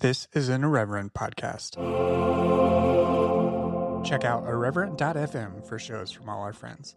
This 0.00 0.28
is 0.32 0.48
an 0.48 0.64
Irreverent 0.64 1.12
podcast. 1.12 1.76
Check 4.02 4.24
out 4.24 4.46
irreverent.fm 4.46 5.66
for 5.68 5.78
shows 5.78 6.10
from 6.10 6.26
all 6.30 6.40
our 6.40 6.54
friends. 6.54 6.96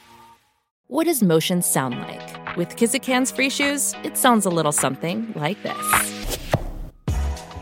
What 0.91 1.05
does 1.05 1.23
motion 1.23 1.61
sound 1.61 2.01
like? 2.01 2.57
With 2.57 2.75
Kizikans 2.75 3.33
free 3.33 3.49
shoes, 3.49 3.93
it 4.03 4.17
sounds 4.17 4.45
a 4.45 4.49
little 4.49 4.73
something 4.73 5.31
like 5.37 5.63
this. 5.63 6.37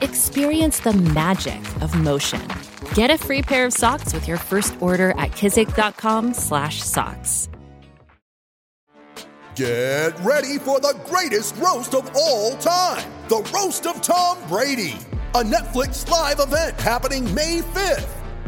Experience 0.02 0.80
the 0.80 0.94
magic 0.94 1.62
of 1.84 1.94
motion. 1.94 2.42
Get 2.96 3.12
a 3.12 3.20
free 3.20 3.44
pair 3.44 3.68
of 3.68 3.74
socks 3.74 4.16
with 4.16 4.28
your 4.28 4.38
first 4.38 4.74
order 4.82 5.12
at 5.12 5.30
kizik.com/socks. 5.34 7.50
Get 9.54 10.20
ready 10.22 10.58
for 10.58 10.80
the 10.80 11.00
greatest 11.06 11.56
roast 11.58 11.94
of 11.94 12.10
all 12.16 12.56
time 12.56 13.08
the 13.28 13.48
Roast 13.54 13.86
of 13.86 14.02
Tom 14.02 14.40
Brady, 14.48 14.98
a 15.36 15.44
Netflix 15.44 16.10
live 16.10 16.40
event 16.40 16.82
happening 16.82 17.32
May 17.36 17.62
5th. 17.62 18.19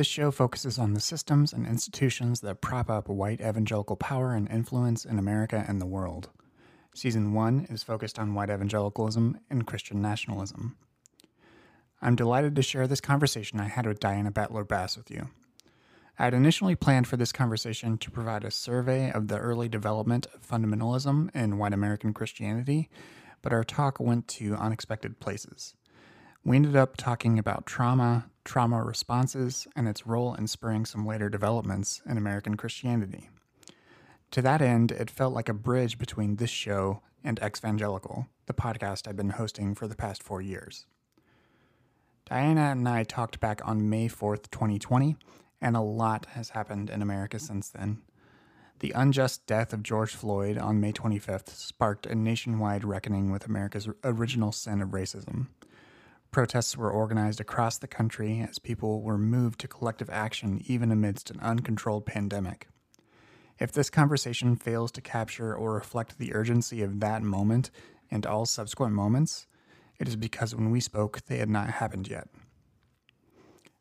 This 0.00 0.06
show 0.06 0.30
focuses 0.30 0.78
on 0.78 0.94
the 0.94 1.00
systems 1.00 1.52
and 1.52 1.66
institutions 1.66 2.40
that 2.40 2.62
prop 2.62 2.88
up 2.88 3.06
white 3.06 3.42
evangelical 3.42 3.96
power 3.96 4.32
and 4.32 4.50
influence 4.50 5.04
in 5.04 5.18
America 5.18 5.62
and 5.68 5.78
the 5.78 5.84
world. 5.84 6.30
Season 6.94 7.34
1 7.34 7.66
is 7.68 7.82
focused 7.82 8.18
on 8.18 8.32
white 8.32 8.48
evangelicalism 8.48 9.38
and 9.50 9.66
Christian 9.66 10.00
nationalism. 10.00 10.78
I'm 12.00 12.16
delighted 12.16 12.56
to 12.56 12.62
share 12.62 12.86
this 12.86 13.02
conversation 13.02 13.60
I 13.60 13.68
had 13.68 13.84
with 13.84 14.00
Diana 14.00 14.30
Butler 14.30 14.64
Bass 14.64 14.96
with 14.96 15.10
you. 15.10 15.28
I 16.18 16.24
had 16.24 16.32
initially 16.32 16.76
planned 16.76 17.06
for 17.06 17.18
this 17.18 17.30
conversation 17.30 17.98
to 17.98 18.10
provide 18.10 18.44
a 18.44 18.50
survey 18.50 19.12
of 19.12 19.28
the 19.28 19.36
early 19.36 19.68
development 19.68 20.26
of 20.32 20.48
fundamentalism 20.48 21.28
in 21.36 21.58
white 21.58 21.74
American 21.74 22.14
Christianity, 22.14 22.88
but 23.42 23.52
our 23.52 23.64
talk 23.64 24.00
went 24.00 24.28
to 24.28 24.54
unexpected 24.54 25.20
places. 25.20 25.74
We 26.42 26.56
ended 26.56 26.74
up 26.74 26.96
talking 26.96 27.38
about 27.38 27.66
trauma, 27.66 28.30
trauma 28.44 28.82
responses, 28.82 29.68
and 29.76 29.86
its 29.86 30.06
role 30.06 30.34
in 30.34 30.46
spurring 30.46 30.86
some 30.86 31.06
later 31.06 31.28
developments 31.28 32.00
in 32.08 32.16
American 32.16 32.56
Christianity. 32.56 33.28
To 34.30 34.40
that 34.42 34.62
end, 34.62 34.90
it 34.90 35.10
felt 35.10 35.34
like 35.34 35.50
a 35.50 35.54
bridge 35.54 35.98
between 35.98 36.36
this 36.36 36.50
show 36.50 37.02
and 37.22 37.38
Exvangelical, 37.40 38.26
the 38.46 38.54
podcast 38.54 39.06
I've 39.06 39.16
been 39.16 39.30
hosting 39.30 39.74
for 39.74 39.86
the 39.86 39.94
past 39.94 40.22
four 40.22 40.40
years. 40.40 40.86
Diana 42.24 42.70
and 42.70 42.88
I 42.88 43.04
talked 43.04 43.40
back 43.40 43.60
on 43.66 43.90
May 43.90 44.08
4th, 44.08 44.50
2020, 44.50 45.16
and 45.60 45.76
a 45.76 45.80
lot 45.80 46.26
has 46.26 46.50
happened 46.50 46.88
in 46.88 47.02
America 47.02 47.38
since 47.38 47.68
then. 47.68 48.00
The 48.78 48.92
unjust 48.92 49.44
death 49.46 49.74
of 49.74 49.82
George 49.82 50.14
Floyd 50.14 50.56
on 50.56 50.80
May 50.80 50.92
25th 50.92 51.50
sparked 51.50 52.06
a 52.06 52.14
nationwide 52.14 52.82
reckoning 52.82 53.30
with 53.30 53.44
America's 53.44 53.88
original 54.02 54.52
sin 54.52 54.80
of 54.80 54.90
racism. 54.90 55.48
Protests 56.30 56.76
were 56.76 56.92
organized 56.92 57.40
across 57.40 57.78
the 57.78 57.88
country 57.88 58.46
as 58.48 58.60
people 58.60 59.02
were 59.02 59.18
moved 59.18 59.58
to 59.60 59.68
collective 59.68 60.08
action 60.10 60.62
even 60.64 60.92
amidst 60.92 61.30
an 61.30 61.40
uncontrolled 61.40 62.06
pandemic. 62.06 62.68
If 63.58 63.72
this 63.72 63.90
conversation 63.90 64.54
fails 64.54 64.92
to 64.92 65.00
capture 65.00 65.52
or 65.54 65.74
reflect 65.74 66.18
the 66.18 66.32
urgency 66.32 66.82
of 66.82 67.00
that 67.00 67.22
moment 67.22 67.72
and 68.12 68.24
all 68.24 68.46
subsequent 68.46 68.94
moments, 68.94 69.48
it 69.98 70.06
is 70.06 70.14
because 70.14 70.54
when 70.54 70.70
we 70.70 70.80
spoke, 70.80 71.22
they 71.26 71.38
had 71.38 71.50
not 71.50 71.68
happened 71.68 72.08
yet. 72.08 72.28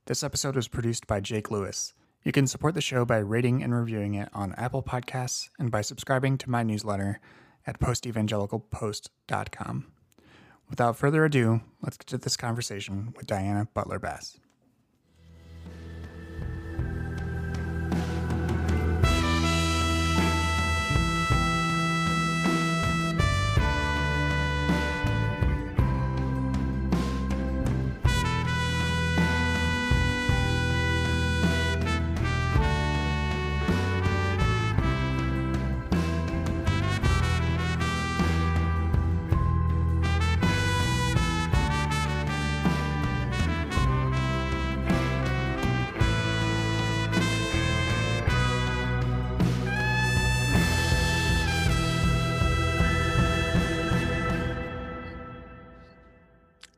This 0.08 0.24
episode 0.24 0.56
was 0.56 0.68
produced 0.68 1.06
by 1.06 1.20
Jake 1.20 1.52
Lewis. 1.52 1.94
You 2.24 2.32
can 2.32 2.48
support 2.48 2.74
the 2.74 2.82
show 2.82 3.06
by 3.06 3.20
rating 3.20 3.62
and 3.62 3.76
reviewing 3.76 4.16
it 4.16 4.30
on 4.34 4.54
Apple 4.54 4.82
Podcasts 4.82 5.50
and 5.60 5.70
by 5.70 5.82
subscribing 5.82 6.40
to 6.40 6.50
my 6.50 6.64
newsletter 6.64 7.20
at 7.68 7.80
postevangelicalpost.com. 7.80 9.86
Without 10.70 10.96
further 10.96 11.26
ado, 11.26 11.62
let's 11.82 11.98
get 11.98 12.08
to 12.08 12.18
this 12.18 12.38
conversation 12.38 13.14
with 13.18 13.26
Diana 13.26 13.68
Butler 13.74 14.00
Bass. 14.00 14.40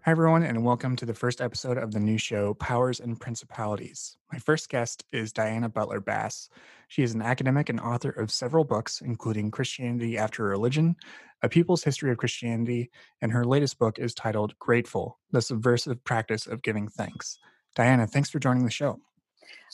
Hi, 0.03 0.09
everyone, 0.09 0.41
and 0.41 0.66
welcome 0.66 0.95
to 0.95 1.06
the 1.06 1.13
first 1.13 1.41
episode 1.41 1.78
of 1.78 1.91
the 1.91 2.00
new 2.00 2.17
show, 2.17 2.56
Powers 2.56 3.00
and 3.00 3.19
Principalities. 3.19 4.17
My 4.34 4.39
first 4.39 4.67
guest 4.67 5.06
is 5.13 5.31
Diana 5.31 5.69
Butler 5.69 6.00
Bass. 6.00 6.50
She 6.88 7.03
is 7.03 7.13
an 7.13 7.22
academic 7.22 7.69
and 7.69 7.79
author 7.79 8.09
of 8.09 8.31
several 8.31 8.63
books, 8.63 9.01
including 9.01 9.51
Christianity 9.51 10.17
After 10.17 10.41
Religion, 10.45 10.95
A 11.44 11.50
People's 11.50 11.84
History 11.84 12.09
of 12.09 12.17
Christianity, 12.17 12.89
and 13.22 13.31
her 13.31 13.45
latest 13.45 13.78
book 13.78 14.00
is 14.00 14.16
titled 14.16 14.57
Grateful 14.57 15.19
The 15.34 15.39
Subversive 15.39 16.03
Practice 16.03 16.47
of 16.47 16.63
Giving 16.63 16.88
Thanks. 16.88 17.38
Diana, 17.75 18.07
thanks 18.07 18.31
for 18.31 18.39
joining 18.39 18.66
the 18.66 18.72
show. 18.72 19.00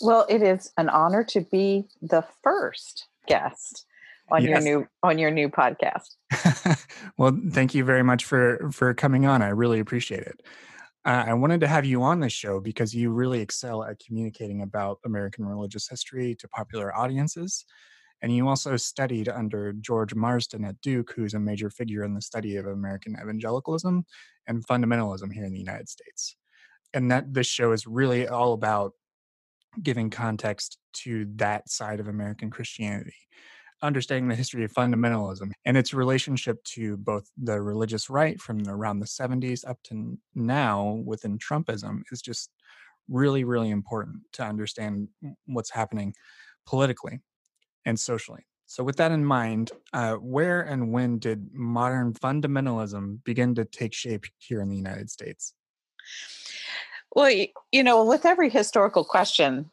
Well, 0.02 0.26
it 0.28 0.42
is 0.42 0.74
an 0.78 0.90
honor 0.90 1.24
to 1.24 1.40
be 1.40 1.86
the 2.02 2.26
first 2.44 3.08
guest 3.28 3.86
on 4.30 4.44
yes. 4.44 4.50
your 4.50 4.62
new 4.62 4.88
on 5.04 5.18
your 5.18 5.32
new 5.32 5.50
podcast. 5.50 6.16
well, 7.18 7.38
thank 7.52 7.74
you 7.74 7.84
very 7.84 8.04
much 8.04 8.26
for 8.26 8.70
for 8.72 8.94
coming 8.94 9.26
on. 9.26 9.42
I 9.42 9.50
really 9.50 9.80
appreciate 9.80 10.24
it. 10.24 10.42
Uh, 11.06 11.24
I 11.28 11.34
wanted 11.36 11.62
to 11.62 11.68
have 11.68 11.86
you 11.86 12.04
on 12.04 12.20
the 12.20 12.30
show 12.30 12.60
because 12.60 12.94
you 12.94 13.12
really 13.12 13.40
excel 13.40 13.84
at 13.84 14.00
communicating 14.06 14.62
about 14.62 15.00
American 15.06 15.46
religious 15.46 15.88
history 15.88 16.36
to 16.36 16.48
popular 16.50 16.94
audiences. 16.94 17.66
And 18.22 18.36
you 18.36 18.48
also 18.48 18.76
studied 18.78 19.30
under 19.30 19.74
George 19.74 20.16
Marsden 20.16 20.66
at 20.66 20.82
Duke, 20.82 21.14
who's 21.16 21.34
a 21.34 21.40
major 21.40 21.70
figure 21.70 22.04
in 22.04 22.14
the 22.14 22.22
study 22.22 22.58
of 22.58 22.66
American 22.66 23.16
evangelicalism 23.22 24.06
and 24.48 24.68
fundamentalism 24.68 25.32
here 25.32 25.46
in 25.46 25.54
the 25.54 25.60
United 25.60 25.88
States. 25.88 26.36
And 26.94 27.12
that 27.12 27.34
this 27.34 27.48
show 27.48 27.72
is 27.72 27.86
really 27.86 28.28
all 28.28 28.54
about 28.54 28.94
giving 29.82 30.10
context 30.10 30.78
to 30.92 31.28
that 31.36 31.70
side 31.70 32.00
of 32.00 32.08
American 32.08 32.50
Christianity 32.50 33.14
understanding 33.82 34.28
the 34.28 34.36
history 34.36 34.64
of 34.64 34.74
fundamentalism 34.74 35.52
and 35.66 35.78
its 35.78 35.94
relationship 35.94 36.64
to 36.64 36.98
both 36.98 37.30
the 37.38 37.62
religious 37.62 38.10
right 38.10 38.40
from 38.42 38.68
around 38.68 39.00
the 39.00 39.06
70s 39.06 39.68
up 39.68 39.78
to 39.84 40.18
now 40.36 41.02
within 41.06 41.38
Trumpism 41.38 42.02
is 42.12 42.22
just 42.22 42.50
really, 43.10 43.44
really 43.44 43.70
important 43.70 44.18
to 44.34 44.44
understand 44.44 45.08
what's 45.46 45.72
happening 45.72 46.14
politically 46.66 47.20
and 47.86 48.00
socially. 48.00 48.46
So, 48.66 48.84
with 48.84 48.98
that 48.98 49.14
in 49.14 49.24
mind, 49.24 49.72
uh, 49.94 50.16
where 50.16 50.62
and 50.62 50.92
when 50.92 51.20
did 51.20 51.54
modern 51.54 52.14
fundamentalism 52.14 53.24
begin 53.24 53.56
to 53.56 53.64
take 53.64 53.94
shape 53.94 54.26
here 54.40 54.60
in 54.60 54.68
the 54.68 54.76
United 54.76 55.10
States? 55.10 55.54
Well, 57.16 57.32
you 57.72 57.84
know, 57.84 58.04
with 58.04 58.26
every 58.26 58.50
historical 58.50 59.06
question, 59.06 59.72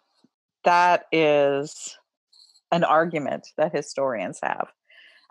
that 0.63 1.07
is 1.11 1.99
an 2.75 2.83
argument 2.85 3.47
that 3.57 3.75
historians 3.75 4.41
have. 4.43 4.69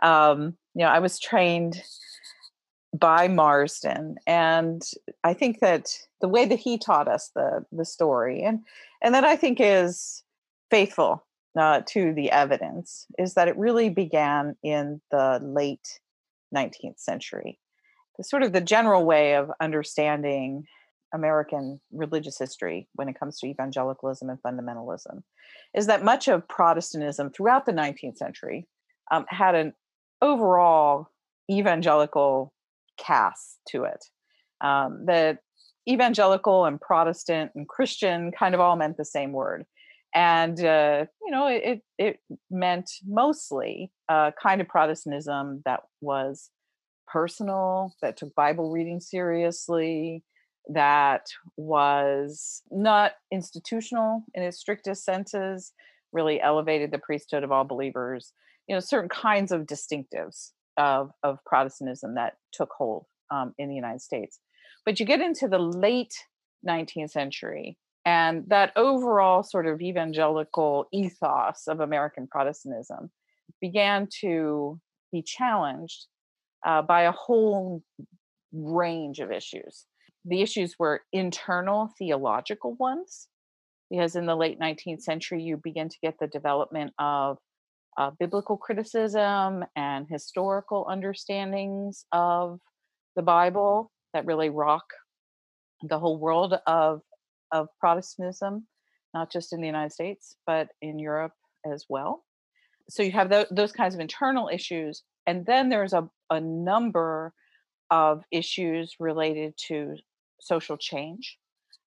Um, 0.01 0.55
you 0.73 0.83
know, 0.83 0.87
I 0.87 0.99
was 0.99 1.19
trained 1.19 1.81
by 2.97 3.27
Marsden, 3.27 4.15
and 4.25 4.81
I 5.23 5.33
think 5.33 5.59
that 5.59 5.97
the 6.21 6.29
way 6.29 6.45
that 6.45 6.59
he 6.59 6.77
taught 6.77 7.07
us 7.07 7.31
the 7.35 7.65
the 7.71 7.85
story, 7.85 8.43
and 8.43 8.59
and 9.01 9.13
that 9.13 9.25
I 9.25 9.35
think 9.35 9.59
is 9.59 10.23
faithful 10.71 11.25
uh, 11.59 11.81
to 11.87 12.13
the 12.13 12.31
evidence, 12.31 13.05
is 13.17 13.33
that 13.33 13.49
it 13.49 13.57
really 13.57 13.89
began 13.89 14.55
in 14.63 15.01
the 15.11 15.39
late 15.43 15.99
19th 16.55 16.99
century. 16.99 17.59
The 18.17 18.23
sort 18.23 18.43
of 18.43 18.53
the 18.53 18.61
general 18.61 19.05
way 19.05 19.35
of 19.35 19.51
understanding 19.59 20.65
American 21.13 21.79
religious 21.91 22.37
history 22.39 22.87
when 22.93 23.07
it 23.07 23.19
comes 23.19 23.39
to 23.39 23.47
evangelicalism 23.47 24.29
and 24.29 24.39
fundamentalism 24.41 25.21
is 25.75 25.87
that 25.87 26.03
much 26.03 26.27
of 26.27 26.47
Protestantism 26.47 27.29
throughout 27.29 27.65
the 27.65 27.71
19th 27.71 28.17
century 28.17 28.67
um, 29.11 29.25
had 29.29 29.55
an 29.55 29.73
overall 30.21 31.07
evangelical 31.51 32.53
cast 32.97 33.59
to 33.69 33.83
it. 33.83 34.05
Um, 34.61 35.05
that 35.07 35.39
evangelical 35.89 36.65
and 36.65 36.79
Protestant 36.79 37.51
and 37.55 37.67
Christian 37.67 38.31
kind 38.31 38.55
of 38.55 38.61
all 38.61 38.75
meant 38.75 38.97
the 38.97 39.05
same 39.05 39.33
word. 39.33 39.65
And, 40.15 40.63
uh, 40.63 41.05
you 41.23 41.31
know, 41.31 41.47
it, 41.47 41.81
it 41.97 42.19
meant 42.51 42.89
mostly 43.05 43.91
a 44.09 44.31
kind 44.41 44.61
of 44.61 44.67
Protestantism 44.67 45.63
that 45.65 45.81
was 46.01 46.49
personal, 47.07 47.95
that 48.01 48.17
took 48.17 48.33
Bible 48.35 48.71
reading 48.71 48.99
seriously, 48.99 50.23
that 50.69 51.27
was 51.57 52.61
not 52.71 53.13
institutional 53.31 54.23
in 54.33 54.43
its 54.43 54.57
strictest 54.57 55.03
senses, 55.03 55.73
really 56.11 56.41
elevated 56.41 56.91
the 56.91 56.99
priesthood 56.99 57.43
of 57.43 57.51
all 57.51 57.63
believers. 57.63 58.33
You 58.67 58.75
know, 58.75 58.79
certain 58.79 59.09
kinds 59.09 59.51
of 59.51 59.63
distinctives 59.63 60.51
of, 60.77 61.11
of 61.23 61.39
Protestantism 61.45 62.15
that 62.15 62.37
took 62.51 62.69
hold 62.77 63.05
um, 63.31 63.53
in 63.57 63.69
the 63.69 63.75
United 63.75 64.01
States. 64.01 64.39
But 64.85 64.99
you 64.99 65.05
get 65.05 65.21
into 65.21 65.47
the 65.47 65.59
late 65.59 66.13
19th 66.67 67.11
century, 67.11 67.77
and 68.05 68.43
that 68.47 68.71
overall 68.75 69.43
sort 69.43 69.67
of 69.67 69.81
evangelical 69.81 70.87
ethos 70.93 71.67
of 71.67 71.79
American 71.79 72.27
Protestantism 72.27 73.11
began 73.61 74.07
to 74.21 74.79
be 75.11 75.21
challenged 75.21 76.07
uh, 76.65 76.81
by 76.81 77.03
a 77.03 77.11
whole 77.11 77.83
range 78.53 79.19
of 79.19 79.31
issues 79.31 79.85
the 80.25 80.41
issues 80.41 80.75
were 80.79 81.01
internal 81.11 81.91
theological 81.97 82.75
ones, 82.75 83.27
because 83.89 84.15
in 84.15 84.25
the 84.25 84.35
late 84.35 84.59
19th 84.59 85.01
century, 85.01 85.41
you 85.41 85.59
begin 85.63 85.89
to 85.89 85.97
get 86.01 86.15
the 86.19 86.27
development 86.27 86.93
of 86.99 87.37
uh, 87.97 88.11
biblical 88.19 88.57
criticism 88.57 89.63
and 89.75 90.07
historical 90.09 90.87
understandings 90.89 92.05
of 92.11 92.59
the 93.15 93.21
Bible 93.21 93.91
that 94.13 94.25
really 94.25 94.49
rock 94.49 94.85
the 95.83 95.99
whole 95.99 96.19
world 96.19 96.55
of 96.65 97.01
of 97.51 97.67
Protestantism, 97.79 98.65
not 99.13 99.31
just 99.31 99.53
in 99.53 99.61
the 99.61 99.67
United 99.67 99.91
States 99.91 100.35
but 100.47 100.69
in 100.81 100.97
Europe 100.97 101.33
as 101.71 101.85
well. 101.87 102.23
So 102.89 103.03
you 103.03 103.11
have 103.11 103.29
th- 103.29 103.47
those 103.51 103.71
kinds 103.71 103.93
of 103.93 104.01
internal 104.01 104.49
issues, 104.51 105.03
and 105.27 105.45
then 105.45 105.69
there's 105.69 105.93
a, 105.93 106.09
a 106.29 106.41
number 106.41 107.33
of 107.91 108.23
issues 108.31 108.95
related 108.99 109.53
to 109.67 109.95
social 110.43 110.77
change, 110.77 111.37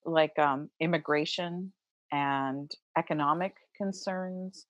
like 0.05 0.38
um, 0.38 0.70
immigration 0.81 1.73
and 2.12 2.70
economic 2.97 3.55
concerns, 3.76 4.67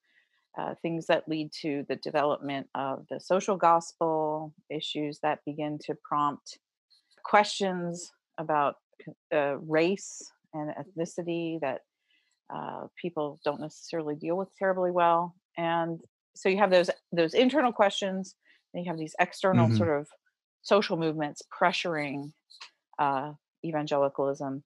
uh, 0.58 0.74
things 0.82 1.06
that 1.06 1.28
lead 1.28 1.50
to 1.62 1.84
the 1.88 1.96
development 1.96 2.66
of 2.74 3.04
the 3.10 3.20
social 3.20 3.56
gospel, 3.56 4.54
issues 4.70 5.18
that 5.22 5.40
begin 5.44 5.78
to 5.84 5.94
prompt 6.02 6.58
questions 7.24 8.12
about 8.38 8.76
uh, 9.34 9.56
race 9.58 10.22
and 10.54 10.70
ethnicity 10.70 11.60
that 11.60 11.80
uh, 12.54 12.86
people 13.00 13.38
don't 13.44 13.60
necessarily 13.60 14.14
deal 14.14 14.36
with 14.36 14.48
terribly 14.58 14.90
well. 14.90 15.34
And 15.58 16.00
so 16.34 16.48
you 16.48 16.58
have 16.58 16.70
those 16.70 16.90
those 17.12 17.34
internal 17.34 17.72
questions, 17.72 18.34
and 18.72 18.84
you 18.84 18.90
have 18.90 18.98
these 18.98 19.14
external 19.18 19.66
mm-hmm. 19.66 19.76
sort 19.76 20.00
of 20.00 20.06
social 20.62 20.96
movements 20.96 21.42
pressuring 21.60 22.32
uh, 22.98 23.32
evangelicalism. 23.68 24.62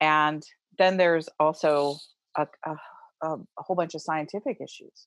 And 0.00 0.42
then 0.78 0.96
there's 0.96 1.28
also 1.38 1.96
a, 2.36 2.46
a, 2.64 2.74
a 3.22 3.36
whole 3.58 3.76
bunch 3.76 3.94
of 3.94 4.02
scientific 4.02 4.58
issues 4.60 5.06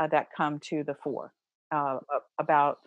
uh, 0.00 0.06
that 0.08 0.28
come 0.36 0.60
to 0.70 0.82
the 0.84 0.94
fore 1.02 1.32
uh, 1.70 1.98
about 2.38 2.78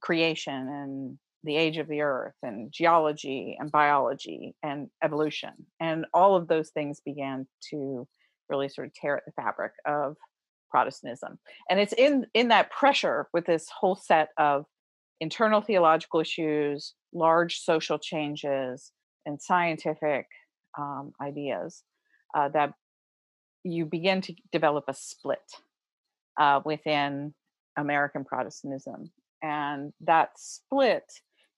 creation 0.00 0.54
and 0.54 1.18
the 1.44 1.56
age 1.56 1.78
of 1.78 1.88
the 1.88 2.00
earth 2.00 2.34
and 2.42 2.70
geology 2.72 3.56
and 3.58 3.72
biology 3.72 4.54
and 4.62 4.88
evolution. 5.02 5.50
And 5.80 6.06
all 6.14 6.36
of 6.36 6.48
those 6.48 6.70
things 6.70 7.00
began 7.04 7.46
to 7.70 8.06
really 8.48 8.68
sort 8.68 8.88
of 8.88 8.94
tear 8.94 9.16
at 9.16 9.24
the 9.26 9.32
fabric 9.32 9.72
of 9.86 10.16
Protestantism. 10.70 11.38
And 11.68 11.78
it's 11.78 11.92
in 11.92 12.26
in 12.32 12.48
that 12.48 12.70
pressure 12.70 13.28
with 13.34 13.44
this 13.44 13.66
whole 13.68 13.96
set 13.96 14.28
of 14.38 14.64
internal 15.20 15.60
theological 15.60 16.20
issues, 16.20 16.94
large 17.12 17.58
social 17.58 17.98
changes, 17.98 18.92
and 19.26 19.40
scientific 19.40 20.26
um, 20.78 21.12
ideas 21.20 21.82
uh, 22.34 22.48
that 22.48 22.74
you 23.64 23.86
begin 23.86 24.20
to 24.22 24.34
develop 24.50 24.84
a 24.88 24.94
split 24.94 25.38
uh, 26.40 26.60
within 26.64 27.34
American 27.76 28.24
Protestantism. 28.24 29.10
And 29.42 29.92
that 30.00 30.30
split 30.36 31.04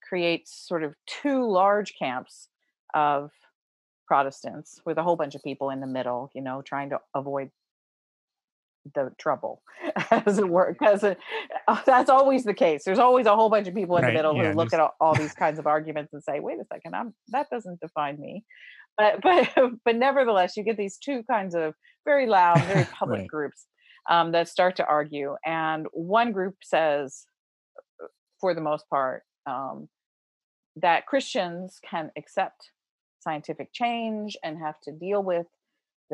creates 0.06 0.66
sort 0.66 0.82
of 0.82 0.94
two 1.06 1.50
large 1.50 1.94
camps 1.98 2.48
of 2.92 3.30
Protestants 4.06 4.80
with 4.84 4.98
a 4.98 5.02
whole 5.02 5.16
bunch 5.16 5.34
of 5.34 5.42
people 5.42 5.70
in 5.70 5.80
the 5.80 5.86
middle, 5.86 6.30
you 6.34 6.42
know, 6.42 6.60
trying 6.60 6.90
to 6.90 6.98
avoid 7.14 7.50
the 8.94 9.10
trouble 9.18 9.62
as 10.10 10.38
it 10.38 10.48
were 10.48 10.76
because 10.78 11.02
uh, 11.02 11.14
that's 11.86 12.10
always 12.10 12.44
the 12.44 12.54
case 12.54 12.84
there's 12.84 12.98
always 12.98 13.26
a 13.26 13.34
whole 13.34 13.48
bunch 13.48 13.66
of 13.66 13.74
people 13.74 13.96
in 13.96 14.02
right, 14.02 14.10
the 14.10 14.14
middle 14.14 14.36
yeah, 14.36 14.50
who 14.50 14.56
look 14.56 14.72
at 14.72 14.80
all, 14.80 14.94
all, 15.00 15.14
these 15.14 15.32
kinds 15.32 15.58
of 15.58 15.66
arguments 15.66 16.12
and 16.12 16.22
say 16.22 16.40
wait 16.40 16.58
a 16.60 16.64
second 16.72 16.94
i'm 16.94 17.14
that 17.28 17.48
doesn't 17.50 17.80
define 17.80 18.18
me 18.20 18.44
but 18.96 19.20
but 19.22 19.48
but 19.84 19.96
nevertheless 19.96 20.56
you 20.56 20.62
get 20.62 20.76
these 20.76 20.98
two 20.98 21.22
kinds 21.30 21.54
of 21.54 21.74
very 22.04 22.26
loud 22.26 22.62
very 22.64 22.84
public 22.98 23.20
right. 23.20 23.28
groups 23.28 23.66
um, 24.10 24.32
that 24.32 24.48
start 24.48 24.76
to 24.76 24.86
argue 24.86 25.34
and 25.46 25.86
one 25.92 26.32
group 26.32 26.56
says 26.62 27.24
uh, 28.02 28.06
for 28.40 28.54
the 28.54 28.60
most 28.60 28.88
part 28.90 29.22
um, 29.46 29.88
that 30.76 31.06
christians 31.06 31.78
can 31.88 32.10
accept 32.18 32.70
scientific 33.20 33.72
change 33.72 34.36
and 34.44 34.58
have 34.58 34.78
to 34.82 34.92
deal 34.92 35.22
with 35.22 35.46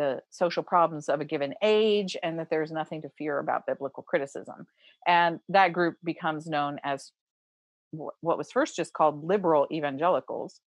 the 0.00 0.22
social 0.30 0.62
problems 0.62 1.10
of 1.10 1.20
a 1.20 1.26
given 1.26 1.52
age 1.62 2.16
and 2.22 2.38
that 2.38 2.48
there's 2.48 2.72
nothing 2.72 3.02
to 3.02 3.10
fear 3.18 3.38
about 3.38 3.66
biblical 3.66 4.02
criticism. 4.02 4.66
And 5.06 5.40
that 5.50 5.74
group 5.74 5.96
becomes 6.02 6.46
known 6.46 6.80
as 6.82 7.12
what 7.92 8.38
was 8.38 8.50
first 8.50 8.76
just 8.76 8.94
called 8.94 9.24
liberal 9.24 9.66
evangelicals 9.70 10.60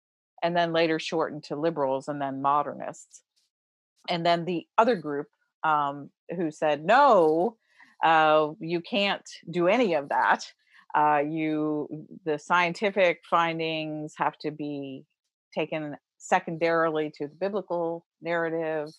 and 0.44 0.56
then 0.56 0.72
later 0.72 1.00
shortened 1.00 1.44
to 1.46 1.56
liberals 1.56 2.08
and 2.08 2.22
then 2.22 2.44
modernists. 2.44 3.24
And 4.08 4.24
then 4.24 4.46
the 4.46 4.68
other 4.78 4.96
group 4.96 5.28
um, 5.64 6.12
who 6.36 6.52
said, 6.52 6.86
no, 6.86 7.58
uh, 8.04 8.50
you 8.60 8.82
can't 8.82 9.28
do 9.50 9.68
any 9.68 9.96
of 9.96 10.10
that. 10.10 10.46
Uh, 10.94 11.24
you, 11.26 11.88
the 12.24 12.38
scientific 12.38 13.22
findings 13.28 14.14
have 14.18 14.38
to 14.40 14.52
be 14.52 15.06
taken 15.56 15.98
secondarily 16.20 17.12
to 17.18 17.28
the 17.28 17.36
biblical 17.36 18.06
narrative 18.22 18.90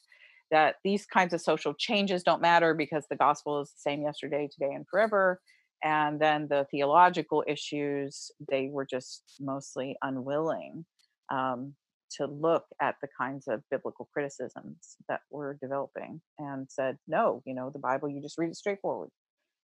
that 0.54 0.76
these 0.84 1.04
kinds 1.04 1.34
of 1.34 1.40
social 1.40 1.74
changes 1.74 2.22
don't 2.22 2.40
matter 2.40 2.74
because 2.74 3.04
the 3.10 3.16
gospel 3.16 3.60
is 3.60 3.70
the 3.70 3.80
same 3.90 4.02
yesterday, 4.02 4.48
today, 4.48 4.72
and 4.72 4.86
forever. 4.88 5.40
And 5.82 6.20
then 6.20 6.46
the 6.48 6.64
theological 6.70 7.42
issues, 7.48 8.30
they 8.48 8.68
were 8.70 8.86
just 8.86 9.24
mostly 9.40 9.96
unwilling 10.00 10.86
um, 11.28 11.74
to 12.18 12.26
look 12.26 12.66
at 12.80 12.94
the 13.02 13.08
kinds 13.18 13.48
of 13.48 13.64
biblical 13.68 14.08
criticisms 14.12 14.94
that 15.08 15.22
were 15.28 15.58
developing 15.60 16.20
and 16.38 16.68
said, 16.70 16.98
no, 17.08 17.42
you 17.44 17.54
know, 17.54 17.70
the 17.70 17.80
Bible, 17.80 18.08
you 18.08 18.22
just 18.22 18.38
read 18.38 18.50
it 18.50 18.56
straightforward. 18.56 19.10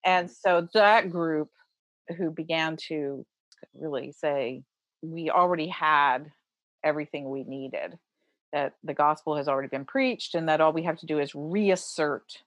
And 0.04 0.32
so 0.32 0.68
that 0.74 1.12
group 1.12 1.50
who 2.18 2.32
began 2.32 2.76
to 2.88 3.24
really 3.76 4.14
say, 4.14 4.64
we 5.04 5.30
already 5.30 5.68
had 5.68 6.32
everything 6.84 7.30
we 7.30 7.44
needed 7.44 8.00
that 8.54 8.74
the 8.84 8.94
gospel 8.94 9.36
has 9.36 9.48
already 9.48 9.68
been 9.68 9.86
preached 9.86 10.36
and 10.36 10.50
that 10.50 10.62
all 10.62 10.74
we 10.74 10.84
have 10.84 10.98
to 10.98 11.06
do 11.06 11.20
is 11.20 11.34
reassert 11.34 12.44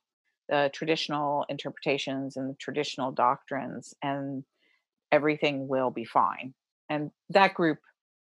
the 0.48 0.70
traditional 0.72 1.46
interpretations 1.48 2.36
and 2.36 2.50
the 2.50 2.56
traditional 2.56 3.10
doctrines 3.10 3.94
and 4.02 4.44
everything 5.10 5.68
will 5.68 5.90
be 5.90 6.04
fine 6.04 6.54
and 6.90 7.10
that 7.30 7.54
group 7.54 7.78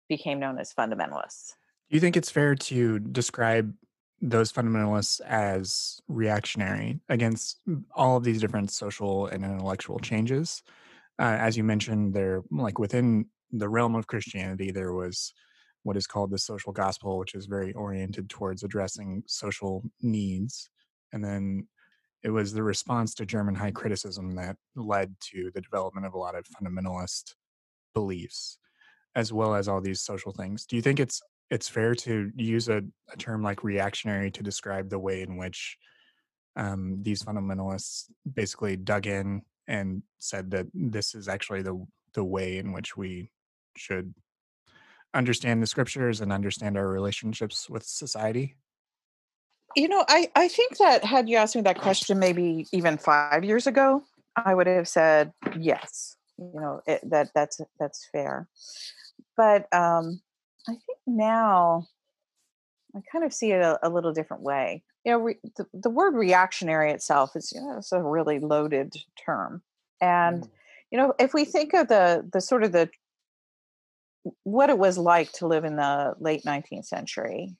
became 0.08 0.38
known 0.38 0.58
as 0.58 0.72
fundamentalists 0.74 1.54
do 1.88 1.96
you 1.96 2.00
think 2.00 2.16
it's 2.16 2.30
fair 2.30 2.54
to 2.54 2.98
describe 2.98 3.72
those 4.24 4.50
fundamentalists 4.50 5.20
as 5.22 6.00
reactionary 6.08 6.98
against 7.08 7.60
all 7.94 8.16
of 8.16 8.24
these 8.24 8.40
different 8.40 8.70
social 8.70 9.26
and 9.26 9.44
intellectual 9.44 9.98
changes. 9.98 10.62
Uh, 11.18 11.36
as 11.38 11.56
you 11.56 11.62
mentioned, 11.62 12.14
they're 12.14 12.42
like 12.50 12.78
within 12.78 13.26
the 13.52 13.68
realm 13.68 13.94
of 13.94 14.06
Christianity, 14.06 14.70
there 14.70 14.92
was 14.94 15.32
what 15.84 15.96
is 15.96 16.06
called 16.06 16.30
the 16.30 16.38
social 16.38 16.72
gospel, 16.72 17.18
which 17.18 17.34
is 17.34 17.46
very 17.46 17.72
oriented 17.74 18.28
towards 18.28 18.62
addressing 18.64 19.22
social 19.26 19.84
needs. 20.00 20.68
And 21.12 21.22
then 21.22 21.68
it 22.22 22.30
was 22.30 22.52
the 22.52 22.62
response 22.62 23.14
to 23.14 23.26
German 23.26 23.54
high 23.54 23.70
criticism 23.70 24.34
that 24.36 24.56
led 24.74 25.14
to 25.32 25.50
the 25.54 25.60
development 25.60 26.06
of 26.06 26.14
a 26.14 26.18
lot 26.18 26.34
of 26.34 26.46
fundamentalist 26.46 27.34
beliefs, 27.92 28.58
as 29.14 29.32
well 29.32 29.54
as 29.54 29.68
all 29.68 29.80
these 29.80 30.00
social 30.00 30.32
things. 30.32 30.64
Do 30.64 30.74
you 30.74 30.82
think 30.82 30.98
it's 30.98 31.22
it's 31.50 31.68
fair 31.68 31.94
to 31.94 32.30
use 32.34 32.68
a, 32.70 32.82
a 33.12 33.16
term 33.18 33.42
like 33.42 33.62
reactionary 33.62 34.30
to 34.30 34.42
describe 34.42 34.88
the 34.88 34.98
way 34.98 35.20
in 35.20 35.36
which 35.36 35.76
um, 36.56 37.02
these 37.02 37.22
fundamentalists 37.22 38.04
basically 38.32 38.76
dug 38.76 39.06
in 39.06 39.42
and 39.68 40.02
said 40.18 40.50
that 40.52 40.66
this 40.72 41.14
is 41.14 41.28
actually 41.28 41.62
the 41.62 41.86
the 42.14 42.24
way 42.24 42.56
in 42.56 42.72
which 42.72 42.96
we 42.96 43.30
should 43.76 44.14
understand 45.14 45.62
the 45.62 45.66
scriptures 45.66 46.20
and 46.20 46.32
understand 46.32 46.76
our 46.76 46.88
relationships 46.88 47.70
with 47.70 47.84
society? 47.84 48.56
You 49.76 49.88
know, 49.88 50.04
I, 50.08 50.30
I 50.36 50.48
think 50.48 50.78
that 50.78 51.04
had 51.04 51.28
you 51.28 51.36
asked 51.36 51.56
me 51.56 51.62
that 51.62 51.80
question 51.80 52.18
maybe 52.18 52.66
even 52.72 52.96
five 52.98 53.44
years 53.44 53.66
ago, 53.66 54.04
I 54.36 54.54
would 54.54 54.66
have 54.66 54.88
said 54.88 55.32
yes. 55.58 56.16
You 56.38 56.52
know, 56.54 56.80
it, 56.86 57.00
that 57.10 57.30
that's 57.34 57.60
that's 57.78 58.08
fair. 58.12 58.48
But 59.36 59.72
um, 59.72 60.20
I 60.68 60.72
think 60.72 60.98
now 61.06 61.86
I 62.96 63.00
kind 63.10 63.24
of 63.24 63.32
see 63.32 63.52
it 63.52 63.60
a, 63.60 63.78
a 63.82 63.90
little 63.90 64.12
different 64.12 64.42
way. 64.42 64.82
You 65.04 65.12
know, 65.12 65.18
re, 65.18 65.36
the, 65.56 65.66
the, 65.72 65.90
word 65.90 66.14
reactionary 66.14 66.90
itself 66.90 67.36
is 67.36 67.52
you 67.52 67.60
know, 67.60 67.76
it's 67.78 67.92
a 67.92 68.02
really 68.02 68.38
loaded 68.38 68.94
term, 69.24 69.62
and 70.00 70.42
mm. 70.42 70.50
you 70.90 70.98
know, 70.98 71.14
if 71.18 71.34
we 71.34 71.44
think 71.44 71.74
of 71.74 71.88
the 71.88 72.28
the 72.32 72.40
sort 72.40 72.64
of 72.64 72.72
the 72.72 72.88
what 74.42 74.70
it 74.70 74.78
was 74.78 74.98
like 74.98 75.32
to 75.32 75.46
live 75.46 75.64
in 75.64 75.76
the 75.76 76.14
late 76.18 76.44
19th 76.44 76.86
century, 76.86 77.54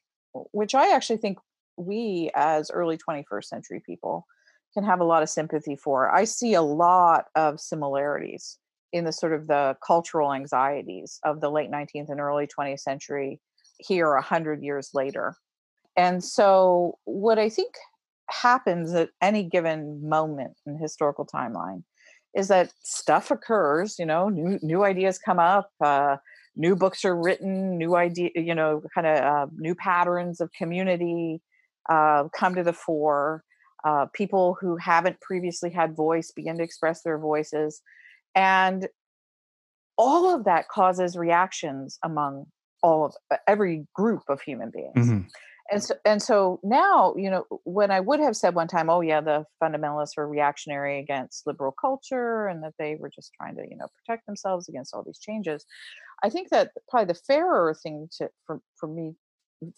which 0.52 0.74
I 0.74 0.94
actually 0.94 1.18
think 1.18 1.38
we 1.76 2.30
as 2.34 2.70
early 2.70 2.96
21st 2.96 3.44
century 3.44 3.82
people 3.84 4.26
can 4.74 4.84
have 4.84 5.00
a 5.00 5.04
lot 5.04 5.22
of 5.22 5.30
sympathy 5.30 5.76
for. 5.76 6.10
I 6.10 6.24
see 6.24 6.54
a 6.54 6.62
lot 6.62 7.26
of 7.34 7.60
similarities 7.60 8.58
in 8.92 9.04
the 9.04 9.12
sort 9.12 9.32
of 9.32 9.46
the 9.46 9.76
cultural 9.84 10.32
anxieties 10.32 11.18
of 11.24 11.40
the 11.40 11.50
late 11.50 11.70
19th 11.70 12.10
and 12.10 12.20
early 12.20 12.46
20th 12.46 12.80
century 12.80 13.40
here 13.78 14.14
a 14.14 14.22
hundred 14.22 14.62
years 14.62 14.90
later. 14.94 15.36
And 15.96 16.22
so 16.22 16.98
what 17.04 17.38
I 17.38 17.48
think 17.48 17.74
happens 18.30 18.92
at 18.94 19.10
any 19.20 19.44
given 19.44 20.08
moment 20.08 20.54
in 20.66 20.78
historical 20.78 21.26
timeline 21.26 21.82
is 22.34 22.48
that 22.48 22.72
stuff 22.82 23.30
occurs, 23.30 23.96
you 23.98 24.06
know, 24.06 24.28
new 24.28 24.58
new 24.62 24.84
ideas 24.84 25.18
come 25.18 25.38
up, 25.38 25.70
uh, 25.80 26.16
new 26.56 26.76
books 26.76 27.04
are 27.04 27.16
written, 27.16 27.76
new 27.78 27.96
idea, 27.96 28.30
you 28.34 28.54
know, 28.54 28.82
kind 28.94 29.06
of 29.06 29.18
uh, 29.18 29.46
new 29.56 29.74
patterns 29.74 30.40
of 30.40 30.50
community 30.52 31.40
uh, 31.88 32.24
come 32.36 32.54
to 32.54 32.62
the 32.62 32.72
fore. 32.72 33.42
Uh, 33.84 34.06
people 34.14 34.56
who 34.60 34.76
haven't 34.76 35.20
previously 35.20 35.70
had 35.70 35.94
voice 35.94 36.32
begin 36.34 36.56
to 36.56 36.62
express 36.62 37.02
their 37.02 37.18
voices, 37.18 37.82
and 38.34 38.88
all 39.98 40.34
of 40.34 40.44
that 40.44 40.68
causes 40.68 41.16
reactions 41.16 41.98
among 42.02 42.46
all 42.82 43.06
of 43.06 43.14
uh, 43.30 43.36
every 43.46 43.86
group 43.94 44.22
of 44.28 44.40
human 44.40 44.70
beings. 44.70 45.08
Mm-hmm. 45.08 45.28
And 45.70 45.82
so, 45.82 45.94
and 46.04 46.22
so 46.22 46.60
now, 46.62 47.14
you 47.16 47.30
know, 47.30 47.44
when 47.64 47.90
I 47.90 48.00
would 48.00 48.20
have 48.20 48.36
said 48.36 48.54
one 48.54 48.68
time, 48.68 48.90
"Oh 48.90 49.00
yeah, 49.00 49.20
the 49.22 49.46
fundamentalists 49.62 50.16
were 50.16 50.28
reactionary 50.28 50.98
against 50.98 51.46
liberal 51.46 51.72
culture, 51.72 52.46
and 52.48 52.62
that 52.62 52.74
they 52.78 52.96
were 52.96 53.08
just 53.08 53.32
trying 53.34 53.56
to, 53.56 53.62
you 53.68 53.76
know, 53.76 53.88
protect 54.04 54.26
themselves 54.26 54.68
against 54.68 54.94
all 54.94 55.02
these 55.02 55.18
changes," 55.18 55.64
I 56.22 56.30
think 56.30 56.50
that 56.50 56.72
probably 56.90 57.06
the 57.14 57.20
fairer 57.20 57.74
thing 57.74 58.08
to 58.18 58.30
for 58.46 58.60
for 58.76 58.88
me, 58.88 59.16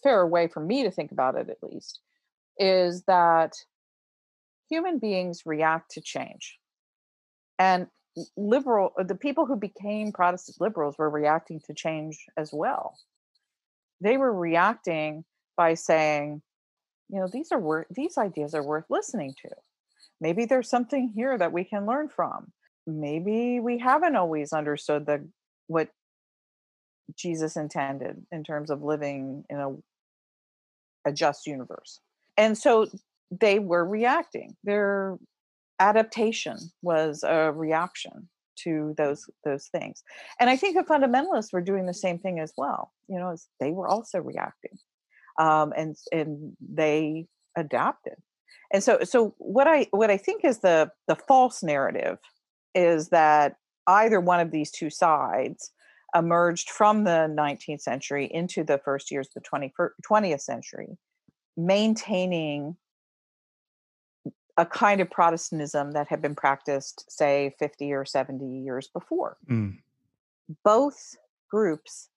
fairer 0.03 0.27
way 0.27 0.47
for 0.47 0.59
me 0.61 0.83
to 0.83 0.91
think 0.91 1.11
about 1.11 1.35
it 1.37 1.49
at 1.49 1.63
least, 1.63 2.01
is 2.59 3.03
that 3.05 3.53
human 4.69 4.99
beings 4.99 5.43
react 5.45 5.91
to 5.91 6.01
change, 6.01 6.59
and 7.59 7.87
liberal 8.35 8.91
the 8.97 9.15
people 9.15 9.45
who 9.45 9.55
became 9.55 10.11
Protestant 10.11 10.59
liberals 10.59 10.97
were 10.97 11.09
reacting 11.09 11.59
to 11.67 11.73
change 11.73 12.25
as 12.37 12.51
well. 12.53 12.97
They 14.01 14.17
were 14.17 14.33
reacting 14.33 15.25
by 15.57 15.73
saying, 15.73 16.41
you 17.09 17.19
know, 17.19 17.27
these 17.31 17.51
are 17.51 17.59
worth 17.59 17.87
these 17.89 18.17
ideas 18.17 18.53
are 18.53 18.63
worth 18.63 18.85
listening 18.89 19.33
to. 19.41 19.49
Maybe 20.21 20.45
there's 20.45 20.69
something 20.69 21.11
here 21.15 21.37
that 21.37 21.51
we 21.51 21.63
can 21.63 21.85
learn 21.85 22.09
from. 22.09 22.51
Maybe 22.85 23.59
we 23.59 23.77
haven't 23.79 24.15
always 24.15 24.53
understood 24.53 25.05
the 25.05 25.27
what 25.67 25.89
Jesus 27.17 27.57
intended 27.57 28.25
in 28.31 28.43
terms 28.43 28.69
of 28.69 28.83
living 28.83 29.43
in 29.49 29.57
a 29.57 29.75
a 31.09 31.11
just 31.11 31.47
universe. 31.47 31.99
And 32.37 32.57
so 32.57 32.87
they 33.31 33.59
were 33.59 33.85
reacting. 33.85 34.55
Their 34.63 35.17
adaptation 35.79 36.57
was 36.81 37.23
a 37.23 37.51
reaction 37.51 38.29
to 38.63 38.93
those 38.97 39.29
those 39.45 39.67
things. 39.67 40.03
And 40.39 40.49
I 40.49 40.57
think 40.57 40.75
the 40.75 40.83
fundamentalists 40.83 41.53
were 41.53 41.61
doing 41.61 41.85
the 41.85 41.93
same 41.93 42.19
thing 42.19 42.39
as 42.39 42.53
well. 42.57 42.91
You 43.07 43.19
know, 43.19 43.31
as 43.31 43.47
they 43.59 43.71
were 43.71 43.87
also 43.87 44.19
reacting 44.19 44.77
um, 45.37 45.73
and 45.75 45.95
and 46.11 46.55
they 46.59 47.27
adapted. 47.55 48.15
And 48.71 48.83
so 48.83 48.99
so 49.03 49.33
what 49.37 49.67
I 49.67 49.87
what 49.91 50.11
I 50.11 50.17
think 50.17 50.43
is 50.43 50.59
the 50.59 50.91
the 51.07 51.15
false 51.15 51.63
narrative 51.63 52.17
is 52.75 53.09
that 53.09 53.57
either 53.87 54.19
one 54.19 54.39
of 54.39 54.51
these 54.51 54.71
two 54.71 54.89
sides 54.89 55.71
emerged 56.15 56.69
from 56.69 57.03
the 57.03 57.33
19th 57.37 57.81
century 57.81 58.25
into 58.31 58.63
the 58.63 58.77
first 58.77 59.11
years 59.11 59.27
of 59.27 59.33
the 59.35 59.41
20, 59.41 59.73
20th 60.09 60.41
century, 60.41 60.97
maintaining 61.55 62.75
a 64.57 64.65
kind 64.65 65.01
of 65.01 65.09
Protestantism 65.09 65.91
that 65.91 66.07
had 66.07 66.21
been 66.21 66.35
practiced, 66.35 67.05
say, 67.11 67.55
50 67.59 67.93
or 67.93 68.05
70 68.05 68.45
years 68.45 68.87
before. 68.87 69.37
Mm. 69.49 69.77
Both 70.63 71.15
groups 71.49 72.09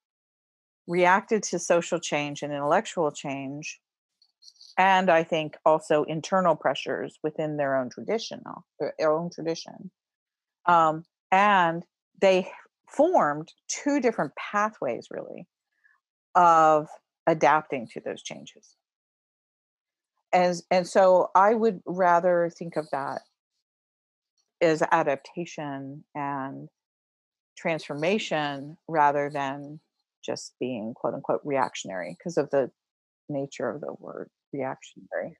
reacted 0.90 1.42
to 1.44 1.58
social 1.58 2.00
change 2.00 2.42
and 2.42 2.52
intellectual 2.52 3.12
change 3.12 3.80
and 4.76 5.08
i 5.08 5.22
think 5.22 5.56
also 5.64 6.02
internal 6.04 6.56
pressures 6.56 7.18
within 7.22 7.56
their 7.56 7.76
own 7.76 7.88
tradition 7.88 8.42
their 8.80 9.12
own 9.12 9.30
tradition 9.30 9.90
um, 10.66 11.04
and 11.30 11.84
they 12.20 12.50
formed 12.88 13.52
two 13.68 14.00
different 14.00 14.32
pathways 14.36 15.06
really 15.10 15.46
of 16.34 16.88
adapting 17.26 17.86
to 17.92 18.00
those 18.00 18.22
changes. 18.22 18.76
As 20.32 20.64
and 20.70 20.86
so 20.86 21.30
i 21.34 21.54
would 21.54 21.80
rather 21.86 22.50
think 22.56 22.76
of 22.76 22.88
that 22.90 23.20
as 24.60 24.82
adaptation 24.92 26.04
and 26.14 26.68
transformation 27.56 28.76
rather 28.88 29.30
than 29.32 29.80
just 30.24 30.54
being 30.60 30.94
quote 30.94 31.14
unquote 31.14 31.40
reactionary 31.44 32.16
because 32.18 32.36
of 32.36 32.50
the 32.50 32.70
nature 33.28 33.68
of 33.68 33.80
the 33.80 33.94
word 33.98 34.28
reactionary. 34.52 35.36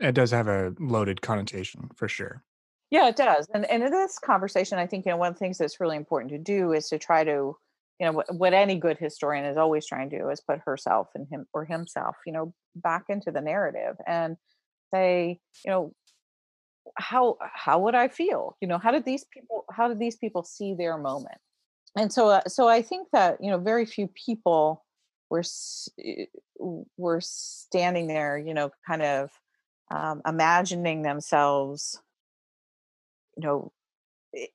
It 0.00 0.12
does 0.12 0.30
have 0.30 0.48
a 0.48 0.74
loaded 0.78 1.22
connotation 1.22 1.90
for 1.96 2.08
sure. 2.08 2.42
Yeah, 2.90 3.08
it 3.08 3.16
does. 3.16 3.48
And 3.54 3.64
and 3.70 3.82
in 3.82 3.90
this 3.90 4.18
conversation, 4.18 4.78
I 4.78 4.86
think 4.86 5.06
you 5.06 5.12
know 5.12 5.16
one 5.16 5.28
of 5.28 5.34
the 5.34 5.40
things 5.40 5.58
that's 5.58 5.80
really 5.80 5.96
important 5.96 6.32
to 6.32 6.38
do 6.38 6.72
is 6.72 6.88
to 6.88 6.98
try 6.98 7.24
to 7.24 7.56
you 8.00 8.06
know 8.06 8.12
what, 8.12 8.26
what 8.34 8.54
any 8.54 8.76
good 8.76 8.98
historian 8.98 9.44
is 9.44 9.56
always 9.56 9.86
trying 9.86 10.10
to 10.10 10.18
do 10.18 10.28
is 10.28 10.40
put 10.40 10.60
herself 10.64 11.08
and 11.14 11.26
him 11.30 11.46
or 11.52 11.64
himself 11.64 12.16
you 12.26 12.32
know 12.32 12.52
back 12.76 13.04
into 13.08 13.30
the 13.30 13.40
narrative 13.40 13.96
and 14.06 14.36
say 14.92 15.38
you 15.64 15.70
know 15.70 15.92
how 16.96 17.36
how 17.40 17.78
would 17.78 17.94
i 17.94 18.08
feel 18.08 18.56
you 18.60 18.68
know 18.68 18.78
how 18.78 18.90
did 18.90 19.04
these 19.04 19.24
people 19.32 19.64
how 19.70 19.88
did 19.88 19.98
these 19.98 20.16
people 20.16 20.42
see 20.42 20.74
their 20.74 20.98
moment 20.98 21.38
and 21.96 22.12
so 22.12 22.28
uh, 22.28 22.40
so 22.46 22.68
i 22.68 22.82
think 22.82 23.08
that 23.12 23.38
you 23.40 23.50
know 23.50 23.58
very 23.58 23.86
few 23.86 24.08
people 24.08 24.84
were 25.30 25.42
eh, 26.04 26.24
were 26.96 27.20
standing 27.20 28.06
there 28.06 28.38
you 28.38 28.54
know 28.54 28.70
kind 28.86 29.02
of 29.02 29.30
um, 29.90 30.22
imagining 30.26 31.02
themselves 31.02 32.00
you 33.36 33.46
know 33.46 33.72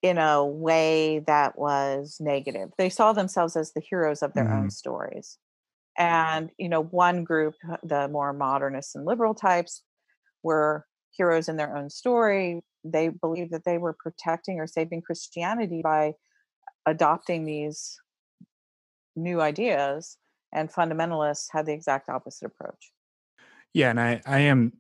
in 0.01 0.17
a 0.17 0.46
way 0.46 1.19
that 1.27 1.58
was 1.58 2.17
negative. 2.19 2.72
They 2.77 2.89
saw 2.89 3.13
themselves 3.13 3.55
as 3.55 3.74
the 3.74 3.81
heroes 3.81 4.22
of 4.22 4.34
their 4.34 4.46
mm-hmm. 4.46 4.63
own 4.63 4.69
stories. 4.69 5.38
And 5.98 6.50
you 6.58 6.69
know 6.69 6.84
one 6.84 7.24
group 7.24 7.55
the 7.84 8.08
more 8.08 8.31
modernist 8.31 8.96
and 8.96 9.05
liberal 9.05 9.34
types 9.34 9.84
were 10.43 10.86
heroes 11.12 11.50
in 11.50 11.58
their 11.58 11.75
own 11.75 11.89
story. 11.89 12.62
They 12.86 13.10
believed 13.10 13.51
that 13.51 13.65
they 13.65 13.77
were 13.77 13.98
protecting 14.00 14.60
or 14.60 14.67
saving 14.67 15.01
christianity 15.01 15.81
by 15.84 16.13
adopting 16.85 17.45
these 17.45 17.99
new 19.15 19.41
ideas 19.41 20.17
and 20.53 20.71
fundamentalists 20.71 21.47
had 21.51 21.65
the 21.65 21.73
exact 21.73 22.09
opposite 22.09 22.45
approach 22.45 22.91
Yeah, 23.73 23.89
and 23.89 23.99
I 23.99 24.21
I 24.25 24.39
am 24.39 24.73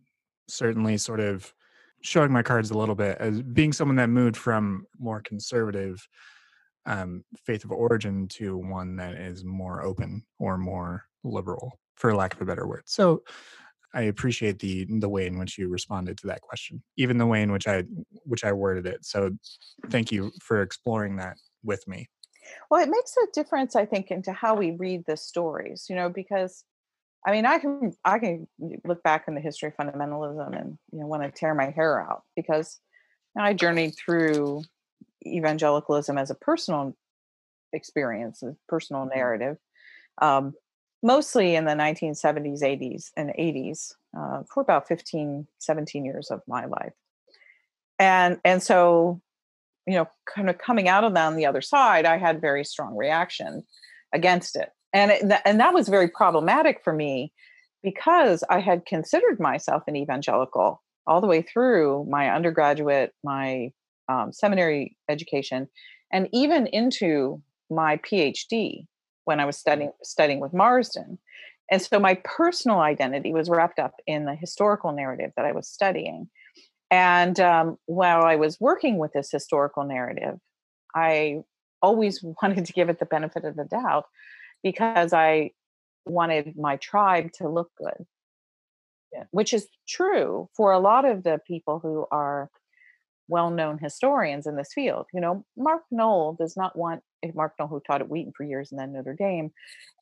certainly 0.47 0.97
sort 0.97 1.19
of 1.19 1.53
showing 2.01 2.31
my 2.31 2.43
cards 2.43 2.71
a 2.71 2.77
little 2.77 2.95
bit 2.95 3.17
as 3.19 3.41
being 3.41 3.73
someone 3.73 3.97
that 3.97 4.09
moved 4.09 4.37
from 4.37 4.85
more 4.97 5.21
conservative 5.21 6.07
um, 6.85 7.23
faith 7.45 7.65
of 7.65 7.71
origin 7.71 8.27
to 8.29 8.57
one 8.57 8.95
that 8.95 9.15
is 9.15 9.43
more 9.43 9.83
open 9.83 10.23
or 10.39 10.57
more 10.57 11.05
liberal, 11.23 11.79
for 11.95 12.15
lack 12.15 12.33
of 12.33 12.41
a 12.41 12.45
better 12.45 12.67
word. 12.67 12.83
So 12.85 13.23
I 13.93 14.03
appreciate 14.03 14.59
the 14.59 14.85
the 14.99 15.09
way 15.09 15.27
in 15.27 15.39
which 15.39 15.57
you 15.57 15.67
responded 15.69 16.17
to 16.19 16.27
that 16.27 16.41
question, 16.41 16.83
even 16.97 17.17
the 17.17 17.25
way 17.27 17.41
in 17.41 17.51
which 17.51 17.67
I 17.67 17.83
which 18.23 18.43
I 18.43 18.53
worded 18.53 18.85
it. 18.85 19.05
So 19.05 19.31
thank 19.89 20.11
you 20.11 20.31
for 20.41 20.61
exploring 20.61 21.17
that 21.17 21.37
with 21.63 21.87
me. 21.87 22.09
Well, 22.69 22.81
it 22.81 22.89
makes 22.89 23.15
a 23.17 23.27
difference, 23.33 23.75
I 23.75 23.85
think, 23.85 24.11
into 24.11 24.31
how 24.31 24.55
we 24.55 24.71
read 24.71 25.03
the 25.05 25.17
stories, 25.17 25.85
you 25.89 25.95
know, 25.95 26.09
because 26.09 26.63
I 27.25 27.31
mean, 27.31 27.45
I 27.45 27.59
can 27.59 27.93
I 28.05 28.19
can 28.19 28.47
look 28.85 29.03
back 29.03 29.25
in 29.27 29.35
the 29.35 29.41
history 29.41 29.69
of 29.69 29.75
fundamentalism 29.75 30.59
and 30.59 30.77
you 30.91 30.99
know 30.99 31.07
want 31.07 31.23
to 31.23 31.31
tear 31.31 31.53
my 31.53 31.69
hair 31.69 32.01
out 32.01 32.23
because 32.35 32.79
I 33.37 33.53
journeyed 33.53 33.95
through 33.95 34.63
evangelicalism 35.25 36.17
as 36.17 36.29
a 36.29 36.35
personal 36.35 36.95
experience, 37.73 38.41
a 38.41 38.55
personal 38.67 39.03
mm-hmm. 39.03 39.17
narrative, 39.17 39.57
um, 40.21 40.53
mostly 41.03 41.55
in 41.55 41.65
the 41.65 41.73
1970s, 41.73 42.61
80s, 42.61 43.11
and 43.15 43.31
80s 43.37 43.93
uh, 44.17 44.43
for 44.51 44.61
about 44.61 44.87
15, 44.87 45.47
17 45.59 46.05
years 46.05 46.31
of 46.31 46.41
my 46.47 46.65
life. 46.65 46.93
And 47.97 48.39
and 48.45 48.63
so, 48.63 49.21
you 49.89 49.97
know, 49.97 50.07
kind 50.33 50.49
of 50.49 50.57
coming 50.57 50.87
out 50.87 51.03
of 51.03 51.13
that 51.13 51.25
on 51.25 51.35
the 51.35 51.45
other 51.45 51.61
side, 51.61 52.05
I 52.05 52.17
had 52.17 52.41
very 52.41 52.63
strong 52.63 52.95
reaction 52.95 53.63
against 54.13 54.55
it 54.55 54.69
and 54.93 55.11
it, 55.11 55.41
and 55.45 55.59
that 55.59 55.73
was 55.73 55.87
very 55.87 56.07
problematic 56.07 56.81
for 56.83 56.93
me 56.93 57.31
because 57.83 58.43
I 58.49 58.59
had 58.59 58.85
considered 58.85 59.39
myself 59.39 59.83
an 59.87 59.95
evangelical 59.95 60.81
all 61.07 61.21
the 61.21 61.27
way 61.27 61.41
through 61.41 62.05
my 62.09 62.29
undergraduate, 62.29 63.13
my 63.23 63.71
um, 64.07 64.31
seminary 64.33 64.97
education, 65.07 65.67
and 66.11 66.27
even 66.33 66.67
into 66.67 67.41
my 67.69 67.97
PhD 67.97 68.85
when 69.25 69.39
I 69.39 69.45
was 69.45 69.57
studying 69.57 69.91
studying 70.03 70.39
with 70.39 70.53
Marsden. 70.53 71.19
And 71.71 71.81
so 71.81 71.99
my 71.99 72.15
personal 72.23 72.79
identity 72.79 73.31
was 73.31 73.47
wrapped 73.47 73.77
up 73.77 73.93
in 74.07 74.25
the 74.25 74.33
historical 74.33 74.91
narrative 74.91 75.31
that 75.37 75.45
I 75.45 75.51
was 75.51 75.67
studying. 75.67 76.27
And 76.91 77.39
um, 77.39 77.77
while 77.85 78.23
I 78.23 78.35
was 78.35 78.59
working 78.59 78.97
with 78.97 79.13
this 79.13 79.31
historical 79.31 79.83
narrative, 79.83 80.37
I 80.95 81.41
always 81.81 82.23
wanted 82.41 82.65
to 82.65 82.73
give 82.73 82.89
it 82.89 82.99
the 82.99 83.05
benefit 83.05 83.45
of 83.45 83.55
the 83.55 83.65
doubt 83.65 84.05
because 84.63 85.13
I 85.13 85.51
wanted 86.05 86.57
my 86.57 86.77
tribe 86.77 87.31
to 87.33 87.47
look 87.47 87.69
good, 87.77 88.05
yeah. 89.13 89.23
which 89.31 89.53
is 89.53 89.67
true 89.87 90.49
for 90.55 90.71
a 90.71 90.79
lot 90.79 91.05
of 91.05 91.23
the 91.23 91.39
people 91.47 91.79
who 91.79 92.05
are 92.11 92.49
well-known 93.29 93.77
historians 93.77 94.45
in 94.45 94.55
this 94.55 94.73
field. 94.73 95.05
You 95.13 95.21
know, 95.21 95.45
Mark 95.55 95.83
Noll 95.91 96.33
does 96.33 96.57
not 96.57 96.75
want 96.75 97.01
eh, 97.23 97.31
Mark 97.33 97.53
Noll, 97.57 97.67
who 97.67 97.79
taught 97.79 98.01
at 98.01 98.09
Wheaton 98.09 98.33
for 98.35 98.43
years 98.43 98.71
and 98.71 98.79
then 98.79 98.91
Notre 98.91 99.13
Dame. 99.13 99.51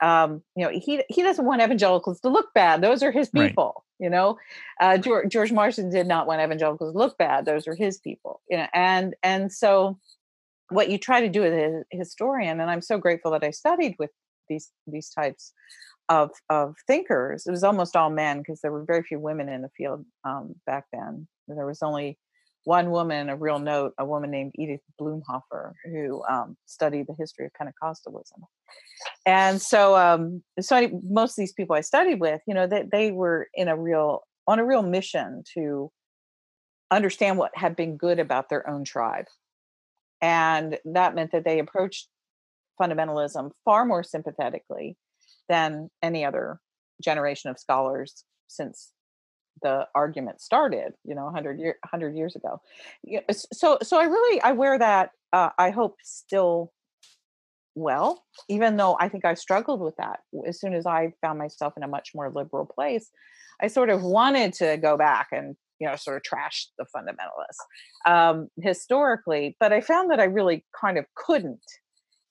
Um, 0.02 0.42
you 0.56 0.66
know, 0.66 0.72
he 0.72 1.04
he 1.10 1.22
doesn't 1.22 1.46
want 1.46 1.62
evangelicals 1.62 2.22
to 2.22 2.30
look 2.30 2.54
bad. 2.56 2.82
Those 2.82 3.04
are 3.04 3.12
his 3.12 3.30
people. 3.30 3.84
Right. 4.00 4.06
You 4.06 4.10
know, 4.10 4.38
uh, 4.80 4.98
George, 4.98 5.30
George 5.30 5.52
Marsden 5.52 5.90
did 5.90 6.08
not 6.08 6.28
want 6.28 6.42
evangelicals 6.42 6.94
to 6.94 6.98
look 6.98 7.18
bad. 7.18 7.46
Those 7.46 7.68
are 7.68 7.76
his 7.76 8.00
people. 8.00 8.42
You 8.50 8.58
know, 8.58 8.68
and 8.74 9.16
and 9.24 9.52
so 9.52 10.00
what 10.70 10.90
you 10.90 10.98
try 10.98 11.22
to 11.22 11.30
do 11.30 11.44
as 11.44 11.54
a 11.54 11.84
historian, 11.92 12.60
and 12.60 12.70
I'm 12.70 12.82
so 12.82 12.98
grateful 12.98 13.32
that 13.32 13.44
I 13.44 13.52
studied 13.52 13.96
with 14.00 14.12
these 14.50 14.72
these 14.88 15.10
types 15.10 15.54
of 16.10 16.32
of 16.50 16.76
thinkers. 16.88 17.46
It 17.46 17.52
was 17.52 17.64
almost 17.64 17.96
all 17.96 18.10
men 18.10 18.40
because 18.40 18.62
there 18.62 18.72
were 18.72 18.86
very 18.86 19.04
few 19.04 19.20
women 19.20 19.50
in 19.50 19.62
the 19.62 19.70
field 19.78 20.06
um, 20.24 20.56
back 20.66 20.86
then. 20.94 21.28
There 21.48 21.66
was 21.66 21.82
only 21.82 22.18
one 22.68 22.92
woman 22.92 23.30
a 23.30 23.36
real 23.38 23.60
note, 23.60 23.94
a 23.98 24.06
woman 24.06 24.30
named 24.30 24.52
Edith 24.56 24.82
Blumhofer, 25.00 25.72
who 25.86 26.22
um, 26.30 26.58
studied 26.66 27.08
the 27.08 27.16
history 27.18 27.46
of 27.46 27.52
Pentecostalism. 27.54 28.42
And 29.26 29.62
so, 29.62 29.96
um, 29.96 30.44
so 30.60 30.76
I, 30.76 30.92
most 31.02 31.32
of 31.32 31.38
these 31.38 31.54
people 31.54 31.78
I 31.78 31.82
studied 31.82 32.20
with, 32.20 32.42
you 32.46 32.54
know, 32.54 32.68
they, 32.68 32.84
they 32.92 33.12
were 33.12 33.48
in 33.54 33.70
a 33.70 33.78
real 33.78 34.24
on 34.50 34.60
a 34.60 34.66
real 34.66 34.84
mission 34.84 35.44
to 35.54 35.90
understand 36.92 37.38
what 37.38 37.52
had 37.56 37.74
been 37.78 37.96
good 37.96 38.20
about 38.20 38.50
their 38.50 38.70
own 38.70 38.84
tribe. 38.84 39.26
And 40.22 40.78
that 40.84 41.16
meant 41.16 41.32
that 41.32 41.46
they 41.46 41.60
approached 41.60 42.10
fundamentalism 42.80 43.52
far 43.64 43.86
more 43.86 44.04
sympathetically 44.04 44.98
than 45.48 45.90
any 46.04 46.26
other 46.26 46.60
generation 47.02 47.50
of 47.50 47.60
scholars 47.60 48.26
since 48.50 48.92
the 49.62 49.88
argument 49.96 50.42
started 50.42 50.94
you 51.04 51.16
know 51.16 51.26
100 51.26 51.60
year 51.60 51.78
100 51.90 52.16
years 52.16 52.36
ago. 52.36 52.62
So 53.54 53.78
so 53.82 54.00
i 54.00 54.04
really 54.04 54.42
i 54.42 54.52
wear 54.52 54.78
that 54.78 55.12
uh, 55.34 55.50
i 55.58 55.70
hope 55.70 55.98
still 56.04 56.72
well 57.76 58.24
even 58.50 58.78
though 58.78 58.98
i 59.00 59.08
think 59.08 59.26
i 59.26 59.34
struggled 59.34 59.82
with 59.82 59.96
that. 59.98 60.20
As 60.48 60.60
soon 60.60 60.74
as 60.74 60.86
i 60.86 61.14
found 61.22 61.40
myself 61.40 61.74
in 61.78 61.84
a 61.84 61.88
much 61.88 62.12
more 62.16 62.32
liberal 62.34 62.66
place 62.66 63.10
i 63.62 63.68
sort 63.68 63.90
of 63.90 64.04
wanted 64.04 64.54
to 64.54 64.78
go 64.78 64.98
back 64.98 65.28
and 65.32 65.56
you 65.80 65.88
know 65.88 65.96
sort 65.96 66.18
of 66.18 66.24
trash 66.24 66.68
the 66.78 66.86
fundamentalists 66.96 68.12
um, 68.12 68.48
historically 68.62 69.56
but 69.60 69.72
i 69.72 69.82
found 69.82 70.10
that 70.12 70.20
i 70.20 70.26
really 70.26 70.66
kind 70.80 70.98
of 70.98 71.06
couldn't. 71.16 71.64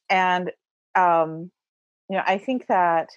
And 0.09 0.53
um, 0.95 1.51
you 2.09 2.17
know 2.17 2.23
i 2.27 2.39
think 2.39 2.67
that 2.69 3.09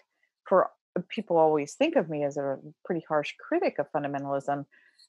for 0.48 0.70
people 1.10 1.38
always 1.38 1.74
think 1.74 1.96
of 1.96 2.10
me 2.10 2.24
as 2.24 2.38
a 2.38 2.58
pretty 2.86 3.04
harsh 3.08 3.34
critic 3.40 3.76
of 3.80 3.92
fundamentalism 3.92 4.66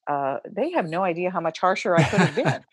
uh, 0.06 0.38
they 0.50 0.70
have 0.70 0.88
no 0.88 1.02
idea 1.04 1.30
how 1.30 1.40
much 1.40 1.58
harsher 1.58 1.96
i 1.96 2.02
could 2.02 2.20
have 2.20 2.34
been 2.34 2.64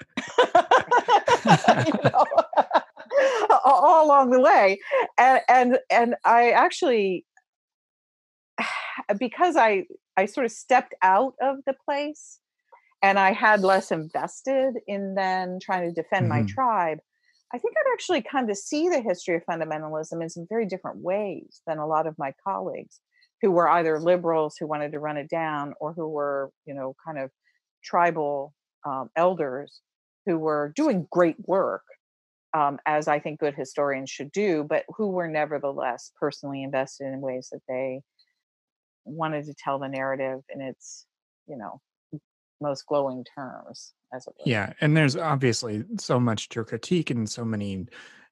you 1.88 1.93
know? 2.04 2.26
all 3.65 4.06
along 4.06 4.30
the 4.30 4.39
way 4.39 4.80
and 5.17 5.41
and 5.50 5.80
and 5.89 6.15
i 6.26 6.52
actually 6.52 7.26
because 9.20 9.56
i 9.56 9.84
i 10.15 10.26
sort 10.26 10.46
of 10.46 10.52
stepped 10.52 10.93
out 11.02 11.34
of 11.41 11.58
the 11.65 11.74
place 11.86 12.39
and 13.02 13.20
i 13.20 13.32
had 13.32 13.62
less 13.62 13.91
invested 13.91 14.74
in 14.88 15.15
then 15.15 15.60
trying 15.62 15.88
to 15.88 16.02
defend 16.02 16.30
mm-hmm. 16.30 16.41
my 16.41 16.52
tribe 16.52 17.00
I 17.54 17.58
think 17.58 17.76
I'd 17.78 17.94
actually 17.94 18.22
come 18.22 18.48
to 18.48 18.56
see 18.56 18.90
the 18.90 19.02
history 19.02 19.36
of 19.36 19.46
fundamentalism 19.46 20.22
in 20.22 20.30
some 20.30 20.46
very 20.50 20.66
different 20.66 21.00
ways 21.00 21.62
than 21.66 21.78
a 21.78 21.88
lot 21.88 22.08
of 22.08 22.18
my 22.18 22.34
colleagues 22.46 23.00
who 23.42 23.52
were 23.52 23.70
either 23.70 24.00
liberals 24.00 24.56
who 24.60 24.68
wanted 24.68 24.92
to 24.92 25.00
run 25.00 25.18
it 25.18 25.30
down 25.30 25.74
or 25.80 25.94
who 25.94 26.08
were, 26.10 26.52
you 26.66 26.74
know, 26.74 26.96
kind 27.06 27.20
of 27.20 27.32
tribal 27.84 28.54
um, 28.86 29.10
elders 29.16 29.82
who 30.26 30.38
were 30.38 30.74
doing 30.76 31.08
great 31.12 31.38
work, 31.48 31.84
um, 32.54 32.80
as 32.86 33.08
I 33.08 33.20
think 33.20 33.40
good 33.40 33.56
historians 33.56 34.10
should 34.10 34.32
do, 34.32 34.66
but 34.68 34.84
who 34.90 35.10
were 35.10 35.28
nevertheless 35.28 36.12
personally 36.20 36.64
invested 36.64 37.06
in 37.06 37.22
ways 37.22 37.50
that 37.52 37.62
they 37.68 38.02
wanted 39.06 39.46
to 39.46 39.54
tell 39.54 39.80
the 39.80 39.88
narrative 39.88 40.42
in 40.50 40.62
its, 40.62 41.06
you 41.48 41.58
know, 41.58 41.80
most 42.62 42.86
glowing 42.88 43.24
terms 43.36 43.93
as 44.13 44.28
it. 44.28 44.34
Yeah, 44.46 44.74
and 44.82 44.96
there's 44.96 45.15
obviously 45.15 45.84
so 46.00 46.20
much 46.20 46.50
to 46.50 46.63
critique 46.63 47.10
and 47.10 47.30
so 47.30 47.46
many 47.46 47.86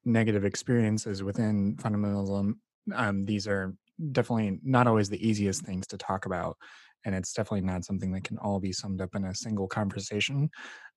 negative 0.04 0.46
experiences 0.46 1.24
within 1.24 1.76
fundamentalism. 1.78 2.54
Um, 2.94 3.26
these 3.26 3.48
are 3.48 3.76
definitely 4.12 4.60
not 4.64 4.88
always 4.88 5.10
the 5.10 5.28
easiest 5.28 5.64
things 5.64 5.88
to 5.88 5.98
talk 5.98 6.26
about, 6.26 6.58
and 7.06 7.16
it's 7.16 7.34
definitely 7.34 7.62
not 7.62 7.86
something 7.86 8.12
that 8.12 8.24
can 8.24 8.38
all 8.38 8.60
be 8.60 8.72
summed 8.72 9.02
up 9.02 9.16
in 9.16 9.26
a 9.26 9.36
single 9.36 9.68
conversation. 9.68 10.50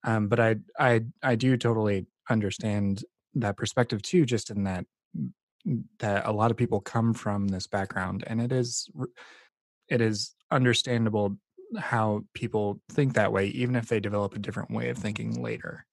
Um, 0.05 0.29
but 0.29 0.41
I, 0.41 0.57
I, 0.79 1.03
I 1.23 1.35
do 1.35 1.57
totally 1.57 2.07
understand 2.31 3.05
that 3.35 3.57
perspective 3.57 4.03
too, 4.03 4.25
just 4.25 4.51
in 4.51 4.65
that 4.65 4.85
that 5.99 6.25
a 6.25 6.33
lot 6.33 6.51
of 6.51 6.57
people 6.57 6.81
come 6.81 7.13
from 7.13 7.49
this 7.49 7.67
background, 7.67 8.25
and 8.27 8.41
it 8.41 8.53
is 8.53 8.89
it 9.89 10.01
is 10.01 10.35
understandable 10.51 11.37
how 11.79 12.25
people 12.35 12.81
think 12.91 13.15
that 13.15 13.33
way, 13.33 13.47
even 13.49 13.77
if 13.77 13.89
they 13.89 14.01
develop 14.01 14.35
a 14.35 14.39
different 14.39 14.71
way 14.71 14.89
of 14.89 14.99
thinking 14.99 15.43
later. 15.43 15.85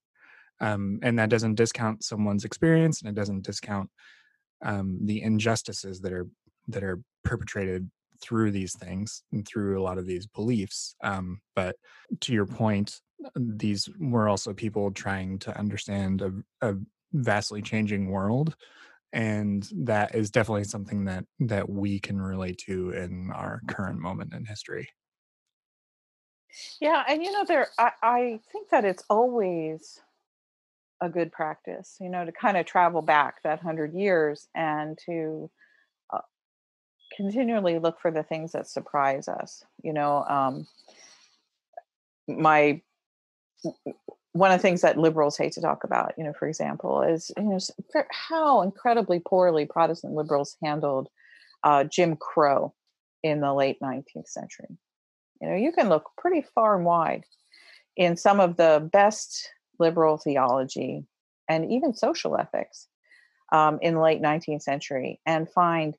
Um, 0.62 1.00
and 1.02 1.20
that 1.20 1.30
doesn't 1.30 1.56
discount 1.56 2.04
someone's 2.04 2.46
experience, 2.46 3.02
and 3.02 3.10
it 3.10 3.16
doesn't 3.16 3.46
discount 3.46 3.90
um, 4.64 5.00
the 5.02 5.22
injustices 5.22 6.00
that 6.02 6.14
are 6.14 6.28
that 6.70 6.84
are 6.84 7.02
perpetrated 7.24 7.90
through 8.22 8.52
these 8.52 8.74
things 8.74 9.24
and 9.34 9.46
through 9.46 9.80
a 9.80 9.84
lot 9.84 9.98
of 9.98 10.06
these 10.06 10.26
beliefs. 10.26 10.96
Um, 11.04 11.42
but 11.56 11.76
to 12.22 12.34
your 12.34 12.46
point, 12.46 13.02
these 13.36 13.90
were 14.00 14.30
also 14.30 14.54
people 14.54 14.92
trying 14.92 15.40
to 15.40 15.58
understand 15.58 16.22
a, 16.22 16.32
a 16.62 16.76
vastly 17.12 17.62
changing 17.62 18.10
world 18.10 18.56
and 19.16 19.70
that 19.74 20.14
is 20.14 20.30
definitely 20.30 20.66
something 20.66 21.06
that 21.06 21.26
that 21.40 21.70
we 21.70 22.00
can 22.00 22.22
relate 22.22 22.58
to 22.58 22.92
in 22.92 23.32
our 23.34 23.62
current 23.68 23.98
moment 23.98 24.34
in 24.34 24.46
history 24.46 24.90
yeah, 26.80 27.04
and 27.08 27.24
you 27.24 27.32
know, 27.32 27.46
there 27.46 27.68
I, 27.78 27.92
I 28.02 28.40
think 28.52 28.70
that 28.70 28.86
it's 28.86 29.04
always 29.10 30.00
a 31.02 31.10
good 31.10 31.32
practice, 31.32 31.98
you 32.00 32.10
know, 32.10 32.26
to 32.26 32.32
kind 32.32 32.58
of 32.58 32.66
travel 32.66 33.02
back 33.02 33.44
that 33.44 33.60
hundred 33.60 33.94
years 33.94 34.48
and 34.56 34.98
to 35.06 35.50
uh, 36.14 36.20
continually 37.16 37.80
look 37.80 38.00
for 38.00 38.12
the 38.12 38.24
things 38.24 38.54
that 38.54 38.68
surprise 38.68 39.28
us. 39.28 39.64
You 39.84 39.94
know, 39.94 40.24
um, 40.24 40.68
my 42.28 42.82
one 44.34 44.52
of 44.52 44.60
the 44.60 44.62
things 44.62 44.82
that 44.82 44.98
liberals 44.98 45.38
hate 45.38 45.54
to 45.54 45.62
talk 45.62 45.86
about, 45.86 46.14
you 46.18 46.24
know, 46.24 46.34
for 46.38 46.48
example, 46.48 47.02
is 47.02 47.32
you 47.38 47.44
know 47.44 47.60
how 48.12 48.62
incredibly 48.62 49.20
poorly 49.20 49.66
Protestant 49.66 50.14
liberals 50.14 50.58
handled 50.64 51.10
uh, 51.64 51.84
Jim 51.86 52.16
Crow 52.16 52.74
in 53.24 53.40
the 53.40 53.54
late 53.54 53.78
19th 53.82 54.28
century. 54.28 54.78
You 55.42 55.50
know, 55.50 55.56
you 55.56 55.72
can 55.72 55.90
look 55.90 56.12
pretty 56.18 56.42
far 56.54 56.76
and 56.76 56.86
wide 56.86 57.26
in 57.96 58.18
some 58.18 58.40
of 58.40 58.58
the 58.58 58.88
best 58.92 59.50
liberal 59.80 60.18
theology 60.18 61.06
and 61.50 61.72
even 61.72 61.94
social 61.94 62.38
ethics 62.38 62.88
um, 63.52 63.80
in 63.82 63.96
the 63.96 64.02
late 64.02 64.22
19th 64.22 64.62
century 64.62 65.20
and 65.26 65.50
find 65.50 65.96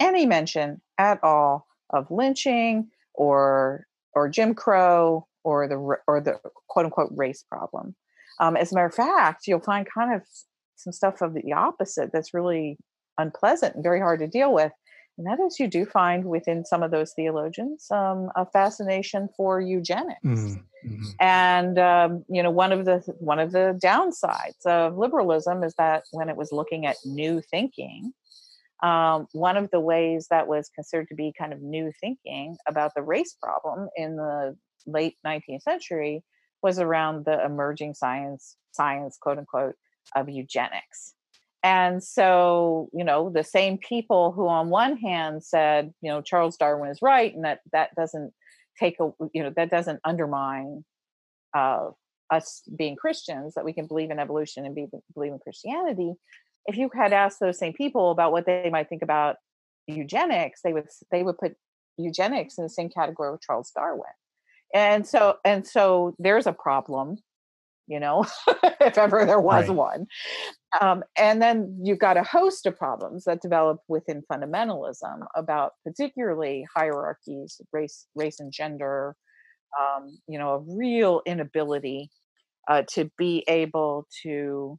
any 0.00 0.26
mention 0.26 0.80
at 0.98 1.22
all 1.22 1.66
of 1.90 2.10
lynching 2.10 2.88
or 3.14 3.86
or 4.14 4.28
Jim 4.28 4.54
Crow 4.54 5.26
or 5.44 5.68
the 5.68 5.76
or 6.06 6.20
the 6.20 6.38
quote 6.68 6.86
unquote 6.86 7.12
race 7.14 7.44
problem. 7.50 7.94
Um, 8.40 8.56
as 8.56 8.72
a 8.72 8.74
matter 8.74 8.86
of 8.86 8.94
fact, 8.94 9.46
you'll 9.46 9.60
find 9.60 9.86
kind 9.92 10.14
of 10.14 10.22
some 10.76 10.92
stuff 10.92 11.22
of 11.22 11.34
the 11.34 11.52
opposite 11.52 12.10
that's 12.12 12.34
really 12.34 12.78
unpleasant 13.18 13.74
and 13.74 13.82
very 13.82 14.00
hard 14.00 14.20
to 14.20 14.26
deal 14.26 14.52
with. 14.52 14.72
And 15.18 15.26
that 15.26 15.40
is, 15.40 15.58
you 15.58 15.66
do 15.66 15.86
find 15.86 16.24
within 16.26 16.64
some 16.64 16.82
of 16.82 16.90
those 16.90 17.12
theologians 17.14 17.86
um, 17.90 18.30
a 18.36 18.44
fascination 18.44 19.28
for 19.36 19.60
eugenics. 19.60 20.20
Mm-hmm. 20.24 21.04
And 21.20 21.78
um, 21.78 22.24
you 22.28 22.42
know, 22.42 22.50
one 22.50 22.72
of 22.72 22.84
the 22.84 22.98
one 23.18 23.38
of 23.38 23.52
the 23.52 23.78
downsides 23.82 24.64
of 24.66 24.96
liberalism 24.96 25.64
is 25.64 25.74
that 25.78 26.04
when 26.12 26.28
it 26.28 26.36
was 26.36 26.52
looking 26.52 26.86
at 26.86 26.96
new 27.04 27.40
thinking, 27.40 28.12
um, 28.82 29.26
one 29.32 29.56
of 29.56 29.70
the 29.70 29.80
ways 29.80 30.28
that 30.30 30.46
was 30.46 30.70
considered 30.74 31.08
to 31.08 31.14
be 31.14 31.32
kind 31.36 31.52
of 31.52 31.62
new 31.62 31.90
thinking 32.00 32.56
about 32.68 32.92
the 32.94 33.02
race 33.02 33.34
problem 33.42 33.88
in 33.96 34.16
the 34.16 34.56
late 34.86 35.16
19th 35.26 35.62
century 35.62 36.22
was 36.62 36.78
around 36.78 37.24
the 37.24 37.44
emerging 37.44 37.94
science 37.94 38.56
science 38.72 39.16
quote 39.20 39.38
unquote 39.38 39.74
of 40.14 40.28
eugenics 40.28 41.14
and 41.62 42.02
so 42.02 42.88
you 42.92 43.04
know 43.04 43.30
the 43.30 43.44
same 43.44 43.78
people 43.78 44.32
who 44.32 44.46
on 44.48 44.70
one 44.70 44.96
hand 44.96 45.42
said 45.42 45.92
you 46.00 46.10
know 46.10 46.20
charles 46.20 46.56
darwin 46.56 46.90
is 46.90 47.00
right 47.02 47.34
and 47.34 47.44
that 47.44 47.60
that 47.72 47.94
doesn't 47.94 48.32
take 48.78 48.96
a 49.00 49.10
you 49.32 49.42
know 49.42 49.52
that 49.56 49.70
doesn't 49.70 50.00
undermine 50.04 50.84
uh, 51.54 51.86
us 52.30 52.62
being 52.76 52.96
christians 52.96 53.54
that 53.54 53.64
we 53.64 53.72
can 53.72 53.86
believe 53.86 54.10
in 54.10 54.18
evolution 54.18 54.66
and 54.66 54.74
be, 54.74 54.86
believe 55.14 55.32
in 55.32 55.38
christianity. 55.38 56.14
If 56.68 56.76
you 56.76 56.90
had 56.92 57.12
asked 57.12 57.38
those 57.38 57.58
same 57.58 57.72
people 57.72 58.10
about 58.10 58.32
what 58.32 58.44
they 58.44 58.68
might 58.70 58.88
think 58.88 59.02
about 59.02 59.36
eugenics 59.86 60.60
they 60.62 60.72
would 60.72 60.88
they 61.10 61.22
would 61.22 61.38
put 61.38 61.54
eugenics 61.96 62.58
in 62.58 62.64
the 62.64 62.70
same 62.70 62.90
category 62.90 63.32
with 63.32 63.42
charles 63.42 63.70
darwin. 63.70 64.02
And 64.74 65.06
so 65.06 65.36
and 65.44 65.66
so 65.66 66.14
there's 66.18 66.46
a 66.46 66.52
problem 66.52 67.18
you 67.86 68.00
know 68.00 68.24
if 68.80 68.98
ever 68.98 69.24
there 69.24 69.40
was 69.40 69.68
right. 69.68 69.76
one 69.76 70.06
um, 70.80 71.02
and 71.16 71.40
then 71.40 71.78
you've 71.82 71.98
got 71.98 72.16
a 72.16 72.22
host 72.22 72.66
of 72.66 72.76
problems 72.76 73.24
that 73.24 73.40
develop 73.40 73.78
within 73.88 74.22
fundamentalism 74.30 75.26
about 75.34 75.72
particularly 75.84 76.66
hierarchies 76.74 77.60
race 77.72 78.06
race 78.14 78.40
and 78.40 78.52
gender 78.52 79.16
um, 79.78 80.18
you 80.28 80.38
know 80.38 80.50
a 80.50 80.76
real 80.76 81.22
inability 81.26 82.10
uh, 82.68 82.82
to 82.88 83.10
be 83.16 83.44
able 83.48 84.06
to 84.22 84.78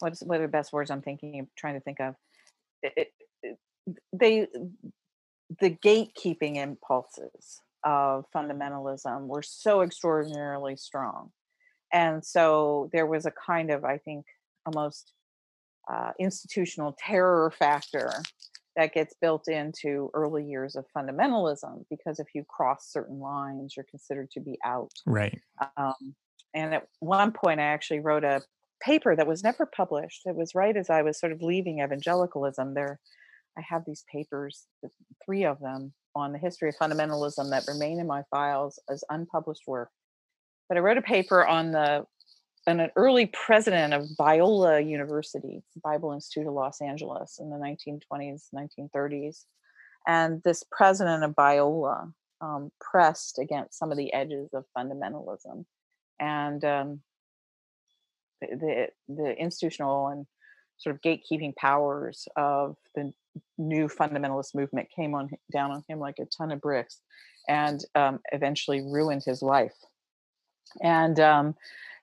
what's 0.00 0.22
what 0.22 0.40
are 0.40 0.46
the 0.46 0.48
best 0.48 0.72
words 0.72 0.90
i'm 0.90 1.02
thinking 1.02 1.40
of 1.40 1.46
trying 1.56 1.74
to 1.74 1.80
think 1.80 2.00
of 2.00 2.14
it, 2.82 3.08
it, 3.44 3.58
they 4.12 4.46
the 5.60 5.70
gatekeeping 5.70 6.56
impulses 6.56 7.60
of 7.84 8.24
fundamentalism 8.34 9.26
were 9.26 9.42
so 9.42 9.82
extraordinarily 9.82 10.76
strong. 10.76 11.30
And 11.94 12.24
so 12.24 12.90
there 12.92 13.06
was 13.06 13.24
a 13.24 13.30
kind 13.30 13.70
of, 13.70 13.84
I 13.84 13.98
think, 13.98 14.26
almost 14.66 15.12
uh, 15.90 16.10
institutional 16.18 16.96
terror 16.98 17.52
factor 17.56 18.10
that 18.76 18.92
gets 18.92 19.14
built 19.20 19.46
into 19.46 20.10
early 20.12 20.44
years 20.44 20.74
of 20.74 20.84
fundamentalism 20.96 21.84
because 21.88 22.18
if 22.18 22.26
you 22.34 22.44
cross 22.48 22.90
certain 22.90 23.20
lines, 23.20 23.74
you're 23.76 23.86
considered 23.88 24.28
to 24.32 24.40
be 24.40 24.58
out. 24.64 24.90
Right. 25.06 25.40
Um, 25.76 26.16
and 26.52 26.74
at 26.74 26.88
one 26.98 27.30
point, 27.30 27.60
I 27.60 27.64
actually 27.64 28.00
wrote 28.00 28.24
a 28.24 28.42
paper 28.82 29.14
that 29.14 29.28
was 29.28 29.44
never 29.44 29.64
published. 29.64 30.22
It 30.24 30.34
was 30.34 30.54
right 30.54 30.76
as 30.76 30.90
I 30.90 31.02
was 31.02 31.20
sort 31.20 31.30
of 31.30 31.42
leaving 31.42 31.78
evangelicalism. 31.78 32.74
There, 32.74 32.98
I 33.56 33.62
have 33.68 33.82
these 33.86 34.04
papers, 34.12 34.66
three 35.24 35.44
of 35.44 35.60
them, 35.60 35.92
on 36.16 36.32
the 36.32 36.38
history 36.38 36.68
of 36.68 36.76
fundamentalism 36.76 37.50
that 37.50 37.68
remain 37.68 38.00
in 38.00 38.06
my 38.08 38.22
files 38.30 38.80
as 38.90 39.04
unpublished 39.10 39.62
work. 39.68 39.90
But 40.68 40.78
I 40.78 40.80
wrote 40.80 40.98
a 40.98 41.02
paper 41.02 41.46
on 41.46 41.72
the 41.72 42.06
on 42.66 42.80
an 42.80 42.90
early 42.96 43.26
president 43.26 43.92
of 43.92 44.08
Biola 44.18 44.88
University, 44.88 45.62
Bible 45.82 46.12
Institute 46.12 46.46
of 46.46 46.54
Los 46.54 46.80
Angeles 46.80 47.38
in 47.38 47.50
the 47.50 47.56
1920s, 47.56 48.48
1930s. 48.54 49.44
And 50.06 50.42
this 50.44 50.64
president 50.70 51.24
of 51.24 51.32
Biola 51.32 52.12
um, 52.40 52.70
pressed 52.80 53.38
against 53.38 53.78
some 53.78 53.90
of 53.90 53.98
the 53.98 54.12
edges 54.12 54.50
of 54.54 54.64
fundamentalism. 54.76 55.64
And 56.20 56.64
um, 56.64 57.00
the, 58.40 58.88
the, 59.08 59.34
institutional 59.38 60.08
and 60.08 60.26
sort 60.76 60.94
of 60.94 61.02
gatekeeping 61.02 61.54
powers 61.56 62.26
of 62.36 62.76
the 62.94 63.12
new 63.58 63.88
fundamentalist 63.88 64.54
movement 64.54 64.88
came 64.94 65.14
on 65.14 65.30
down 65.52 65.70
on 65.70 65.82
him 65.88 65.98
like 65.98 66.16
a 66.20 66.26
ton 66.26 66.52
of 66.52 66.60
bricks 66.60 67.00
and 67.48 67.84
um, 67.94 68.20
eventually 68.32 68.80
ruined 68.80 69.22
his 69.24 69.42
life 69.42 69.74
and 70.82 71.18
um, 71.20 71.54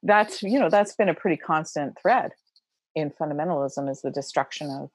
that's 0.04 0.41
you 0.43 0.60
know 0.60 0.69
that's 0.69 0.95
been 0.95 1.10
a 1.10 1.13
pretty 1.13 1.38
constant 1.38 1.97
thread 2.02 2.32
in 2.95 3.12
fundamentalism 3.12 3.89
is 3.89 4.02
the 4.02 4.12
destruction 4.12 4.69
of 4.69 4.89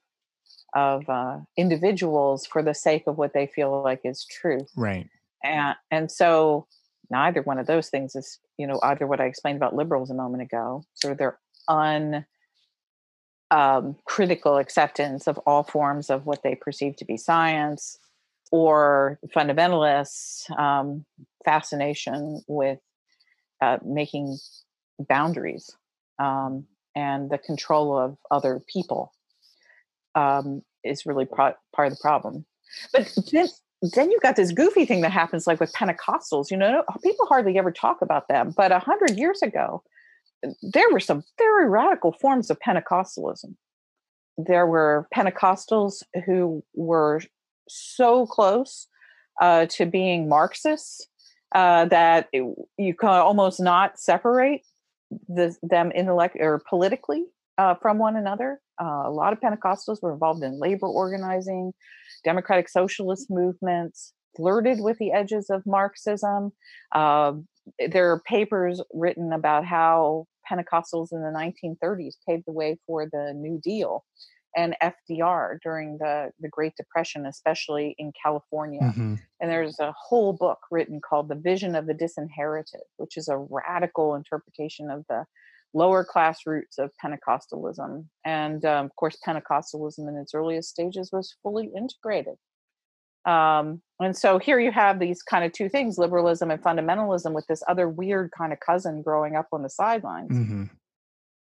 of 0.75 1.09
uh, 1.09 1.39
individuals 1.57 2.47
for 2.47 2.63
the 2.63 2.75
sake 2.75 3.05
of 3.07 3.17
what 3.17 3.33
they 3.33 3.47
feel 3.47 3.83
like 3.83 4.01
is 4.05 4.27
true. 4.27 4.67
Right. 4.77 5.09
And 5.45 5.77
and 5.91 6.11
so 6.11 6.67
neither 7.11 7.43
one 7.43 7.59
of 7.59 7.67
those 7.67 7.89
things 7.89 8.15
is 8.15 8.39
you 8.59 8.67
know 8.67 8.81
either 8.83 9.07
what 9.07 9.21
i 9.21 9.27
explained 9.27 9.57
about 9.57 9.75
liberals 9.75 10.11
a 10.11 10.15
moment 10.15 10.43
ago 10.43 10.85
sort 10.95 11.13
of 11.13 11.19
their 11.19 11.39
un 11.69 12.25
um, 13.53 13.95
critical 14.07 14.57
acceptance 14.57 15.29
of 15.29 15.39
all 15.47 15.63
forms 15.63 16.11
of 16.11 16.27
what 16.27 16.43
they 16.43 16.57
perceive 16.57 16.97
to 16.97 17.05
be 17.05 17.17
science 17.17 17.99
or 18.51 19.21
fundamentalists 19.35 20.51
um, 20.59 21.05
fascination 21.45 22.43
with 22.49 22.81
uh, 23.61 23.79
making 23.85 24.39
boundaries 25.09 25.71
um, 26.19 26.67
and 26.95 27.31
the 27.31 27.39
control 27.39 27.99
of 27.99 28.17
other 28.31 28.63
people 28.73 29.13
um, 30.15 30.63
is 30.85 31.07
really 31.07 31.27
pro- 31.27 31.55
part 31.75 31.89
of 31.89 31.93
the 31.93 32.01
problem 32.01 32.45
but 32.93 33.13
then, 33.33 33.49
then 33.95 34.11
you've 34.11 34.23
got 34.23 34.37
this 34.37 34.53
goofy 34.53 34.85
thing 34.85 35.03
that 35.03 35.13
happens 35.13 35.47
like 35.47 35.61
with 35.61 35.73
pentecostals 35.73 36.51
you 36.51 36.57
know 36.57 36.83
people 37.03 37.27
hardly 37.27 37.59
ever 37.59 37.71
talk 37.71 38.03
about 38.03 38.29
them 38.29 38.53
but 38.57 38.73
a 38.73 38.79
hundred 38.79 39.19
years 39.19 39.43
ago 39.43 39.83
there 40.63 40.91
were 40.91 41.01
some 41.01 41.25
very 41.39 41.69
radical 41.69 42.13
forms 42.13 42.51
of 42.51 42.59
Pentecostalism. 42.61 43.55
There 44.39 44.67
were 44.67 45.09
Pentecostals 45.15 46.03
who 46.27 46.63
were 46.75 47.21
so 47.69 48.27
close 48.27 48.87
uh, 49.41 49.67
to 49.67 49.87
being 49.87 50.29
Marxists 50.29 51.07
uh, 51.57 51.87
that 51.87 52.29
it, 52.35 52.45
you 52.77 52.95
can 52.95 53.09
almost 53.09 53.61
not 53.61 53.99
separate 53.99 54.61
the, 55.27 55.57
them 55.63 55.91
intellect 55.95 56.37
or 56.39 56.63
politically 56.69 57.25
uh, 57.57 57.75
from 57.77 57.99
one 57.99 58.15
another. 58.15 58.61
Uh, 58.79 59.05
a 59.07 59.11
lot 59.11 59.33
of 59.33 59.41
Pentecostals 59.41 60.03
were 60.03 60.13
involved 60.13 60.43
in 60.43 60.61
labor 60.61 60.87
organizing, 60.87 61.73
democratic 62.25 62.69
socialist 62.69 63.29
movements, 63.31 64.13
flirted 64.37 64.83
with 64.83 64.99
the 64.99 65.13
edges 65.13 65.49
of 65.49 65.63
Marxism. 65.65 66.53
Uh, 66.95 67.33
there 67.89 68.13
are 68.13 68.21
papers 68.21 68.83
written 68.93 69.33
about 69.33 69.65
how 69.65 70.27
Pentecostals 70.51 71.09
in 71.11 71.23
the 71.23 71.33
1930s 71.65 72.17
paved 72.29 72.45
the 72.47 72.53
way 72.53 72.79
for 72.87 73.07
the 73.11 73.33
New 73.35 73.59
Deal 73.65 74.05
and 74.57 74.75
FDR 74.83 75.59
during 75.63 75.99
the, 75.99 76.31
the 76.41 76.49
Great 76.49 76.75
Depression, 76.77 77.27
especially 77.27 77.95
in 77.99 78.13
California. 78.21 78.81
Mm-hmm. 78.81 79.15
And 79.41 79.51
there's 79.51 79.79
a 79.79 79.93
whole 79.93 80.33
book 80.33 80.59
written 80.71 81.01
called 81.01 81.29
The 81.29 81.35
Vision 81.35 81.77
of 81.77 81.87
the 81.87 81.95
Disinherited, 81.95 82.83
which 82.97 83.17
is 83.17 83.29
a 83.29 83.37
radical 83.37 84.15
interpretation 84.15 84.91
of 84.91 85.05
the 85.09 85.25
lower 85.75 86.05
class 86.05 86.41
roots 86.47 86.79
of 86.79 86.91
Pentecostalism. 87.05 88.07
And 88.25 88.65
um, 88.65 88.87
of 88.87 88.97
course, 88.97 89.19
Pentecostalism 89.27 90.09
in 90.09 90.17
its 90.17 90.35
earliest 90.35 90.71
stages 90.71 91.11
was 91.13 91.37
fully 91.43 91.71
integrated 91.77 92.37
um, 93.27 93.83
and 93.99 94.17
so 94.17 94.39
here 94.39 94.61
you 94.61 94.71
have 94.71 95.01
these 95.01 95.21
kind 95.23 95.45
of 95.45 95.53
two 95.53 95.69
things 95.69 95.99
liberalism 95.99 96.51
and 96.51 96.63
fundamentalism 96.63 97.35
with 97.35 97.47
this 97.49 97.63
other 97.67 97.89
weird 97.89 98.31
kind 98.37 98.53
of 98.53 98.61
cousin 98.61 99.03
growing 99.03 99.35
up 99.35 99.49
on 99.53 99.63
the 99.63 99.71
sidelines. 99.71 100.31
Mm-hmm. 100.31 100.65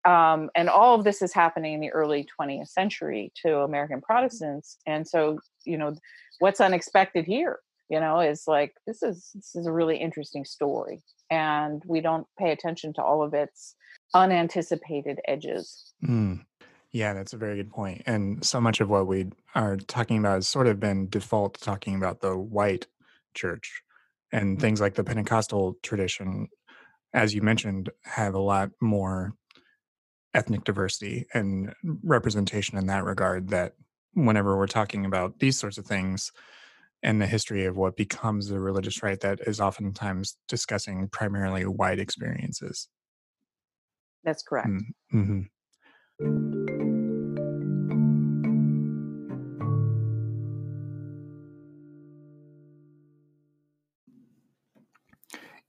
Um, 0.05 0.51
and 0.55 0.69
all 0.69 0.95
of 0.95 1.05
this 1.05 1.23
is 1.23 1.33
happening 1.33 1.75
in 1.75 1.81
the 1.81 1.90
early 1.90 2.27
20th 2.38 2.69
century 2.69 3.33
to 3.45 3.61
American 3.61 4.03
Protestants. 4.03 4.77
And 4.87 5.09
so, 5.09 5.38
you 5.64 5.79
know, 5.79 5.95
what's 6.40 6.61
unexpected 6.61 7.25
here 7.25 7.59
you 7.88 8.01
know 8.01 8.21
is 8.21 8.45
like 8.47 8.75
this 8.87 9.03
is 9.03 9.31
this 9.35 9.55
is 9.55 9.67
a 9.67 9.73
really 9.73 9.97
interesting 9.97 10.45
story 10.45 11.03
and 11.31 11.83
we 11.87 12.01
don't 12.01 12.27
pay 12.38 12.51
attention 12.51 12.93
to 12.95 13.03
all 13.03 13.23
of 13.23 13.35
its 13.35 13.77
unanticipated 14.14 15.21
edges 15.27 15.93
mm. 16.05 16.40
yeah 16.93 17.12
that's 17.12 17.33
a 17.33 17.38
very 17.38 17.57
good 17.57 17.71
point 17.71 18.03
and 18.07 18.45
so 18.45 18.61
much 18.61 18.81
of 18.81 18.88
what 18.88 19.07
we 19.07 19.27
are 19.55 19.77
talking 19.77 20.19
about 20.19 20.35
has 20.35 20.49
sort 20.49 20.67
of 20.67 20.81
been 20.81 21.09
default 21.09 21.61
talking 21.61 21.97
about 21.97 22.21
the 22.21 22.37
white 22.37 22.87
church 23.35 23.83
and 24.33 24.61
things 24.61 24.81
like 24.81 24.95
the 24.95 25.05
pentecostal 25.05 25.77
tradition 25.83 26.49
as 27.12 27.35
you 27.35 27.43
mentioned 27.43 27.90
have 28.03 28.35
a 28.35 28.40
lot 28.40 28.71
more 28.81 29.33
ethnic 30.35 30.64
diversity 30.64 31.27
and 31.33 31.73
representation 32.03 32.77
in 32.77 32.87
that 32.87 33.05
regard 33.05 33.49
that 33.49 33.75
whenever 34.14 34.57
we're 34.57 34.66
talking 34.66 35.05
about 35.05 35.38
these 35.38 35.59
sorts 35.59 35.79
of 35.79 35.87
things 35.87 36.33
and 37.03 37.20
the 37.20 37.27
history 37.27 37.66
of 37.66 37.77
what 37.77 37.97
becomes 37.97 38.49
the 38.49 38.59
religious 38.59 39.03
right 39.03 39.20
that 39.20 39.40
is 39.47 39.61
oftentimes 39.61 40.37
discussing 40.49 41.09
primarily 41.09 41.64
white 41.64 41.99
experiences. 41.99 42.88
That's 44.25 44.42
correct. 44.42 44.70
Mm-hmm. 45.12 46.84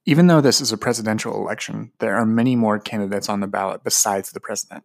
Even 0.08 0.28
though 0.28 0.42
this 0.42 0.62
is 0.62 0.72
a 0.72 0.78
presidential 0.78 1.34
election, 1.34 1.92
there 1.98 2.16
are 2.16 2.28
many 2.28 2.56
more 2.56 2.78
candidates 2.78 3.28
on 3.28 3.40
the 3.40 3.48
ballot 3.48 3.84
besides 3.84 4.32
the 4.32 4.40
president. 4.40 4.84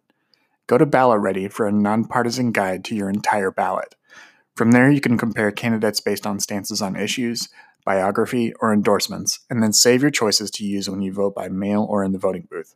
Go 0.66 0.78
to 0.78 0.86
Ballot 0.86 1.20
Ready 1.20 1.46
for 1.46 1.66
a 1.66 1.72
nonpartisan 1.72 2.52
guide 2.52 2.84
to 2.84 2.94
your 2.94 3.10
entire 3.10 3.50
ballot. 3.50 3.96
From 4.56 4.72
there, 4.72 4.90
you 4.90 5.00
can 5.02 5.18
compare 5.18 5.52
candidates 5.52 6.00
based 6.00 6.26
on 6.26 6.40
stances 6.40 6.80
on 6.80 6.96
issues, 6.96 7.50
biography, 7.84 8.54
or 8.60 8.72
endorsements, 8.72 9.40
and 9.50 9.62
then 9.62 9.74
save 9.74 10.00
your 10.00 10.10
choices 10.10 10.50
to 10.52 10.64
use 10.64 10.88
when 10.88 11.02
you 11.02 11.12
vote 11.12 11.34
by 11.34 11.48
mail 11.48 11.86
or 11.90 12.02
in 12.02 12.12
the 12.12 12.18
voting 12.18 12.48
booth. 12.50 12.74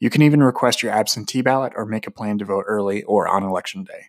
You 0.00 0.10
can 0.10 0.22
even 0.22 0.42
request 0.42 0.82
your 0.82 0.90
absentee 0.92 1.40
ballot 1.40 1.72
or 1.76 1.86
make 1.86 2.08
a 2.08 2.10
plan 2.10 2.38
to 2.38 2.44
vote 2.44 2.64
early 2.66 3.04
or 3.04 3.28
on 3.28 3.44
election 3.44 3.84
day. 3.84 4.06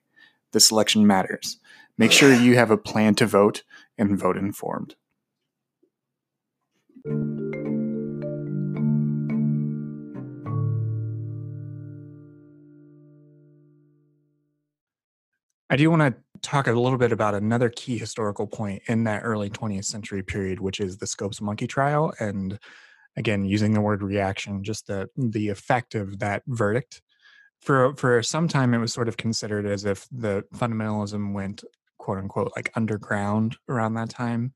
This 0.51 0.71
election 0.71 1.05
matters. 1.05 1.57
Make 1.95 2.11
sure 2.11 2.33
you 2.33 2.55
have 2.55 2.71
a 2.71 2.77
plan 2.77 3.13
to 3.15 3.27
vote 3.27 3.61
and 3.99 4.17
vote 4.17 4.37
informed. 4.37 4.95
I 15.69 15.75
do 15.75 15.89
want 15.89 16.01
to 16.01 16.39
talk 16.41 16.67
a 16.67 16.71
little 16.71 16.97
bit 16.97 17.11
about 17.11 17.35
another 17.35 17.69
key 17.69 17.97
historical 17.97 18.47
point 18.47 18.83
in 18.87 19.03
that 19.03 19.21
early 19.23 19.49
20th 19.49 19.85
century 19.85 20.23
period, 20.23 20.59
which 20.59 20.79
is 20.79 20.97
the 20.97 21.07
Scopes 21.07 21.41
Monkey 21.41 21.67
trial. 21.67 22.13
And 22.19 22.57
again, 23.17 23.43
using 23.43 23.73
the 23.73 23.81
word 23.81 24.01
reaction, 24.01 24.63
just 24.63 24.87
the 24.87 25.09
the 25.17 25.49
effect 25.49 25.95
of 25.95 26.19
that 26.19 26.43
verdict. 26.47 27.01
For 27.61 27.95
for 27.95 28.23
some 28.23 28.47
time, 28.47 28.73
it 28.73 28.77
was 28.77 28.93
sort 28.93 29.07
of 29.07 29.17
considered 29.17 29.65
as 29.65 29.83
if 29.83 30.07
the 30.11 30.45
fundamentalism 30.55 31.33
went 31.33 31.63
quote 31.97 32.19
unquote 32.19 32.53
like 32.55 32.71
underground 32.75 33.57
around 33.67 33.95
that 33.95 34.09
time. 34.09 34.53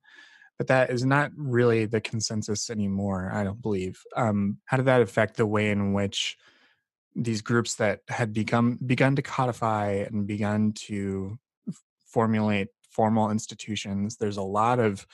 But 0.57 0.67
that 0.67 0.91
is 0.91 1.03
not 1.03 1.31
really 1.35 1.85
the 1.85 1.99
consensus 1.99 2.69
anymore, 2.69 3.31
I 3.33 3.43
don't 3.43 3.61
believe. 3.61 4.01
Um, 4.15 4.59
how 4.65 4.77
did 4.77 4.85
that 4.85 5.01
affect 5.01 5.35
the 5.35 5.47
way 5.47 5.71
in 5.71 5.93
which 5.93 6.37
these 7.15 7.41
groups 7.41 7.75
that 7.75 7.99
had 8.07 8.33
become 8.33 8.79
begun 8.85 9.15
to 9.15 9.21
codify 9.21 10.05
and 10.09 10.27
begun 10.27 10.71
to 10.73 11.37
f- 11.67 11.81
formulate 12.05 12.69
formal 12.89 13.31
institutions. 13.31 14.17
There's 14.17 14.37
a 14.37 14.41
lot 14.41 14.79
of 14.79 15.05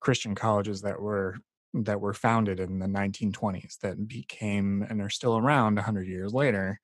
christian 0.00 0.34
colleges 0.34 0.82
that 0.82 1.00
were 1.00 1.36
that 1.72 2.00
were 2.00 2.14
founded 2.14 2.60
in 2.60 2.78
the 2.78 2.86
1920s 2.86 3.78
that 3.80 4.06
became 4.06 4.86
and 4.88 5.00
are 5.00 5.10
still 5.10 5.36
around 5.36 5.74
100 5.74 6.06
years 6.06 6.32
later 6.32 6.80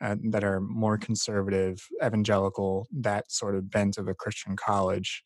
uh, 0.00 0.16
that 0.30 0.44
are 0.44 0.60
more 0.60 0.98
conservative 0.98 1.84
evangelical 2.04 2.86
that 2.92 3.30
sort 3.30 3.54
of 3.54 3.70
bent 3.70 3.98
of 3.98 4.08
a 4.08 4.14
christian 4.14 4.56
college. 4.56 5.22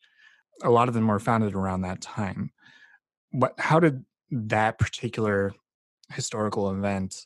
A 0.63 0.69
lot 0.69 0.87
of 0.87 0.93
them 0.93 1.07
were 1.07 1.19
founded 1.19 1.53
around 1.53 1.81
that 1.81 2.01
time. 2.01 2.51
What 3.31 3.53
how 3.59 3.79
did 3.79 4.05
that 4.31 4.79
particular 4.79 5.53
historical 6.11 6.71
event 6.71 7.25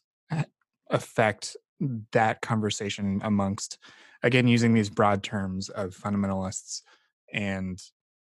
affect 0.89 1.55
that 2.11 2.41
conversation 2.41 3.19
amongst 3.23 3.77
again 4.23 4.47
using 4.47 4.73
these 4.73 4.89
broad 4.89 5.23
terms 5.23 5.69
of 5.69 5.95
fundamentalists 5.95 6.81
and 7.33 7.81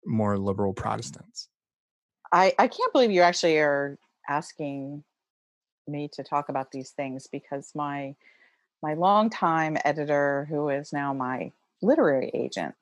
more 0.05 0.37
liberal 0.37 0.73
protestants. 0.73 1.49
I 2.31 2.53
i 2.57 2.67
can't 2.67 2.93
believe 2.93 3.11
you 3.11 3.21
actually 3.21 3.57
are 3.57 3.97
asking 4.29 5.03
me 5.87 6.09
to 6.13 6.23
talk 6.23 6.49
about 6.49 6.71
these 6.71 6.91
things 6.91 7.27
because 7.31 7.71
my 7.75 8.15
my 8.81 8.93
longtime 8.93 9.77
editor 9.83 10.47
who 10.49 10.69
is 10.69 10.93
now 10.93 11.13
my 11.13 11.51
literary 11.81 12.31
agent 12.33 12.75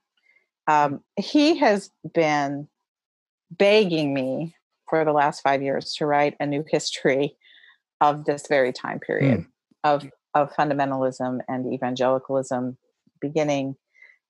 um, 0.67 1.01
he 1.15 1.57
has 1.57 1.89
been 2.13 2.67
begging 3.49 4.13
me 4.13 4.55
for 4.87 5.03
the 5.03 5.11
last 5.11 5.41
five 5.41 5.63
years 5.63 5.93
to 5.95 6.05
write 6.05 6.35
a 6.39 6.45
new 6.45 6.63
history 6.67 7.35
of 8.01 8.25
this 8.25 8.47
very 8.47 8.71
time 8.71 8.99
period. 8.99 9.39
Mm. 9.39 9.47
Of 9.83 10.09
of 10.35 10.53
fundamentalism 10.53 11.39
and 11.47 11.73
evangelicalism 11.73 12.77
beginning 13.19 13.75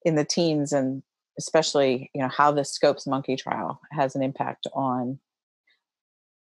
in 0.04 0.16
the 0.16 0.24
teens 0.24 0.72
and 0.72 1.04
especially 1.38 2.10
you 2.14 2.22
know 2.22 2.30
how 2.30 2.52
the 2.52 2.64
scopes 2.64 3.06
monkey 3.08 3.36
trial 3.36 3.82
has 3.92 4.16
an 4.16 4.24
impact 4.24 4.68
on 4.74 5.20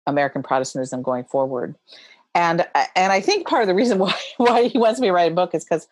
american 0.08 0.44
protestantism 0.44 1.02
going 1.02 1.24
forward. 1.26 1.76
And 2.34 2.66
and 2.96 3.14
i 3.14 3.22
think 3.22 3.48
part 3.48 3.62
of 3.62 3.68
the 3.68 3.76
reason 3.76 3.98
why 4.00 4.16
why 4.38 4.68
he 4.68 4.78
wants 4.78 5.00
me 5.00 5.08
to 5.08 5.14
write 5.14 5.32
a 5.32 5.36
book 5.36 5.56
is 5.56 5.64
because 5.64 5.88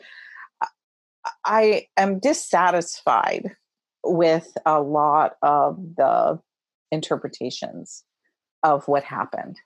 i 1.46 1.88
am 1.98 2.20
dissatisfied 2.20 3.56
with 4.04 4.52
a 4.66 4.82
lot 4.82 5.38
of 5.42 5.78
the 5.96 6.40
interpretations 6.92 8.04
of 8.62 8.88
what 8.88 9.04
happened 9.04 9.58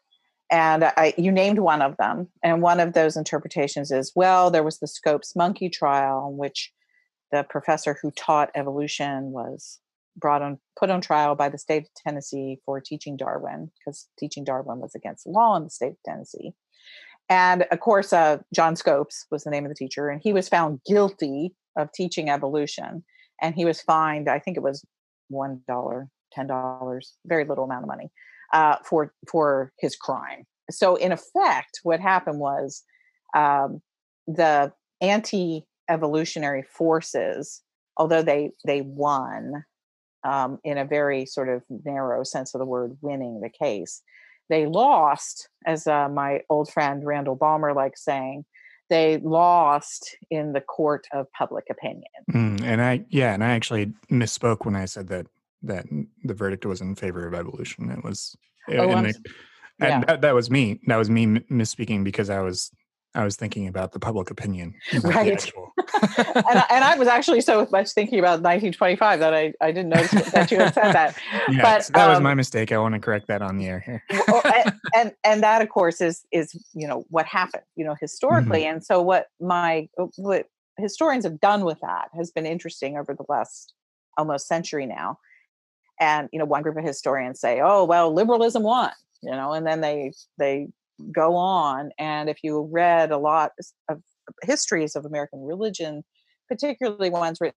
and 0.50 0.86
I, 0.86 1.14
you 1.18 1.32
named 1.32 1.60
one 1.60 1.82
of 1.82 1.98
them. 1.98 2.30
And 2.44 2.62
one 2.62 2.80
of 2.80 2.94
those 2.94 3.18
interpretations 3.18 3.92
is 3.92 4.12
well, 4.16 4.50
there 4.50 4.64
was 4.64 4.80
the 4.80 4.88
Scopes 4.88 5.36
monkey 5.36 5.70
trial, 5.70 6.30
in 6.32 6.38
which 6.38 6.72
the 7.32 7.44
professor 7.50 7.98
who 8.02 8.12
taught 8.12 8.52
evolution 8.56 9.32
was 9.32 9.80
brought 10.16 10.42
on 10.42 10.58
put 10.80 10.90
on 10.90 11.02
trial 11.02 11.36
by 11.36 11.50
the 11.50 11.58
state 11.58 11.84
of 11.84 11.90
Tennessee 11.96 12.60
for 12.66 12.80
teaching 12.82 13.18
Darwin 13.18 13.70
because 13.78 14.08
teaching 14.18 14.44
Darwin 14.44 14.80
was 14.80 14.96
against 14.96 15.26
the 15.26 15.32
law 15.32 15.56
in 15.56 15.64
the 15.64 15.70
state 15.70 15.92
of 15.92 16.04
Tennessee. 16.06 16.54
And 17.30 17.66
of 17.72 17.82
course, 17.82 18.14
uh, 18.14 18.38
John 18.56 18.78
Scopes 18.78 19.26
was 19.30 19.44
the 19.44 19.52
name 19.52 19.66
of 19.66 19.70
the 19.70 19.76
teacher, 19.76 20.10
and 20.10 20.22
he 20.24 20.32
was 20.32 20.48
found 20.48 20.80
guilty 20.88 21.54
of 21.78 21.92
teaching 21.92 22.30
evolution. 22.30 23.04
And 23.42 23.54
he 23.54 23.66
was 23.66 23.82
fined, 23.82 24.30
I 24.30 24.40
think 24.40 24.58
it 24.58 24.64
was 24.64 24.84
one 25.28 25.62
dollar, 25.68 26.08
ten 26.32 26.48
dollars, 26.48 27.16
very 27.26 27.44
little 27.44 27.66
amount 27.66 27.84
of 27.84 27.90
money 27.90 28.10
uh, 28.54 28.78
for 28.84 29.14
for 29.30 29.72
his 29.80 29.96
crime. 29.96 30.46
So 30.70 30.96
in 30.96 31.12
effect, 31.12 31.80
what 31.84 32.00
happened 32.00 32.40
was 32.40 32.84
um, 33.36 33.82
the 34.28 34.74
anti-evolutionary 35.02 36.64
forces, 36.64 37.62
although 37.96 38.22
they 38.22 38.52
they 38.66 38.82
won 38.82 39.64
um, 40.24 40.60
in 40.64 40.78
a 40.78 40.86
very 40.86 41.26
sort 41.26 41.50
of 41.50 41.64
narrow 41.86 42.24
sense 42.24 42.54
of 42.54 42.60
the 42.60 42.66
word, 42.66 42.98
winning 43.02 43.40
the 43.42 43.50
case, 43.50 44.02
they 44.50 44.66
lost, 44.66 45.50
as 45.66 45.88
uh, 45.88 46.10
my 46.10 46.42
old 46.50 46.70
friend 46.72 47.06
Randall 47.06 47.36
Balmer 47.36 47.74
likes 47.74 48.04
saying. 48.04 48.46
They 48.90 49.18
lost 49.18 50.16
in 50.32 50.54
the 50.54 50.62
court 50.62 51.08
of 51.14 51.28
public 51.38 51.66
opinion. 51.70 52.04
Mm, 52.32 52.62
and 52.64 52.82
I, 52.82 53.04
yeah, 53.10 53.34
and 53.34 53.44
I 53.44 53.50
actually 53.50 53.92
misspoke 54.10 54.66
when 54.66 54.78
I 54.78 54.86
said 54.86 55.10
that 55.10 55.28
that 55.64 55.86
the 56.24 56.34
verdict 56.34 56.66
was 56.66 56.82
in 56.82 56.96
favor 56.96 57.28
of 57.28 57.34
evolution. 57.34 57.90
It 57.92 58.04
was, 58.04 58.36
oh, 58.70 58.90
and, 58.90 59.16
yeah. 59.80 60.04
that, 60.06 60.22
that 60.22 60.36
was 60.36 60.50
me. 60.50 60.80
That 60.88 60.98
was 60.98 61.10
me 61.10 61.26
misspeaking 61.26 62.04
because 62.04 62.30
I 62.30 62.40
was 62.40 62.72
I 63.16 63.24
was 63.24 63.36
thinking 63.36 63.68
about 63.68 63.94
the 63.94 64.00
public 64.00 64.30
opinion. 64.30 64.76
Right. 65.02 65.28
and, 66.18 66.36
I, 66.36 66.66
and, 66.70 66.84
I, 66.84 66.96
was 66.98 67.08
actually 67.08 67.42
so 67.42 67.68
much 67.72 67.92
thinking 67.92 68.20
about 68.20 68.42
1925 68.42 69.20
that 69.20 69.34
I, 69.34 69.54
I 69.60 69.72
didn't 69.72 69.90
notice 69.90 70.32
that 70.32 70.52
you 70.52 70.60
had 70.60 70.74
said 70.74 70.92
that. 70.92 71.18
Yeah, 71.50 71.62
but 71.62 71.88
that 71.94 72.06
um, 72.06 72.10
was 72.12 72.22
my 72.22 72.34
mistake. 72.34 72.72
I 72.72 72.78
want 72.78 72.94
to 72.94 73.00
correct 73.00 73.28
that 73.28 73.42
on 73.42 73.58
the 73.58 73.68
air 73.68 73.80
here. 73.80 74.04
and, 74.10 74.74
and, 74.96 75.12
and 75.24 75.44
that 75.44 75.62
of 75.62 75.70
course 75.70 76.02
is 76.02 76.26
is 76.32 76.54
you 76.74 76.88
know 76.88 77.06
what 77.10 77.26
happened 77.26 77.64
you 77.76 77.86
know 77.86 77.96
historically, 78.00 78.62
mm-hmm. 78.62 78.76
and 78.76 78.84
so 78.84 79.02
what 79.02 79.28
my 79.40 79.88
what 80.18 80.48
historians 80.78 81.24
have 81.24 81.40
done 81.40 81.64
with 81.64 81.80
that 81.82 82.10
has 82.16 82.32
been 82.32 82.46
interesting 82.46 82.98
over 82.98 83.14
the 83.14 83.24
last 83.30 83.74
almost 84.18 84.48
century 84.48 84.86
now 84.86 85.18
and 86.00 86.30
you 86.32 86.40
know 86.40 86.46
one 86.46 86.62
group 86.62 86.78
of 86.78 86.84
historians 86.84 87.40
say 87.40 87.60
oh 87.62 87.84
well 87.84 88.14
liberalism 88.14 88.64
won 88.64 88.92
you 89.22 89.32
know 89.32 89.54
and 89.54 89.66
then 89.66 89.82
they 89.82 90.12
they 90.38 90.68
go 91.12 91.36
on 91.36 91.92
and 92.00 92.30
if 92.30 92.38
you 92.44 92.68
read 92.72 93.12
a 93.12 93.18
lot 93.18 93.52
of 93.90 94.02
histories 94.44 94.96
of 94.96 95.06
american 95.06 95.44
religion 95.44 96.04
particularly 96.48 97.10
ones 97.10 97.40
written 97.40 97.56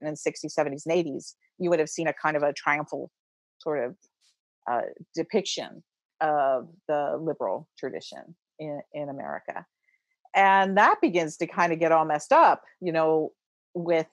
in 0.00 0.14
60s 0.14 0.52
70s 0.58 0.82
and 0.86 1.06
80s 1.06 1.34
you 1.58 1.70
would 1.70 1.78
have 1.78 1.88
seen 1.88 2.08
a 2.08 2.14
kind 2.14 2.36
of 2.36 2.42
a 2.42 2.52
triumphal 2.52 3.10
sort 3.58 3.84
of 3.84 3.96
uh, 4.70 4.82
depiction 5.14 5.82
of 6.20 6.68
the 6.88 7.18
liberal 7.20 7.68
tradition 7.78 8.34
in, 8.58 8.80
in 8.92 9.08
America. 9.08 9.66
And 10.34 10.76
that 10.78 11.00
begins 11.02 11.36
to 11.38 11.46
kind 11.46 11.72
of 11.72 11.78
get 11.78 11.92
all 11.92 12.04
messed 12.04 12.32
up, 12.32 12.62
you 12.80 12.92
know, 12.92 13.32
with 13.74 14.06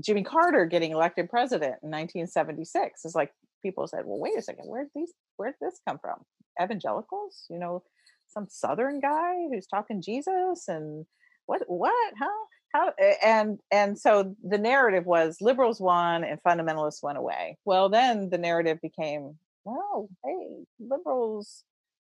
Jimmy 0.00 0.22
Carter 0.22 0.66
getting 0.66 0.92
elected 0.92 1.28
president 1.28 1.76
in 1.82 1.90
1976. 1.90 3.04
is 3.04 3.14
like 3.14 3.32
people 3.62 3.86
said, 3.86 4.04
well, 4.04 4.18
wait 4.18 4.38
a 4.38 4.42
second, 4.42 4.66
where 4.66 4.84
did 4.84 4.92
these 4.94 5.12
where 5.36 5.50
did 5.50 5.58
this 5.60 5.80
come 5.86 5.98
from? 5.98 6.24
Evangelicals, 6.62 7.46
you 7.50 7.58
know, 7.58 7.82
some 8.28 8.46
southern 8.48 9.00
guy 9.00 9.34
who's 9.50 9.66
talking 9.66 10.02
Jesus 10.02 10.68
and 10.68 11.06
what 11.46 11.62
what 11.66 12.14
how 12.18 12.30
how 12.72 12.92
and 13.22 13.58
and 13.70 13.98
so 13.98 14.34
the 14.42 14.58
narrative 14.58 15.04
was 15.06 15.36
liberals 15.40 15.80
won 15.80 16.24
and 16.24 16.42
fundamentalists 16.42 17.02
went 17.02 17.18
away. 17.18 17.58
Well, 17.64 17.88
then 17.88 18.30
the 18.30 18.38
narrative 18.38 18.78
became, 18.80 19.36
well, 19.64 20.08
hey, 20.24 20.64
liberals 20.80 21.64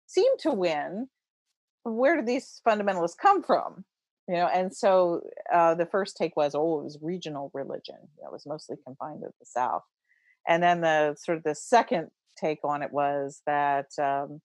seem 0.08 0.38
to 0.39 0.52
win. 0.52 1.10
Where 1.84 2.15
did 2.15 2.26
these 2.26 2.62
fundamentalists 2.65 3.17
come 3.17 3.43
from? 3.43 3.84
You 4.28 4.36
know, 4.36 4.48
and 4.48 4.74
so 4.74 5.22
uh, 5.54 5.76
the 5.76 5.86
first 5.86 6.16
take 6.16 6.36
was, 6.38 6.56
oh, 6.56 6.80
it 6.80 6.84
was 6.86 6.98
regional 7.02 7.52
religion. 7.54 7.98
You 8.18 8.24
know, 8.24 8.30
it 8.30 8.34
was 8.34 8.46
mostly 8.46 8.78
confined 8.86 9.22
to 9.22 9.28
the 9.40 9.46
South. 9.46 9.84
And 10.48 10.64
then 10.64 10.82
the 10.82 11.16
sort 11.20 11.38
of 11.38 11.44
the 11.44 11.56
second 11.56 12.10
take 12.38 12.60
on 12.64 12.84
it 12.84 12.92
was 12.92 13.42
that 13.46 13.88
um, 14.02 14.42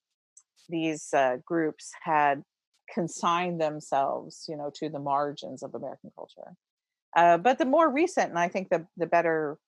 these 0.69 1.09
uh, 1.15 1.37
groups 1.45 1.93
had 2.03 2.43
consigned 2.93 3.61
themselves, 3.61 4.47
you 4.49 4.57
know, 4.57 4.71
to 4.75 4.89
the 4.89 4.99
margins 4.99 5.63
of 5.63 5.75
American 5.75 6.11
culture. 6.15 6.57
Uh, 7.17 7.39
but 7.39 7.59
the 7.59 7.65
more 7.65 7.91
recent, 7.91 8.31
and 8.31 8.39
I 8.39 8.49
think 8.49 8.69
the 8.69 8.87
the 8.97 9.07
better 9.07 9.59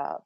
uh, 0.00 0.18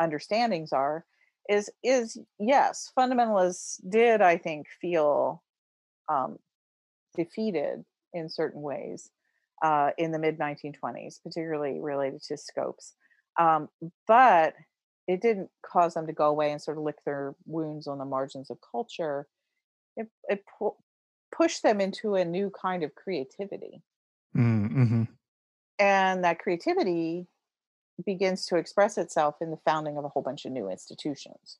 understandings 0.00 0.72
are, 0.72 1.04
is 1.48 1.70
is 1.82 2.18
yes, 2.38 2.90
fundamentalists 2.98 3.80
did 3.88 4.20
I 4.22 4.38
think 4.38 4.66
feel 4.80 5.42
um, 6.08 6.38
defeated 7.16 7.84
in 8.16 8.28
certain 8.28 8.62
ways 8.62 9.10
uh, 9.62 9.90
in 9.98 10.12
the 10.12 10.18
mid 10.18 10.38
1920s, 10.38 11.22
particularly 11.22 11.80
related 11.80 12.22
to 12.22 12.36
scopes. 12.36 12.94
Um, 13.38 13.68
but 14.06 14.54
it 15.06 15.20
didn't 15.20 15.50
cause 15.64 15.94
them 15.94 16.06
to 16.06 16.12
go 16.12 16.26
away 16.26 16.50
and 16.50 16.60
sort 16.60 16.78
of 16.78 16.84
lick 16.84 16.96
their 17.04 17.34
wounds 17.44 17.86
on 17.86 17.98
the 17.98 18.04
margins 18.04 18.50
of 18.50 18.58
culture. 18.70 19.26
It, 19.96 20.08
it 20.28 20.44
pu- 20.58 20.76
pushed 21.34 21.62
them 21.62 21.80
into 21.80 22.14
a 22.14 22.24
new 22.24 22.50
kind 22.50 22.82
of 22.82 22.94
creativity. 22.94 23.82
Mm, 24.36 24.72
mm-hmm. 24.72 25.02
And 25.78 26.24
that 26.24 26.38
creativity 26.38 27.26
begins 28.04 28.46
to 28.46 28.56
express 28.56 28.98
itself 28.98 29.36
in 29.40 29.50
the 29.50 29.58
founding 29.64 29.96
of 29.96 30.04
a 30.04 30.08
whole 30.08 30.22
bunch 30.22 30.44
of 30.44 30.52
new 30.52 30.68
institutions 30.68 31.58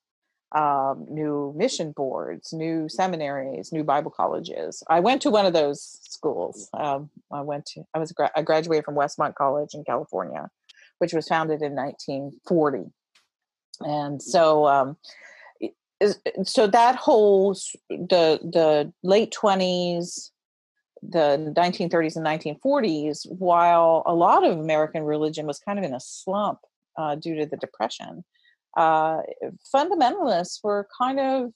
um, 0.53 1.07
new 1.09 1.53
mission 1.57 1.93
boards, 1.93 2.53
new 2.53 2.89
seminaries, 2.89 3.73
new 3.73 3.85
Bible 3.85 4.11
colleges. 4.11 4.83
I 4.89 5.01
went 5.01 5.23
to 5.23 5.31
one 5.31 5.47
of 5.47 5.53
those 5.53 5.99
schools. 6.03 6.69
Um, 6.73 7.11
I 7.33 7.43
went 7.43 7.67
to, 7.67 7.83
I 7.95 7.99
was, 7.99 8.13
gra- 8.13 8.31
I 8.37 8.43
graduated 8.43 8.85
from 8.85 8.95
Westmont 8.95 9.35
College 9.35 9.71
in 9.75 9.85
California, 9.85 10.49
which 10.99 11.13
was 11.13 11.29
founded 11.29 11.63
in 11.63 11.75
1940. 11.75 12.85
And 13.81 14.23
so, 14.23 14.67
um, 14.67 14.97
so 16.45 16.67
that 16.67 16.97
whole 16.97 17.55
the 17.89 18.39
the 18.43 18.93
late 19.03 19.33
20s 19.33 20.31
the 21.03 21.53
1930s 21.57 22.17
and 22.17 22.27
1940s 22.27 23.27
while 23.31 24.03
a 24.07 24.15
lot 24.15 24.45
of 24.45 24.59
american 24.59 25.03
religion 25.05 25.47
was 25.47 25.59
kind 25.59 25.79
of 25.79 25.85
in 25.85 25.95
a 25.95 26.01
slump 26.01 26.59
uh, 26.99 27.15
due 27.15 27.35
to 27.37 27.47
the 27.47 27.57
depression 27.57 28.25
uh, 28.77 29.23
fundamentalists 29.75 30.63
were 30.63 30.87
kind 30.99 31.19
of 31.19 31.53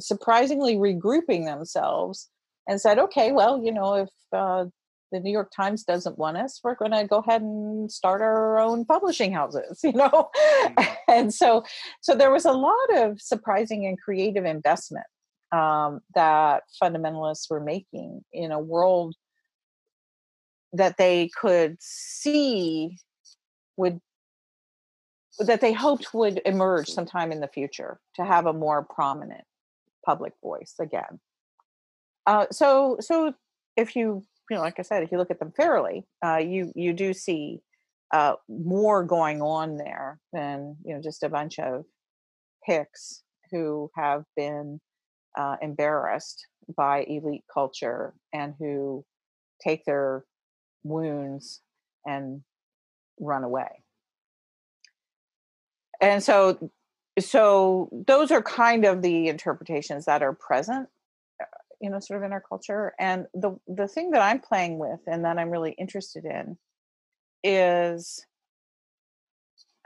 surprisingly 0.00 0.76
regrouping 0.76 1.44
themselves 1.44 2.30
and 2.68 2.80
said, 2.80 2.98
okay, 2.98 3.32
well, 3.32 3.62
you 3.62 3.72
know, 3.72 3.94
if 3.94 4.08
uh, 4.32 4.64
the 5.12 5.20
New 5.20 5.30
York 5.30 5.52
Times 5.54 5.84
doesn't 5.84 6.18
want 6.18 6.36
us, 6.36 6.60
we're 6.62 6.74
going 6.74 6.92
to 6.92 7.06
go 7.06 7.18
ahead 7.18 7.42
and 7.42 7.90
start 7.90 8.20
our 8.20 8.58
own 8.58 8.84
publishing 8.84 9.32
houses, 9.32 9.80
you 9.84 9.92
know? 9.92 10.30
Mm-hmm. 10.36 10.84
and 11.08 11.34
so, 11.34 11.64
so 12.00 12.14
there 12.14 12.32
was 12.32 12.44
a 12.44 12.52
lot 12.52 12.96
of 12.96 13.20
surprising 13.20 13.86
and 13.86 14.00
creative 14.00 14.44
investment 14.44 15.06
um, 15.52 16.00
that 16.14 16.64
fundamentalists 16.82 17.50
were 17.50 17.60
making 17.60 18.24
in 18.32 18.50
a 18.50 18.58
world 18.58 19.14
that 20.72 20.96
they 20.96 21.30
could 21.40 21.76
see 21.80 22.98
would 23.76 24.00
that 25.38 25.60
they 25.60 25.72
hoped 25.72 26.14
would 26.14 26.40
emerge 26.44 26.88
sometime 26.88 27.32
in 27.32 27.40
the 27.40 27.48
future 27.48 27.98
to 28.14 28.24
have 28.24 28.46
a 28.46 28.52
more 28.52 28.84
prominent 28.84 29.44
public 30.04 30.32
voice 30.42 30.74
again. 30.80 31.20
Uh, 32.26 32.46
so, 32.50 32.96
so 33.00 33.34
if 33.76 33.96
you, 33.96 34.24
you 34.50 34.56
know, 34.56 34.62
like 34.62 34.78
I 34.78 34.82
said, 34.82 35.02
if 35.02 35.10
you 35.10 35.18
look 35.18 35.30
at 35.30 35.38
them 35.38 35.52
fairly, 35.56 36.06
uh, 36.24 36.36
you 36.36 36.72
you 36.74 36.92
do 36.92 37.12
see 37.12 37.60
uh, 38.12 38.34
more 38.48 39.02
going 39.04 39.42
on 39.42 39.76
there 39.76 40.20
than 40.32 40.76
you 40.84 40.94
know 40.94 41.02
just 41.02 41.22
a 41.22 41.28
bunch 41.28 41.58
of 41.58 41.84
hicks 42.64 43.22
who 43.50 43.90
have 43.96 44.24
been 44.36 44.80
uh, 45.36 45.56
embarrassed 45.60 46.46
by 46.76 47.04
elite 47.04 47.44
culture 47.52 48.14
and 48.32 48.54
who 48.58 49.04
take 49.62 49.84
their 49.84 50.24
wounds 50.82 51.60
and 52.06 52.42
run 53.18 53.44
away 53.44 53.83
and 56.04 56.22
so 56.22 56.70
so 57.18 57.88
those 58.06 58.30
are 58.30 58.42
kind 58.42 58.84
of 58.84 59.02
the 59.02 59.28
interpretations 59.28 60.04
that 60.04 60.22
are 60.22 60.34
present 60.34 60.88
uh, 61.40 61.46
you 61.80 61.90
know 61.90 62.00
sort 62.00 62.18
of 62.18 62.24
in 62.24 62.32
our 62.32 62.42
culture. 62.46 62.92
And 62.98 63.26
the 63.34 63.58
the 63.66 63.88
thing 63.88 64.10
that 64.10 64.22
i'm 64.22 64.40
playing 64.40 64.78
with 64.78 65.00
and 65.06 65.24
that 65.24 65.38
i'm 65.38 65.50
really 65.50 65.72
interested 65.72 66.24
in 66.24 66.58
is 67.42 68.26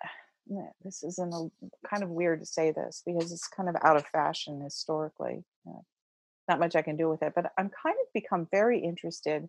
this 0.84 1.02
isn't 1.02 1.34
a 1.34 1.48
kind 1.88 2.02
of 2.02 2.10
weird 2.10 2.40
to 2.40 2.46
say 2.46 2.72
this 2.72 3.02
because 3.06 3.32
it's 3.32 3.48
kind 3.48 3.68
of 3.68 3.76
out 3.82 3.96
of 3.96 4.06
fashion 4.06 4.60
historically. 4.62 5.44
Not 6.48 6.60
much 6.60 6.76
i 6.76 6.82
can 6.82 6.96
do 6.96 7.10
with 7.10 7.22
it 7.22 7.34
but 7.34 7.52
i'm 7.58 7.70
kind 7.82 7.96
of 8.02 8.12
become 8.14 8.48
very 8.50 8.80
interested 8.80 9.48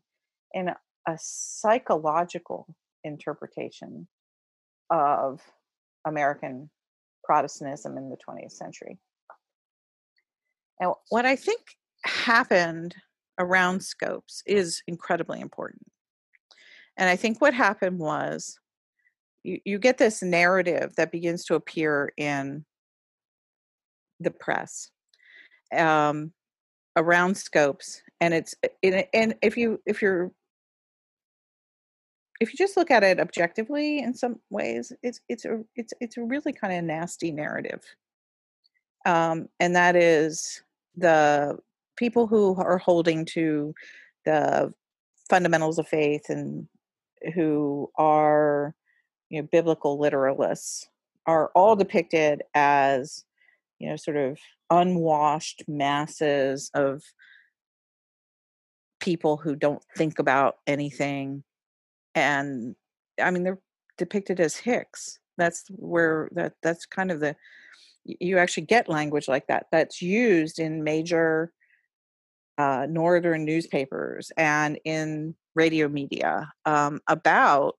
in 0.54 0.70
a 1.08 1.18
psychological 1.18 2.68
interpretation 3.06 4.08
of 4.90 5.40
American 6.06 6.70
Protestantism 7.24 7.98
in 7.98 8.10
the 8.10 8.18
20th 8.18 8.52
century. 8.52 8.98
Now, 10.80 10.98
what 11.10 11.26
I 11.26 11.36
think 11.36 11.62
happened 12.06 12.96
around 13.38 13.82
scopes 13.82 14.42
is 14.46 14.82
incredibly 14.88 15.40
important. 15.40 15.84
And 16.98 17.10
I 17.10 17.16
think 17.16 17.40
what 17.40 17.54
happened 17.54 18.00
was 18.00 18.58
you, 19.44 19.60
you 19.66 19.80
get 19.80 19.98
this 19.98 20.22
narrative 20.22 20.94
that 20.98 21.12
begins 21.12 21.46
to 21.46 21.56
appear 21.56 22.12
in 22.18 22.66
the 24.20 24.32
press 24.32 24.92
um, 25.76 26.34
around 26.98 27.36
scopes 27.36 28.02
and 28.20 28.34
it's 28.34 28.54
and 28.84 29.36
if 29.42 29.56
you 29.56 29.80
if 29.86 30.02
you're 30.02 30.32
if 32.40 32.54
you 32.54 32.58
just 32.58 32.78
look 32.78 32.90
at 32.90 33.04
it 33.04 33.20
objectively 33.20 34.00
in 34.00 34.14
some 34.14 34.40
ways 34.50 34.94
it's 35.04 35.20
it's 35.28 35.46
a 35.46 35.62
it's 35.76 35.94
it's 36.00 36.18
a 36.18 36.24
really 36.24 36.54
kind 36.54 36.74
of 36.74 36.84
nasty 36.84 37.32
narrative. 37.32 37.84
Um, 39.06 39.48
and 39.60 39.76
that 39.76 39.96
is 39.96 40.62
the 40.96 41.58
people 41.98 42.28
who 42.28 42.56
are 42.56 42.78
holding 42.78 43.26
to 43.26 43.74
the 44.26 44.74
fundamentals 45.30 45.80
of 45.80 45.88
faith 45.88 46.30
and 46.30 46.68
who 47.34 47.90
are 47.98 48.74
you 49.30 49.42
know 49.42 49.48
biblical 49.52 50.00
literalists 50.00 50.86
are 51.26 51.52
all 51.56 51.76
depicted 51.76 52.42
as 52.54 53.26
you 53.80 53.90
know 53.90 53.96
sort 53.96 54.18
of 54.18 54.38
unwashed 54.70 55.64
masses 55.68 56.72
of 56.74 57.04
people 59.00 59.38
who 59.38 59.56
don't 59.56 59.84
think 59.96 60.20
about 60.20 60.58
anything 60.68 61.44
and 62.16 62.76
I 63.22 63.32
mean 63.32 63.44
they're 63.44 63.60
depicted 63.98 64.40
as 64.40 64.56
hicks. 64.56 65.20
That's 65.38 65.66
where 65.70 66.30
that 66.34 66.54
that's 66.62 66.86
kind 66.86 67.12
of 67.12 67.20
the 67.20 67.36
you 68.04 68.38
actually 68.38 68.66
get 68.66 68.90
language 68.90 69.28
like 69.28 69.48
that 69.48 69.68
that's 69.72 70.02
used 70.02 70.60
in 70.60 70.84
major 70.84 71.52
uh, 72.58 72.88
northern 72.90 73.46
newspapers 73.46 74.32
and 74.38 74.80
in 74.84 75.36
radio 75.56 75.88
media 75.88 76.52
um, 76.66 77.00
about 77.08 77.76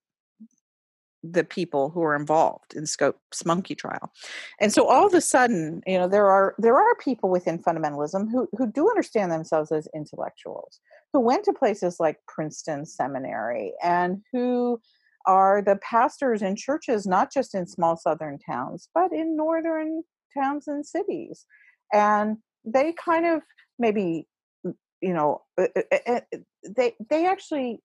the 1.23 1.45
people 1.45 1.91
who 1.91 2.03
are 2.03 2.17
involved 2.17 2.75
in 2.75 2.87
Scopes 2.87 3.45
monkey 3.45 3.75
trial. 3.75 4.11
And 4.59 4.73
so 4.73 4.87
all 4.87 5.07
of 5.07 5.13
a 5.13 5.21
sudden, 5.21 5.83
you 5.87 5.99
know, 5.99 6.09
there 6.09 6.27
are 6.27 6.55
there 6.59 6.77
are 6.77 6.95
people 6.97 7.29
within 7.29 7.59
fundamentalism 7.59 8.31
who 8.31 8.49
who 8.57 8.71
do 8.71 8.89
understand 8.89 9.31
themselves 9.31 9.71
as 9.71 9.87
intellectuals, 9.95 10.81
who 11.13 11.21
went 11.21 11.45
to 11.45 11.53
places 11.53 11.97
like 11.99 12.19
Princeton 12.29 12.87
Seminary 12.87 13.75
and 13.83 14.23
who 14.33 14.81
are 15.27 15.63
the 15.63 15.77
pastors 15.77 16.43
in 16.43 16.57
churches, 16.57 17.07
not 17.07 17.33
just 17.33 17.55
in 17.55 17.67
small 17.67 17.97
southern 17.97 18.39
towns, 18.39 18.89
but 18.95 19.13
in 19.13 19.37
northern 19.37 20.03
towns 20.37 20.69
and 20.69 20.87
cities. 20.87 21.47
And 21.93 22.39
they 22.65 22.93
kind 22.93 23.27
of 23.27 23.43
maybe, 23.79 24.27
you 24.65 25.13
know, 25.13 25.43
uh, 25.59 25.67
uh, 25.77 25.97
uh, 26.07 26.21
they 26.65 26.95
they 27.09 27.27
actually 27.27 27.81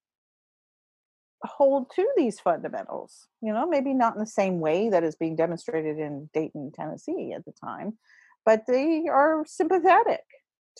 hold 1.43 1.91
to 1.95 2.07
these 2.15 2.39
fundamentals. 2.39 3.28
You 3.41 3.53
know, 3.53 3.67
maybe 3.67 3.93
not 3.93 4.15
in 4.15 4.19
the 4.19 4.28
same 4.28 4.59
way 4.59 4.89
that 4.89 5.03
is 5.03 5.15
being 5.15 5.36
demonstrated 5.36 5.99
in 5.99 6.30
Dayton, 6.34 6.71
Tennessee 6.73 7.34
at 7.36 7.45
the 7.45 7.53
time, 7.53 7.97
but 8.45 8.63
they 8.67 9.05
are 9.11 9.43
sympathetic 9.45 10.23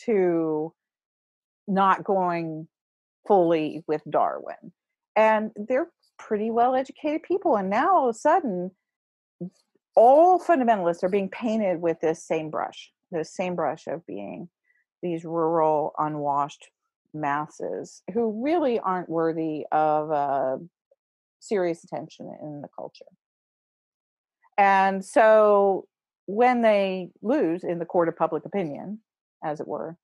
to 0.05 0.73
not 1.68 2.03
going 2.03 2.68
fully 3.28 3.84
with 3.88 4.01
Darwin. 4.09 4.72
And 5.16 5.51
they're 5.55 5.89
pretty 6.18 6.51
well 6.51 6.76
educated 6.76 7.24
people. 7.24 7.55
And 7.55 7.70
now 7.70 7.95
all 7.95 8.09
of 8.09 8.16
a 8.16 8.18
sudden, 8.18 8.72
all 9.95 10.39
fundamentalists 10.39 11.03
are 11.03 11.09
being 11.09 11.30
painted 11.30 11.82
with 11.82 11.99
this 12.01 12.24
same 12.24 12.49
brush, 12.49 12.91
this 13.11 13.34
same 13.34 13.55
brush 13.55 13.88
of 13.88 14.05
being 14.05 14.49
these 15.01 15.24
rural, 15.24 15.93
unwashed 15.97 16.70
masses 17.13 18.01
who 18.13 18.43
really 18.43 18.80
aren't 18.80 19.09
worthy 19.09 19.66
of 19.72 20.11
uh, 20.11 20.57
serious 21.39 21.84
attention 21.84 22.36
in 22.41 22.61
the 22.61 22.68
culture. 22.78 23.05
And 24.57 25.03
so 25.03 25.88
when 26.26 26.61
they 26.61 27.09
lose 27.22 27.63
in 27.63 27.80
the 27.80 27.86
court 27.86 28.09
of 28.09 28.18
public 28.18 28.45
opinion, 28.45 28.99
as 29.43 29.59
it 29.59 29.68
were, 29.68 29.97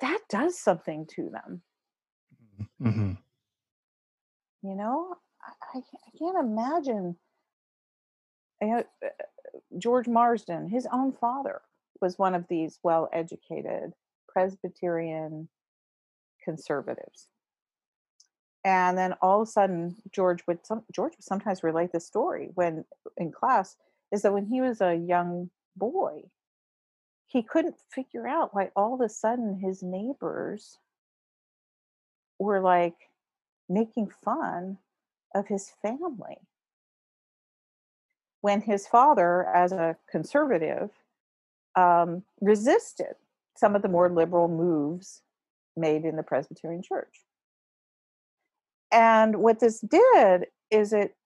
that 0.00 0.20
does 0.28 0.58
something 0.58 1.06
to 1.14 1.30
them. 1.30 1.62
Mm-hmm. 2.82 3.12
You 4.62 4.74
know, 4.74 5.16
I, 5.74 5.78
I 5.78 6.18
can't 6.18 6.38
imagine. 6.38 7.16
Know, 8.62 8.82
uh, 9.04 9.08
George 9.78 10.08
Marsden, 10.08 10.68
his 10.68 10.86
own 10.92 11.12
father, 11.12 11.60
was 12.00 12.18
one 12.18 12.34
of 12.34 12.46
these 12.48 12.78
well 12.82 13.08
educated 13.12 13.92
Presbyterian 14.28 15.48
conservatives. 16.42 17.28
And 18.64 18.98
then 18.98 19.14
all 19.22 19.42
of 19.42 19.48
a 19.48 19.50
sudden, 19.50 19.96
George 20.12 20.42
would 20.48 20.66
some, 20.66 20.82
George 20.92 21.12
would 21.16 21.24
sometimes 21.24 21.62
relate 21.62 21.92
the 21.92 22.00
story 22.00 22.50
when 22.54 22.84
in 23.16 23.30
class 23.30 23.76
is 24.12 24.22
that 24.22 24.32
when 24.32 24.46
he 24.46 24.60
was 24.60 24.80
a 24.80 24.94
young 24.94 25.50
boy, 25.76 26.22
he 27.26 27.42
couldn't 27.42 27.76
figure 27.90 28.26
out 28.26 28.54
why 28.54 28.70
all 28.76 28.94
of 28.94 29.00
a 29.00 29.08
sudden 29.08 29.58
his 29.58 29.82
neighbors 29.82 30.78
were 32.38 32.60
like 32.60 33.10
making 33.68 34.10
fun 34.24 34.78
of 35.34 35.46
his 35.48 35.72
family. 35.82 36.38
When 38.40 38.60
his 38.60 38.86
father, 38.86 39.46
as 39.48 39.72
a 39.72 39.96
conservative, 40.10 40.90
um, 41.74 42.22
resisted 42.40 43.14
some 43.56 43.74
of 43.74 43.82
the 43.82 43.88
more 43.88 44.10
liberal 44.10 44.48
moves 44.48 45.22
made 45.76 46.04
in 46.04 46.16
the 46.16 46.22
Presbyterian 46.22 46.82
Church. 46.82 47.24
And 48.92 49.36
what 49.36 49.60
this 49.60 49.80
did 49.80 50.46
is 50.70 50.92
it, 50.92 51.16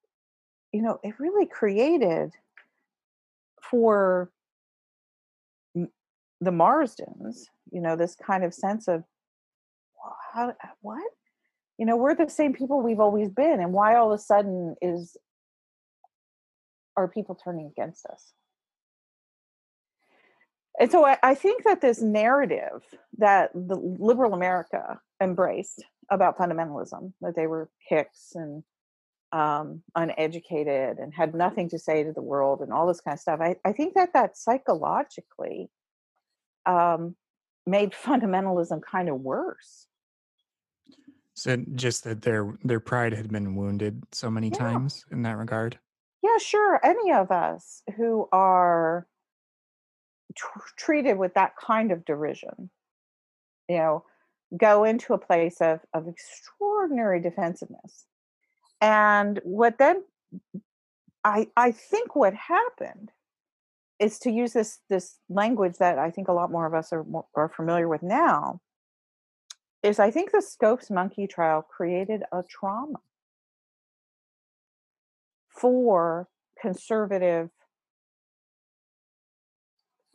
you 0.73 0.83
know, 0.83 0.99
it 1.03 1.21
really 1.21 1.47
created 1.47 2.33
for 3.63 4.31
the 6.41 6.51
Marsdens, 6.51 7.45
you 7.71 7.81
know, 7.81 7.97
this 7.97 8.15
kind 8.15 8.45
of 8.45 8.55
sense 8.55 8.89
of, 8.89 9.05
how, 10.33 10.55
what? 10.81 11.11
You 11.79 11.87
know, 11.87 11.97
we're 11.97 12.15
the 12.15 12.29
same 12.29 12.53
people 12.53 12.83
we've 12.83 13.01
always 13.01 13.31
been, 13.31 13.61
and 13.61 13.73
why 13.73 13.97
all 13.97 14.13
of 14.13 14.19
a 14.19 14.23
sudden 14.23 14.77
is 14.81 15.17
are 16.97 17.09
people 17.09 17.35
turning 17.35 17.67
against 17.67 18.07
us? 18.07 18.33
And 20.79 20.91
so 20.91 21.05
I, 21.05 21.19
I 21.23 21.35
think 21.35 21.65
that 21.65 21.81
this 21.81 22.01
narrative 22.01 22.83
that 23.19 23.51
the 23.55 23.77
liberal 23.77 24.35
America 24.35 25.01
embraced 25.23 25.85
about 26.11 26.39
fundamentalism, 26.39 27.13
that 27.21 27.37
they 27.37 27.47
were 27.47 27.71
hicks 27.89 28.33
and 28.35 28.63
um, 29.33 29.83
uneducated 29.95 30.99
and 30.99 31.15
had 31.15 31.35
nothing 31.35 31.69
to 31.71 31.79
say 31.79 32.03
to 32.03 32.13
the 32.13 32.23
world 32.23 32.61
and 32.61 32.73
all 32.73 32.87
this 32.87 33.01
kind 33.01 33.15
of 33.15 33.21
stuff. 33.21 33.41
I, 33.41 33.57
I 33.65 33.73
think 33.73 33.95
that 33.95 34.13
that 34.15 34.37
psychologically 34.37 35.71
um, 36.67 37.17
made 37.67 37.93
fundamentalism 37.93 38.81
kind 38.83 39.09
of 39.09 39.21
worse. 39.21 39.87
So 41.35 41.57
just 41.75 42.05
that 42.05 42.23
their 42.23 42.59
their 42.65 42.81
pride 42.81 43.15
had 43.15 43.31
been 43.31 43.55
wounded 43.55 44.03
so 44.13 44.31
many 44.31 44.49
yeah. 44.49 44.59
times 44.59 45.05
in 45.11 45.23
that 45.23 45.39
regard. 45.39 45.79
Yeah, 46.23 46.37
sure. 46.39 46.81
Any 46.85 47.13
of 47.13 47.31
us 47.31 47.83
who 47.97 48.29
are 48.31 49.07
treated 50.77 51.17
with 51.17 51.35
that 51.35 51.57
kind 51.57 51.91
of 51.91 52.05
derision 52.05 52.71
you 53.71 53.77
know 53.77 54.05
go 54.57 54.85
into 54.85 55.15
a 55.15 55.19
place 55.19 55.61
of 55.61 55.81
of 55.95 56.09
extraordinary 56.09 57.21
defensiveness 57.21 58.07
and 58.81 59.41
what 59.45 59.79
then 59.79 60.03
i 61.25 61.47
i 61.57 61.71
think 61.71 62.17
what 62.17 62.35
happened 62.35 63.11
is 64.01 64.19
to 64.19 64.31
use 64.31 64.53
this 64.53 64.81
this 64.89 65.19
language 65.29 65.77
that 65.79 65.99
i 65.99 66.11
think 66.11 66.29
a 66.29 66.33
lot 66.33 66.51
more 66.51 66.67
of 66.67 66.75
us 66.75 66.93
are 66.93 67.05
are 67.35 67.49
familiar 67.49 67.89
with 67.89 68.03
now 68.03 68.61
is 69.83 69.99
i 69.99 70.11
think 70.11 70.33
the 70.33 70.43
scopes 70.43 70.91
monkey 70.91 71.27
trial 71.27 71.63
created 71.63 72.23
a 72.33 72.43
trauma 72.49 72.99
for 75.49 76.29
conservative 76.61 77.51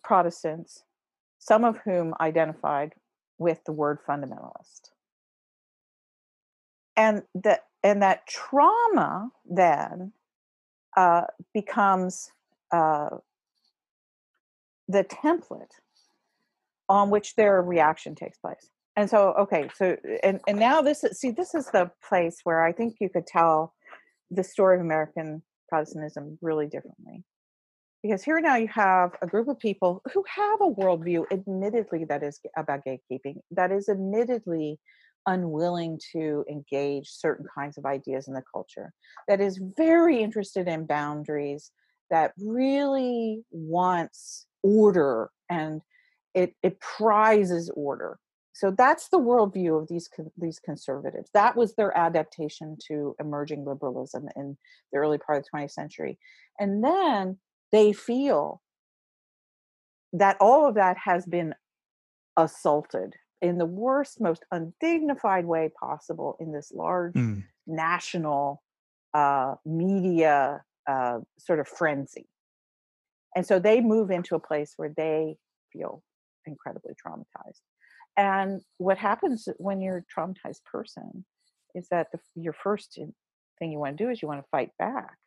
Protestants, 0.05 0.83
some 1.39 1.63
of 1.63 1.79
whom 1.79 2.13
identified 2.21 2.93
with 3.39 3.63
the 3.65 3.71
word 3.71 3.97
fundamentalist. 4.07 4.91
And 6.95 7.23
that 7.33 7.65
and 7.83 8.03
that 8.03 8.27
trauma 8.27 9.31
then 9.49 10.13
uh, 10.95 11.23
becomes 11.53 12.31
uh, 12.71 13.17
the 14.88 15.03
template 15.03 15.71
on 16.89 17.09
which 17.09 17.36
their 17.36 17.61
reaction 17.61 18.15
takes 18.15 18.38
place. 18.38 18.69
And 18.95 19.09
so, 19.09 19.33
okay, 19.39 19.69
so 19.75 19.97
and 20.23 20.39
and 20.47 20.57
now 20.57 20.81
this 20.81 21.03
is 21.03 21.19
see 21.19 21.31
this 21.31 21.53
is 21.53 21.67
the 21.67 21.91
place 22.07 22.39
where 22.43 22.63
I 22.63 22.71
think 22.71 22.95
you 23.01 23.09
could 23.09 23.27
tell 23.27 23.73
the 24.31 24.43
story 24.43 24.75
of 24.77 24.81
American 24.81 25.43
Protestantism 25.69 26.38
really 26.41 26.67
differently 26.67 27.23
because 28.05 28.23
here 28.23 28.39
now 28.39 28.55
you 28.55 28.67
have 28.67 29.11
a 29.23 29.27
group 29.27 29.47
of 29.47 29.57
people 29.57 29.99
who 30.13 30.23
have 30.27 30.61
a 30.61 30.71
worldview 30.71 31.23
admittedly 31.31 32.05
that 32.05 32.21
is 32.21 32.39
about 32.55 32.81
gatekeeping 32.86 33.38
that 33.49 33.71
is 33.71 33.89
admittedly 33.89 34.77
unwilling 35.25 35.99
to 36.11 36.45
engage 36.47 37.09
certain 37.09 37.47
kinds 37.57 37.79
of 37.79 37.86
ideas 37.86 38.27
in 38.27 38.36
the 38.36 38.43
culture 38.53 38.93
that 39.27 39.41
is 39.41 39.59
very 39.75 40.21
interested 40.21 40.67
in 40.67 40.86
boundaries 40.86 41.71
that 42.11 42.31
really 42.38 43.43
wants 43.49 44.45
order 44.66 45.30
and 45.49 45.82
it, 46.34 46.53
it 46.63 46.80
prizes 46.80 47.70
order 47.76 48.18
so 48.53 48.72
that's 48.72 49.09
the 49.09 49.20
worldview 49.20 49.82
of 49.82 49.88
these 49.88 50.09
these 50.38 50.59
conservatives 50.59 51.30
that 51.34 51.55
was 51.55 51.76
their 51.76 51.95
adaptation 51.97 52.78
to 52.88 53.16
emerging 53.20 53.66
liberalism 53.66 54.28
in 54.36 54.57
the 54.91 54.97
early 54.97 55.18
part 55.18 55.38
of 55.38 55.45
the 55.45 55.57
20th 55.57 55.72
century 55.72 56.18
and 56.59 56.84
then 56.84 57.38
they 57.72 57.93
feel 57.93 58.61
that 60.13 60.38
all 60.39 60.68
of 60.68 60.76
that 60.76 60.97
has 60.97 61.26
been 61.26 61.53
assaulted 62.38 63.16
in 63.41 63.57
the 63.57 63.66
worst, 63.66 64.22
most 64.22 64.43
undignified 64.51 65.45
way 65.45 65.70
possible 65.80 66.38
in 66.39 66.51
this 66.51 66.72
large 66.74 67.13
mm. 67.13 67.43
national 67.68 68.63
uh, 69.13 69.55
media 69.66 70.63
uh, 70.88 71.20
sort 71.38 71.59
of 71.59 71.68
frenzy. 71.68 72.28
And 73.36 73.45
so 73.45 73.59
they 73.59 73.81
move 73.81 74.11
into 74.11 74.36
a 74.36 74.39
place 74.39 74.73
where 74.77 74.93
they 74.95 75.36
feel 75.71 76.01
incredibly 76.45 76.93
traumatized. 76.93 77.59
And 78.17 78.61
what 78.77 78.97
happens 78.97 79.47
when 79.57 79.81
you're 79.81 79.97
a 79.97 80.19
traumatized 80.19 80.63
person 80.63 81.25
is 81.73 81.88
that 81.89 82.07
the, 82.11 82.19
your 82.36 82.53
first 82.53 82.97
thing 83.59 83.71
you 83.71 83.79
want 83.79 83.97
to 83.97 84.03
do 84.03 84.09
is 84.09 84.21
you 84.21 84.27
want 84.27 84.41
to 84.41 84.49
fight 84.49 84.71
back. 84.79 85.17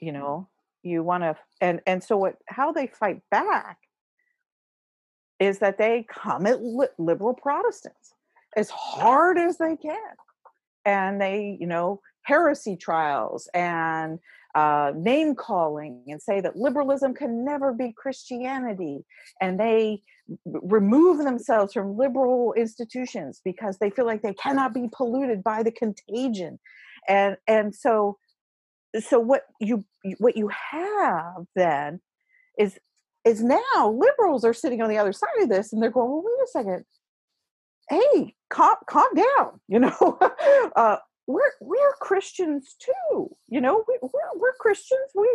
You 0.00 0.12
mm-hmm. 0.12 0.20
know 0.20 0.48
you 0.82 1.02
want 1.02 1.22
to 1.24 1.36
and 1.60 1.80
and 1.86 2.02
so 2.02 2.16
what 2.16 2.36
how 2.46 2.72
they 2.72 2.86
fight 2.86 3.20
back 3.30 3.78
is 5.38 5.58
that 5.58 5.78
they 5.78 6.06
come 6.08 6.46
at 6.46 6.62
li- 6.62 6.86
liberal 6.98 7.34
protestants 7.34 8.14
as 8.56 8.70
hard 8.70 9.38
as 9.38 9.58
they 9.58 9.76
can. 9.76 10.14
And 10.84 11.20
they 11.20 11.56
you 11.60 11.66
know 11.66 12.00
heresy 12.22 12.76
trials 12.76 13.48
and 13.52 14.18
uh, 14.56 14.92
name 14.96 15.34
calling 15.34 16.02
and 16.06 16.20
say 16.20 16.40
that 16.40 16.56
liberalism 16.56 17.14
can 17.14 17.44
never 17.44 17.74
be 17.74 17.92
Christianity, 17.94 19.04
and 19.40 19.60
they 19.60 20.02
remove 20.44 21.18
themselves 21.18 21.74
from 21.74 21.96
liberal 21.98 22.54
institutions 22.54 23.42
because 23.44 23.76
they 23.78 23.90
feel 23.90 24.06
like 24.06 24.22
they 24.22 24.34
cannot 24.34 24.72
be 24.72 24.88
polluted 24.96 25.44
by 25.44 25.62
the 25.62 25.70
contagion, 25.70 26.58
and 27.06 27.36
and 27.46 27.74
so 27.74 28.16
so 28.98 29.20
what 29.20 29.42
you 29.60 29.84
what 30.18 30.38
you 30.38 30.48
have 30.48 31.44
then 31.54 32.00
is 32.58 32.78
is 33.26 33.42
now 33.42 33.90
liberals 33.90 34.42
are 34.42 34.54
sitting 34.54 34.80
on 34.80 34.88
the 34.88 34.96
other 34.96 35.12
side 35.12 35.42
of 35.42 35.50
this 35.50 35.72
and 35.72 35.82
they're 35.82 35.90
going 35.90 36.10
well 36.10 36.24
wait 36.24 36.44
a 36.44 36.48
second. 36.48 36.84
Hey 37.90 38.34
calm 38.48 38.76
calm 38.88 39.08
down 39.14 39.60
you 39.68 39.80
know? 39.80 40.18
Uh, 40.76 40.96
we're 41.26 41.52
we're 41.60 41.92
christians 42.00 42.76
too 42.78 43.30
you 43.48 43.60
know 43.60 43.84
we, 43.88 43.98
we're, 44.02 44.38
we're 44.38 44.54
christians. 44.58 45.10
We 45.14 45.28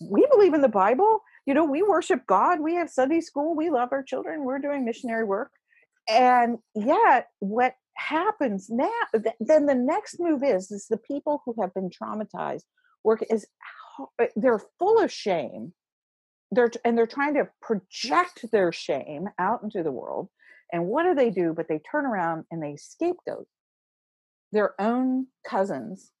we 0.00 0.26
believe 0.30 0.54
in 0.54 0.60
the 0.60 0.68
bible. 0.68 1.22
You 1.46 1.54
know 1.54 1.64
we 1.64 1.82
worship 1.82 2.26
god. 2.26 2.60
We 2.60 2.74
have 2.74 2.90
sunday 2.90 3.20
school. 3.20 3.56
We 3.56 3.70
love 3.70 3.90
our 3.92 4.02
children. 4.02 4.44
We're 4.44 4.58
doing 4.58 4.84
missionary 4.84 5.24
work. 5.24 5.50
And 6.08 6.58
yet 6.74 7.28
what 7.40 7.74
happens 7.96 8.68
now 8.68 8.90
th- 9.12 9.36
then 9.40 9.66
the 9.66 9.74
next 9.74 10.18
move 10.18 10.42
is 10.42 10.70
is 10.70 10.86
the 10.88 10.96
people 10.96 11.42
who 11.44 11.54
have 11.60 11.72
been 11.74 11.90
traumatized 11.90 12.64
work 13.04 13.22
is 13.30 13.46
eh, 14.20 14.26
they're 14.36 14.62
full 14.78 14.98
of 14.98 15.12
shame. 15.12 15.72
They're 16.50 16.70
and 16.84 16.96
they're 16.96 17.06
trying 17.06 17.34
to 17.34 17.48
project 17.60 18.46
their 18.52 18.72
shame 18.72 19.28
out 19.38 19.62
into 19.62 19.82
the 19.82 19.92
world. 19.92 20.28
And 20.72 20.86
what 20.86 21.04
do 21.04 21.14
they 21.14 21.30
do? 21.30 21.52
But 21.54 21.68
they 21.68 21.78
turn 21.78 22.06
around 22.06 22.44
and 22.50 22.62
they 22.62 22.76
scapegoat 22.76 23.46
their 24.54 24.80
own 24.80 25.26
cousins 25.46 26.12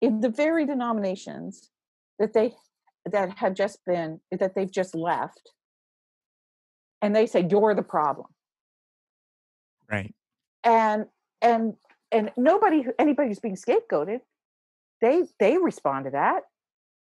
in 0.00 0.20
the 0.20 0.30
very 0.30 0.64
denominations 0.64 1.70
that 2.18 2.32
they 2.32 2.54
that 3.04 3.36
have 3.36 3.54
just 3.54 3.84
been 3.84 4.20
that 4.30 4.54
they've 4.54 4.70
just 4.70 4.94
left. 4.94 5.50
And 7.02 7.14
they 7.14 7.26
say 7.26 7.46
you're 7.50 7.74
the 7.74 7.82
problem. 7.82 8.28
Right. 9.90 10.14
And 10.64 11.06
and 11.42 11.74
and 12.12 12.30
nobody 12.36 12.84
anybody 12.98 13.28
who's 13.28 13.40
being 13.40 13.56
scapegoated 13.56 14.20
they 15.00 15.24
they 15.40 15.58
respond 15.58 16.04
to 16.04 16.12
that. 16.12 16.44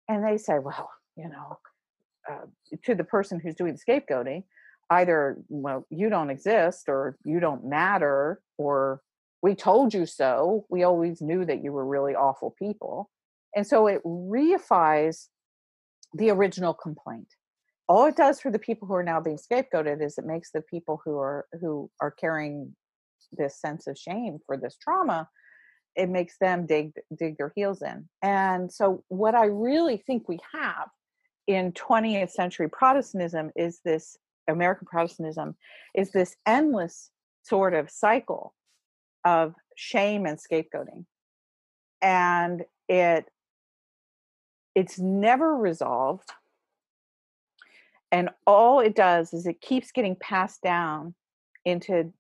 And 0.10 0.24
they 0.24 0.38
say 0.38 0.60
well 0.60 0.92
you 1.16 1.30
know 1.30 1.60
uh, 2.30 2.46
to 2.84 2.94
the 2.94 3.06
person 3.06 3.40
who's 3.40 3.56
doing 3.56 3.74
the 3.78 3.94
scapegoating 3.94 4.44
either 4.90 5.38
well 5.48 5.88
you 5.90 6.10
don't 6.10 6.30
exist 6.30 6.90
or 6.90 7.18
you 7.24 7.40
don't 7.40 7.66
matter 7.66 8.42
or 8.58 9.02
we 9.46 9.54
told 9.54 9.93
you 9.93 10.08
so 10.08 10.66
we 10.70 10.82
always 10.84 11.22
knew 11.22 11.46
that 11.46 11.64
you 11.64 11.72
were 11.72 11.86
really 11.86 12.16
awful 12.16 12.56
people 12.58 13.12
and 13.56 13.66
so 13.66 13.86
it 13.86 14.04
reifies 14.04 15.28
the 16.16 16.32
original 16.32 16.74
complaint. 16.74 17.28
All 17.88 18.08
it 18.08 18.16
does 18.16 18.41
for 18.41 18.52
the 18.52 18.58
people 18.58 18.88
who 18.88 18.96
are 18.96 19.04
now 19.04 19.22
being 19.22 19.38
scapegoated 19.38 20.04
is 20.04 20.18
it 20.18 20.26
makes 20.26 20.50
the 20.52 20.64
people 20.64 21.00
who 21.06 21.20
are 21.20 21.46
who 21.62 21.91
are 22.02 22.10
carrying 22.10 22.76
this 23.32 23.62
sense 23.62 23.86
of 23.86 23.98
shame 23.98 24.39
for 24.48 24.58
this 24.58 24.78
trauma 24.82 25.30
it 25.96 26.10
makes 26.10 26.38
them 26.39 26.66
dig 26.66 26.93
dig 27.16 27.38
their 27.38 27.54
heels 27.56 27.84
in. 27.84 28.10
And 28.24 28.72
so 28.72 29.04
what 29.10 29.36
i 29.36 29.46
really 29.46 29.98
think 29.98 30.28
we 30.28 30.39
have 30.54 30.89
in 31.46 31.72
20th 31.74 32.32
century 32.32 32.68
protestantism 32.68 33.52
is 33.56 33.80
this 33.86 34.18
American 34.48 34.88
Protestantism 34.88 35.56
is 35.93 36.12
this 36.12 36.36
endless 36.48 37.12
sort 37.43 37.76
of 37.76 37.91
cycle 37.91 38.56
of 39.26 39.56
shame 39.76 40.26
and 40.26 40.40
scapegoating. 40.40 41.06
And 42.02 42.64
it 42.88 43.26
it's 44.76 45.00
never 45.00 45.56
resolved. 45.56 46.30
And 48.12 48.30
all 48.46 48.80
it 48.80 48.96
does 48.96 49.34
is 49.34 49.48
it 49.48 49.62
keeps 49.62 49.92
getting 49.92 50.16
passed 50.16 50.62
down 50.62 51.16
into 51.66 52.14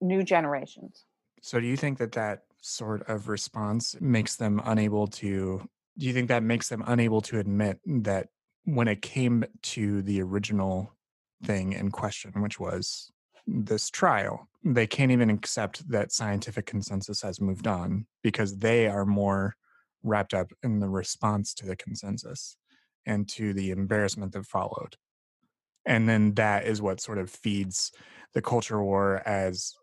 new 0.00 0.22
generations. 0.22 1.04
So 1.42 1.60
do 1.60 1.66
you 1.66 1.76
think 1.76 1.98
that 1.98 2.12
that 2.12 2.44
sort 2.60 3.08
of 3.08 3.28
response 3.28 3.96
makes 4.00 4.36
them 4.36 4.60
unable 4.64 5.06
to 5.06 5.66
do 5.98 6.06
you 6.06 6.12
think 6.12 6.28
that 6.28 6.42
makes 6.42 6.68
them 6.68 6.84
unable 6.86 7.20
to 7.22 7.38
admit 7.38 7.80
that 7.84 8.28
when 8.64 8.88
it 8.88 9.02
came 9.02 9.44
to 9.62 10.02
the 10.02 10.22
original 10.22 10.94
thing 11.44 11.72
in 11.72 11.90
question, 11.90 12.32
which 12.40 12.60
was 12.60 13.10
this 13.46 13.90
trial. 13.90 14.48
They 14.62 14.86
can't 14.86 15.12
even 15.12 15.30
accept 15.30 15.88
that 15.90 16.12
scientific 16.12 16.66
consensus 16.66 17.22
has 17.22 17.40
moved 17.40 17.66
on 17.66 18.06
because 18.22 18.58
they 18.58 18.86
are 18.86 19.06
more 19.06 19.56
wrapped 20.02 20.34
up 20.34 20.52
in 20.62 20.80
the 20.80 20.88
response 20.88 21.54
to 21.54 21.66
the 21.66 21.76
consensus 21.76 22.56
and 23.06 23.28
to 23.30 23.54
the 23.54 23.70
embarrassment 23.70 24.32
that 24.32 24.46
followed. 24.46 24.96
And 25.86 26.08
then 26.08 26.34
that 26.34 26.66
is 26.66 26.82
what 26.82 27.00
sort 27.00 27.18
of 27.18 27.30
feeds 27.30 27.92
the 28.34 28.42
culture 28.42 28.82
war 28.82 29.22
as 29.26 29.74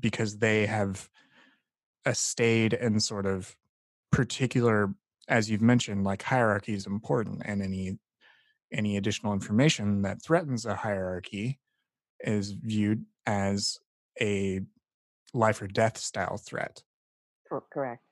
because 0.00 0.38
they 0.38 0.66
have 0.66 1.08
a 2.04 2.14
stayed 2.14 2.74
and 2.74 3.02
sort 3.02 3.26
of 3.26 3.56
particular, 4.12 4.94
as 5.28 5.50
you've 5.50 5.62
mentioned, 5.62 6.04
like 6.04 6.22
hierarchy 6.22 6.74
is 6.74 6.86
important 6.86 7.42
and 7.44 7.62
any 7.62 7.98
any 8.72 8.96
additional 8.96 9.32
information 9.32 10.02
that 10.02 10.22
threatens 10.22 10.66
a 10.66 10.74
hierarchy 10.74 11.60
is 12.20 12.50
viewed 12.52 13.04
as 13.24 13.78
a 14.20 14.60
life 15.32 15.60
or 15.60 15.66
death 15.66 15.98
style 15.98 16.36
threat. 16.36 16.82
Correct. 17.72 18.02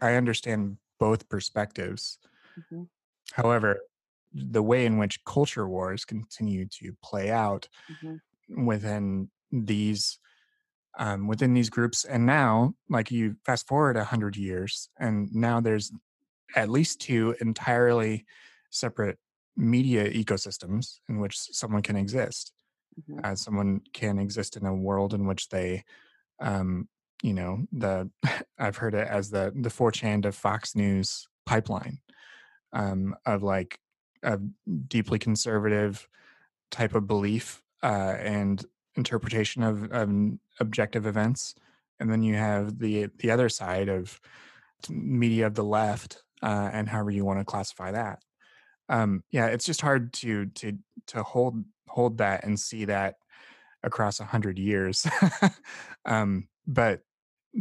I 0.00 0.14
understand 0.14 0.76
both 0.98 1.28
perspectives. 1.28 2.18
Mm-hmm. 2.58 2.84
However, 3.32 3.80
the 4.32 4.62
way 4.62 4.84
in 4.86 4.98
which 4.98 5.24
culture 5.24 5.68
wars 5.68 6.04
continue 6.04 6.66
to 6.66 6.92
play 7.02 7.30
out 7.30 7.68
mm-hmm. 7.90 8.66
within 8.66 9.30
these 9.50 10.18
um, 10.98 11.26
within 11.26 11.52
these 11.52 11.68
groups, 11.68 12.04
and 12.04 12.24
now, 12.24 12.74
like 12.88 13.10
you 13.10 13.36
fast 13.44 13.68
forward 13.68 13.98
a 13.98 14.04
hundred 14.04 14.34
years, 14.34 14.88
and 14.98 15.28
now 15.34 15.60
there's 15.60 15.92
at 16.54 16.70
least 16.70 17.02
two 17.02 17.36
entirely 17.40 18.24
separate 18.70 19.18
media 19.56 20.10
ecosystems 20.10 21.00
in 21.08 21.20
which 21.20 21.36
someone 21.38 21.82
can 21.82 21.96
exist 21.96 22.52
mm-hmm. 23.00 23.34
someone 23.34 23.80
can 23.92 24.18
exist 24.18 24.56
in 24.56 24.66
a 24.66 24.74
world 24.74 25.14
in 25.14 25.26
which 25.26 25.48
they 25.48 25.84
um 26.40 26.88
you 27.22 27.32
know 27.32 27.58
the 27.72 28.10
i've 28.58 28.76
heard 28.76 28.94
it 28.94 29.06
as 29.08 29.30
the 29.30 29.52
the 29.54 29.68
4chan 29.68 30.22
to 30.22 30.32
fox 30.32 30.74
news 30.74 31.28
pipeline 31.44 31.98
um 32.72 33.14
of 33.24 33.42
like 33.42 33.78
a 34.22 34.38
deeply 34.88 35.18
conservative 35.18 36.08
type 36.70 36.94
of 36.94 37.06
belief 37.06 37.62
uh 37.82 38.14
and 38.18 38.64
interpretation 38.96 39.62
of, 39.62 39.90
of 39.92 40.10
objective 40.58 41.06
events 41.06 41.54
and 42.00 42.10
then 42.10 42.22
you 42.22 42.34
have 42.34 42.78
the 42.78 43.08
the 43.18 43.30
other 43.30 43.48
side 43.48 43.88
of 43.88 44.20
media 44.88 45.46
of 45.46 45.54
the 45.54 45.64
left 45.64 46.22
uh, 46.42 46.70
and 46.72 46.88
however 46.88 47.10
you 47.10 47.24
want 47.24 47.38
to 47.38 47.44
classify 47.44 47.90
that 47.90 48.20
um 48.88 49.22
yeah 49.30 49.46
it's 49.46 49.64
just 49.64 49.80
hard 49.80 50.12
to 50.12 50.46
to 50.46 50.78
to 51.06 51.22
hold 51.22 51.64
hold 51.88 52.18
that 52.18 52.44
and 52.44 52.58
see 52.58 52.84
that 52.84 53.16
across 53.82 54.20
a 54.20 54.24
hundred 54.24 54.58
years. 54.58 55.06
Um 56.04 56.46
but 56.68 57.00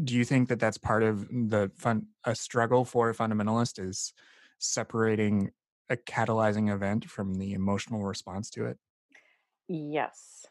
do 0.04 0.14
you 0.14 0.24
think 0.24 0.50
that 0.50 0.60
that's 0.60 0.78
part 0.78 1.02
of 1.02 1.28
the 1.30 1.72
fun 1.78 2.08
a 2.26 2.36
struggle 2.36 2.86
for 2.86 3.10
a 3.10 3.16
fundamentalist 3.16 3.80
is 3.84 4.14
separating 4.60 5.52
a 5.90 5.96
catalyzing 5.96 6.74
event 6.74 7.06
from 7.06 7.36
the 7.36 7.54
emotional 7.54 8.04
response 8.04 8.50
to 8.52 8.66
it? 8.66 8.78
Yes. 9.68 10.46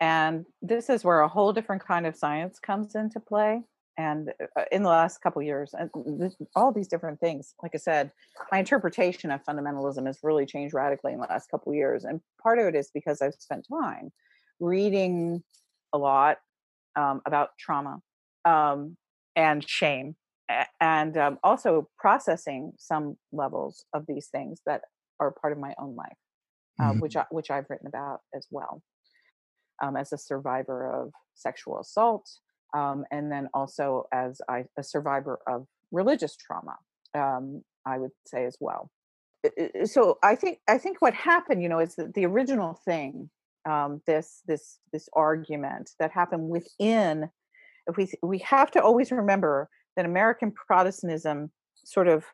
And 0.00 0.44
this 0.60 0.90
is 0.90 1.04
where 1.04 1.20
a 1.20 1.28
whole 1.28 1.52
different 1.52 1.84
kind 1.84 2.06
of 2.06 2.16
science 2.16 2.58
comes 2.58 2.94
into 2.94 3.18
play 3.18 3.62
and 3.98 4.32
uh, 4.56 4.64
in 4.70 4.82
the 4.82 4.88
last 4.88 5.20
couple 5.20 5.42
years 5.42 5.74
and 5.74 5.90
all 6.54 6.72
these 6.72 6.88
different 6.88 7.18
things 7.20 7.54
like 7.62 7.72
i 7.74 7.78
said 7.78 8.10
my 8.52 8.58
interpretation 8.58 9.30
of 9.30 9.42
fundamentalism 9.44 10.06
has 10.06 10.18
really 10.22 10.46
changed 10.46 10.74
radically 10.74 11.12
in 11.12 11.20
the 11.20 11.26
last 11.28 11.50
couple 11.50 11.74
years 11.74 12.04
and 12.04 12.20
part 12.42 12.58
of 12.58 12.66
it 12.66 12.74
is 12.74 12.90
because 12.92 13.22
i've 13.22 13.34
spent 13.34 13.66
time 13.68 14.12
reading 14.60 15.42
a 15.92 15.98
lot 15.98 16.38
um, 16.96 17.20
about 17.26 17.50
trauma 17.58 18.00
um, 18.44 18.96
and 19.34 19.68
shame 19.68 20.16
and 20.80 21.16
um, 21.16 21.38
also 21.42 21.88
processing 21.98 22.72
some 22.78 23.16
levels 23.32 23.84
of 23.92 24.04
these 24.06 24.28
things 24.28 24.60
that 24.66 24.82
are 25.18 25.32
part 25.32 25.52
of 25.52 25.58
my 25.58 25.74
own 25.78 25.94
life 25.96 26.16
uh, 26.80 26.90
mm-hmm. 26.90 27.00
which 27.00 27.16
I, 27.16 27.24
which 27.30 27.50
i've 27.50 27.68
written 27.68 27.86
about 27.86 28.20
as 28.34 28.46
well 28.50 28.82
um, 29.82 29.96
as 29.96 30.12
a 30.12 30.18
survivor 30.18 30.90
of 30.90 31.12
sexual 31.34 31.80
assault 31.80 32.30
um, 32.76 33.04
and 33.10 33.32
then 33.32 33.48
also 33.54 34.06
as 34.12 34.40
I, 34.48 34.64
a 34.76 34.82
survivor 34.82 35.38
of 35.46 35.66
religious 35.92 36.36
trauma, 36.36 36.76
um, 37.14 37.62
I 37.86 37.98
would 37.98 38.10
say 38.26 38.44
as 38.44 38.56
well. 38.60 38.90
So 39.84 40.18
I 40.22 40.34
think 40.34 40.58
I 40.68 40.76
think 40.76 41.00
what 41.00 41.14
happened, 41.14 41.62
you 41.62 41.68
know, 41.68 41.78
is 41.78 41.94
that 41.96 42.14
the 42.14 42.26
original 42.26 42.78
thing, 42.84 43.30
um, 43.68 44.02
this 44.06 44.42
this 44.46 44.78
this 44.92 45.08
argument 45.12 45.90
that 46.00 46.10
happened 46.10 46.48
within. 46.48 47.30
If 47.86 47.96
we 47.96 48.10
we 48.22 48.38
have 48.38 48.72
to 48.72 48.82
always 48.82 49.12
remember 49.12 49.68
that 49.96 50.04
American 50.04 50.52
Protestantism 50.52 51.52
sort 51.76 52.08
of 52.08 52.24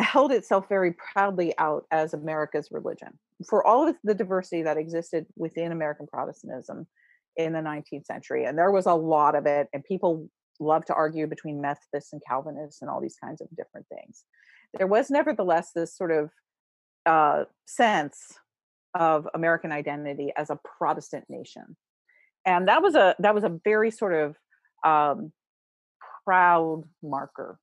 held 0.00 0.32
itself 0.32 0.66
very 0.68 0.94
proudly 0.94 1.52
out 1.58 1.84
as 1.90 2.14
America's 2.14 2.68
religion 2.70 3.18
for 3.48 3.66
all 3.66 3.86
of 3.86 3.96
the 4.02 4.14
diversity 4.14 4.62
that 4.62 4.78
existed 4.78 5.26
within 5.36 5.72
American 5.72 6.06
Protestantism 6.06 6.86
in 7.36 7.52
the 7.52 7.60
19th 7.60 8.06
century. 8.06 8.44
And 8.44 8.56
there 8.58 8.70
was 8.70 8.86
a 8.86 8.94
lot 8.94 9.34
of 9.34 9.46
it, 9.46 9.68
and 9.72 9.84
people 9.84 10.28
love 10.58 10.84
to 10.86 10.94
argue 10.94 11.26
between 11.26 11.60
Methodists 11.60 12.12
and 12.12 12.22
Calvinists 12.26 12.80
and 12.82 12.90
all 12.90 13.00
these 13.00 13.16
kinds 13.22 13.40
of 13.40 13.48
different 13.56 13.86
things. 13.88 14.24
There 14.74 14.86
was 14.86 15.10
nevertheless 15.10 15.72
this 15.74 15.96
sort 15.96 16.10
of 16.10 16.30
uh, 17.04 17.44
sense 17.66 18.32
of 18.94 19.28
American 19.34 19.72
identity 19.72 20.32
as 20.36 20.50
a 20.50 20.58
Protestant 20.78 21.24
nation, 21.28 21.76
and 22.44 22.68
that 22.68 22.82
was 22.82 22.94
a 22.94 23.14
that 23.18 23.34
was 23.34 23.44
a 23.44 23.60
very 23.64 23.90
sort 23.90 24.14
of 24.14 24.36
um, 24.84 25.32
proud 26.24 26.84
marker 27.02 27.58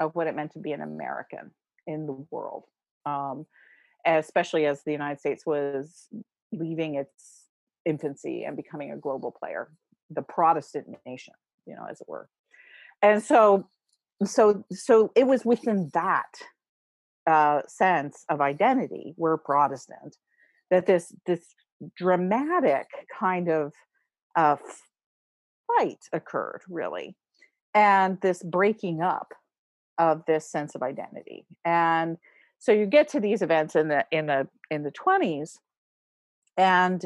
of 0.00 0.14
what 0.14 0.26
it 0.26 0.34
meant 0.34 0.52
to 0.52 0.58
be 0.58 0.72
an 0.72 0.82
American 0.82 1.52
in 1.86 2.06
the 2.06 2.26
world, 2.30 2.64
um, 3.06 3.46
especially 4.06 4.66
as 4.66 4.82
the 4.84 4.92
United 4.92 5.20
States 5.20 5.44
was 5.46 6.08
leaving 6.52 6.96
its 6.96 7.43
infancy 7.84 8.44
and 8.44 8.56
becoming 8.56 8.92
a 8.92 8.96
global 8.96 9.30
player, 9.30 9.70
the 10.10 10.22
Protestant 10.22 10.86
nation, 11.06 11.34
you 11.66 11.74
know, 11.74 11.86
as 11.90 12.00
it 12.00 12.08
were. 12.08 12.28
And 13.02 13.22
so, 13.22 13.68
so, 14.24 14.64
so 14.72 15.12
it 15.14 15.26
was 15.26 15.44
within 15.44 15.90
that 15.94 16.32
uh, 17.26 17.62
sense 17.66 18.24
of 18.28 18.40
identity, 18.40 19.14
we're 19.16 19.36
Protestant, 19.36 20.16
that 20.70 20.86
this 20.86 21.14
this 21.26 21.54
dramatic 21.96 22.86
kind 23.18 23.48
of 23.48 23.72
uh, 24.36 24.56
fight 25.66 25.98
occurred, 26.12 26.60
really, 26.68 27.16
and 27.74 28.20
this 28.20 28.42
breaking 28.42 29.02
up 29.02 29.32
of 29.98 30.22
this 30.26 30.50
sense 30.50 30.74
of 30.74 30.82
identity. 30.82 31.46
And 31.64 32.18
so 32.58 32.72
you 32.72 32.86
get 32.86 33.08
to 33.08 33.20
these 33.20 33.42
events 33.42 33.76
in 33.76 33.88
the 33.88 34.04
in 34.10 34.26
the 34.26 34.48
in 34.70 34.82
the 34.82 34.92
20s 34.92 35.58
and 36.56 37.04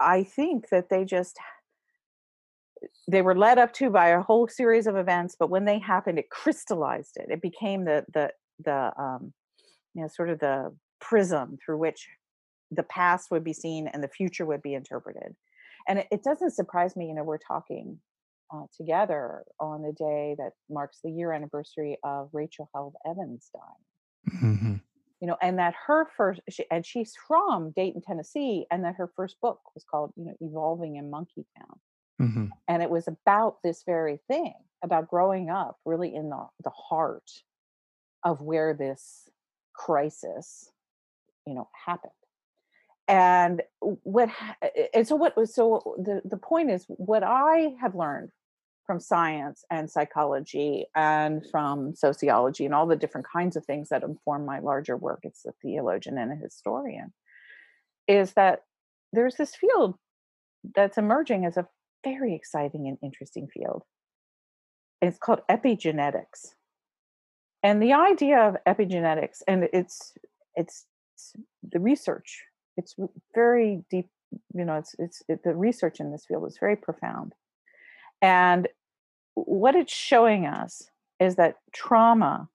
I 0.00 0.24
think 0.24 0.68
that 0.70 0.88
they 0.88 1.04
just 1.04 1.38
they 3.06 3.20
were 3.20 3.36
led 3.36 3.58
up 3.58 3.72
to 3.74 3.90
by 3.90 4.08
a 4.08 4.22
whole 4.22 4.48
series 4.48 4.86
of 4.86 4.96
events, 4.96 5.36
but 5.38 5.50
when 5.50 5.66
they 5.66 5.78
happened, 5.78 6.18
it 6.18 6.30
crystallized 6.30 7.16
it. 7.16 7.26
It 7.30 7.42
became 7.42 7.84
the 7.84 8.04
the 8.12 8.30
the 8.64 8.92
um, 8.98 9.32
you 9.94 10.02
know 10.02 10.08
sort 10.08 10.30
of 10.30 10.38
the 10.38 10.74
prism 11.00 11.58
through 11.64 11.78
which 11.78 12.08
the 12.70 12.82
past 12.84 13.30
would 13.30 13.44
be 13.44 13.52
seen 13.52 13.88
and 13.88 14.02
the 14.02 14.08
future 14.08 14.46
would 14.46 14.62
be 14.62 14.74
interpreted. 14.74 15.34
And 15.88 16.00
it, 16.00 16.06
it 16.10 16.22
doesn't 16.22 16.52
surprise 16.52 16.94
me, 16.94 17.08
you 17.08 17.14
know, 17.14 17.24
we're 17.24 17.38
talking 17.38 17.98
uh, 18.54 18.64
together 18.76 19.42
on 19.58 19.82
the 19.82 19.92
day 19.92 20.36
that 20.38 20.52
marks 20.68 20.98
the 21.02 21.10
year 21.10 21.32
anniversary 21.32 21.98
of 22.04 22.28
Rachel 22.32 22.68
Held 22.74 22.94
Evans 23.08 23.50
dying. 23.52 24.42
Mm-hmm. 24.42 24.74
You 25.20 25.26
know, 25.26 25.36
and 25.42 25.58
that 25.58 25.74
her 25.86 26.06
first, 26.16 26.40
she, 26.48 26.64
and 26.70 26.84
she's 26.84 27.14
from 27.28 27.72
Dayton, 27.72 28.00
Tennessee, 28.00 28.66
and 28.70 28.84
that 28.84 28.94
her 28.94 29.10
first 29.14 29.36
book 29.40 29.60
was 29.74 29.84
called, 29.84 30.12
you 30.16 30.24
know, 30.24 30.34
Evolving 30.40 30.96
in 30.96 31.10
Monkey 31.10 31.44
Town. 31.58 31.80
Mm-hmm. 32.22 32.46
And 32.68 32.82
it 32.82 32.88
was 32.90 33.06
about 33.06 33.56
this 33.62 33.82
very 33.84 34.18
thing, 34.28 34.54
about 34.82 35.08
growing 35.08 35.50
up 35.50 35.76
really 35.84 36.14
in 36.14 36.30
the, 36.30 36.46
the 36.64 36.70
heart 36.70 37.30
of 38.24 38.40
where 38.40 38.72
this 38.72 39.28
crisis, 39.74 40.70
you 41.46 41.54
know, 41.54 41.68
happened 41.86 42.12
and 43.10 43.62
what 43.80 44.30
and 44.94 45.06
so 45.06 45.16
what 45.16 45.36
was 45.36 45.52
so 45.52 45.96
the 45.98 46.22
the 46.24 46.36
point 46.36 46.70
is 46.70 46.84
what 46.88 47.24
i 47.24 47.74
have 47.80 47.96
learned 47.96 48.30
from 48.86 49.00
science 49.00 49.64
and 49.70 49.90
psychology 49.90 50.86
and 50.94 51.40
mm-hmm. 51.40 51.50
from 51.50 51.94
sociology 51.94 52.64
and 52.64 52.74
all 52.74 52.86
the 52.86 52.96
different 52.96 53.26
kinds 53.32 53.56
of 53.56 53.64
things 53.64 53.88
that 53.88 54.02
inform 54.02 54.44
my 54.44 54.58
larger 54.58 54.96
work 54.96 55.20
it's 55.22 55.44
a 55.46 55.52
theologian 55.62 56.18
and 56.18 56.32
a 56.32 56.36
historian 56.36 57.12
is 58.08 58.32
that 58.32 58.60
there's 59.12 59.36
this 59.36 59.54
field 59.54 59.94
that's 60.74 60.98
emerging 60.98 61.44
as 61.44 61.56
a 61.56 61.66
very 62.04 62.34
exciting 62.34 62.88
and 62.88 62.98
interesting 63.02 63.48
field. 63.52 63.84
It's 65.00 65.18
called 65.18 65.40
epigenetics. 65.50 66.54
And 67.62 67.82
the 67.82 67.92
idea 67.92 68.38
of 68.38 68.56
epigenetics 68.66 69.42
and 69.46 69.68
it's 69.72 70.14
it's 70.54 70.86
the 71.62 71.78
research 71.78 72.44
it's 72.78 72.96
very 73.34 73.84
deep 73.90 74.08
you 74.54 74.64
know 74.64 74.76
it's 74.76 74.94
it's 74.98 75.22
it, 75.28 75.42
the 75.44 75.54
research 75.54 76.00
in 76.00 76.10
this 76.10 76.24
field 76.26 76.46
is 76.46 76.56
very 76.58 76.76
profound 76.76 77.34
and 78.22 78.68
what 79.34 79.74
it's 79.74 79.92
showing 79.92 80.46
us 80.46 80.82
is 81.18 81.36
that 81.36 81.56
trauma 81.72 82.48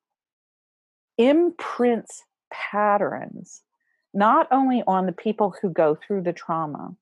imprints 1.17 2.23
patterns 2.51 3.61
not 4.13 4.47
only 4.51 4.81
on 4.87 5.05
the 5.05 5.11
people 5.11 5.53
who 5.61 5.69
go 5.69 5.95
through 5.95 6.21
the 6.21 6.33
trauma, 6.33 6.95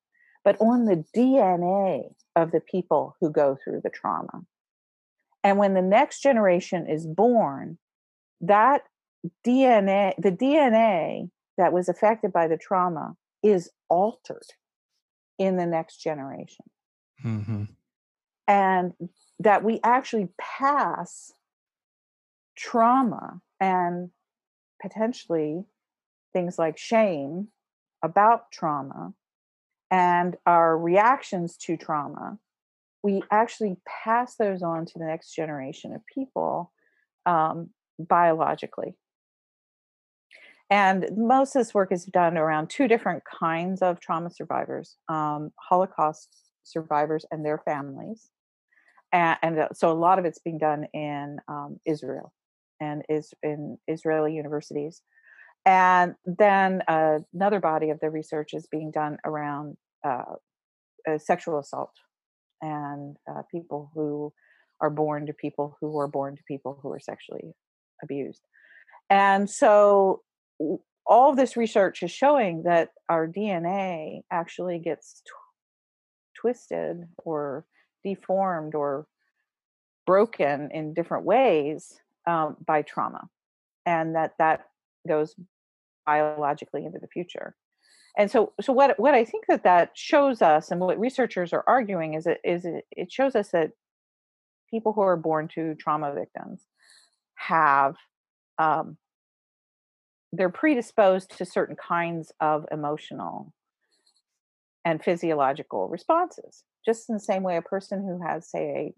but 0.44 0.60
on 0.60 0.86
the 0.86 1.06
DNA 1.16 2.10
of 2.36 2.52
the 2.52 2.60
people 2.60 3.16
who 3.22 3.30
go 3.30 3.58
through 3.64 3.82
the 3.84 3.90
trauma. 3.90 4.42
And 5.44 5.58
when 5.58 5.76
the 5.76 5.82
next 5.82 6.22
generation 6.22 6.88
is 6.88 7.06
born, 7.06 7.78
that 8.42 8.84
DNA, 9.46 10.14
the 10.18 10.32
DNA 10.32 11.30
that 11.58 11.72
was 11.72 11.88
affected 11.88 12.34
by 12.34 12.48
the 12.48 12.58
trauma, 12.58 13.16
is 13.44 13.70
altered 13.90 14.48
in 15.38 15.58
the 15.58 15.66
next 15.66 15.98
generation. 15.98 16.66
Mm-hmm. 17.24 17.64
And 18.48 18.94
that 19.40 19.64
we 19.64 19.80
actually 19.84 20.30
pass 20.40 21.32
trauma 22.58 23.42
and 23.60 24.10
potentially 24.82 25.64
things 26.34 26.60
like 26.60 26.78
shame 26.78 27.48
about 28.04 28.52
trauma 28.52 29.14
and 29.90 30.36
our 30.46 30.78
reactions 30.78 31.56
to 31.56 31.78
trauma, 31.78 32.40
we 33.04 33.22
actually 33.32 33.78
pass 33.86 34.36
those 34.36 34.64
on 34.64 34.86
to 34.86 34.94
the 34.98 35.06
next 35.06 35.36
generation 35.36 35.94
of 35.94 36.02
people 36.06 36.72
um, 37.26 37.70
biologically. 38.00 38.96
And 40.70 41.08
most 41.16 41.56
of 41.56 41.60
this 41.60 41.74
work 41.74 41.92
is 41.92 42.06
done 42.06 42.38
around 42.38 42.70
two 42.70 42.88
different 42.88 43.24
kinds 43.24 43.82
of 43.82 44.00
trauma 44.00 44.32
survivors 44.32 44.98
um, 45.08 45.52
Holocaust 45.60 46.30
survivors 46.64 47.26
and 47.32 47.46
their 47.46 47.58
families, 47.60 48.30
and, 49.12 49.38
and 49.42 49.60
uh, 49.60 49.68
so 49.74 49.92
a 49.92 49.94
lot 49.94 50.20
of 50.20 50.26
it's 50.26 50.40
being 50.40 50.58
done 50.58 50.86
in 50.94 51.38
um, 51.48 51.80
Israel 51.86 52.34
and 52.80 53.04
is 53.10 53.34
in 53.44 53.78
Israeli 53.88 54.34
universities. 54.34 55.02
And 55.66 56.16
then 56.26 56.82
uh, 56.88 57.20
another 57.34 57.60
body 57.60 57.90
of 57.90 58.00
the 58.00 58.10
research 58.10 58.54
is 58.54 58.68
being 58.68 58.92
done 58.92 59.18
around 59.24 59.78
uh, 60.06 60.36
uh, 61.10 61.18
sexual 61.18 61.60
assault 61.60 61.94
and 62.62 63.16
uh, 63.30 63.44
people 63.50 63.92
who 63.94 64.34
are 64.82 64.90
born 64.90 65.26
to 65.28 65.34
people 65.34 65.78
who 65.80 65.98
are 66.00 66.08
born 66.08 66.36
to 66.36 66.44
people 66.48 66.80
who 66.82 66.92
are 66.92 67.00
sexually 67.00 67.54
abused. 68.02 68.42
And 69.10 69.50
so 69.50 70.22
all 71.06 71.36
this 71.36 71.56
research 71.56 72.04
is 72.04 72.12
showing 72.12 72.64
that 72.64 72.90
our 73.10 73.28
DNA 73.28 74.22
actually 74.32 74.80
gets 74.80 75.22
twisted 76.44 77.08
or 77.20 77.66
deformed 78.04 78.76
or 78.76 79.08
broken 80.06 80.70
in 80.72 80.94
different 80.94 81.24
ways 81.24 82.02
um, 82.28 82.58
by 82.66 82.82
trauma 82.82 83.30
and 83.86 84.16
that 84.16 84.34
that 84.38 84.66
goes 85.08 85.36
biologically 86.06 86.86
into 86.86 87.00
the 87.00 87.08
future. 87.08 87.56
And 88.18 88.30
so 88.30 88.52
so 88.62 88.74
what 88.74 89.00
what 89.00 89.16
i 89.16 89.26
think 89.26 89.46
that 89.48 89.64
that 89.64 89.92
shows 89.96 90.42
us 90.42 90.70
and 90.70 90.80
what 90.80 91.00
researchers 91.00 91.52
are 91.54 91.64
arguing 91.66 92.14
is 92.14 92.28
it 92.28 92.40
is 92.44 92.66
it, 92.66 92.86
it 92.92 93.12
shows 93.12 93.36
us 93.36 93.50
that 93.50 93.72
people 94.70 94.94
who 94.94 95.02
are 95.02 95.18
born 95.18 95.48
to 95.56 95.74
trauma 95.76 96.14
victims 96.14 96.68
have 97.36 97.96
um, 98.60 98.98
they're 100.32 100.50
predisposed 100.50 101.38
to 101.38 101.46
certain 101.46 101.76
kinds 101.76 102.32
of 102.40 102.66
emotional 102.72 103.54
and 104.86 105.04
physiological 105.04 105.88
responses 105.88 106.64
just 106.86 107.10
in 107.10 107.16
the 107.16 107.20
same 107.20 107.44
way 107.44 107.58
a 107.58 107.62
person 107.62 108.02
who 108.02 108.20
has 108.26 108.50
say 108.50 108.94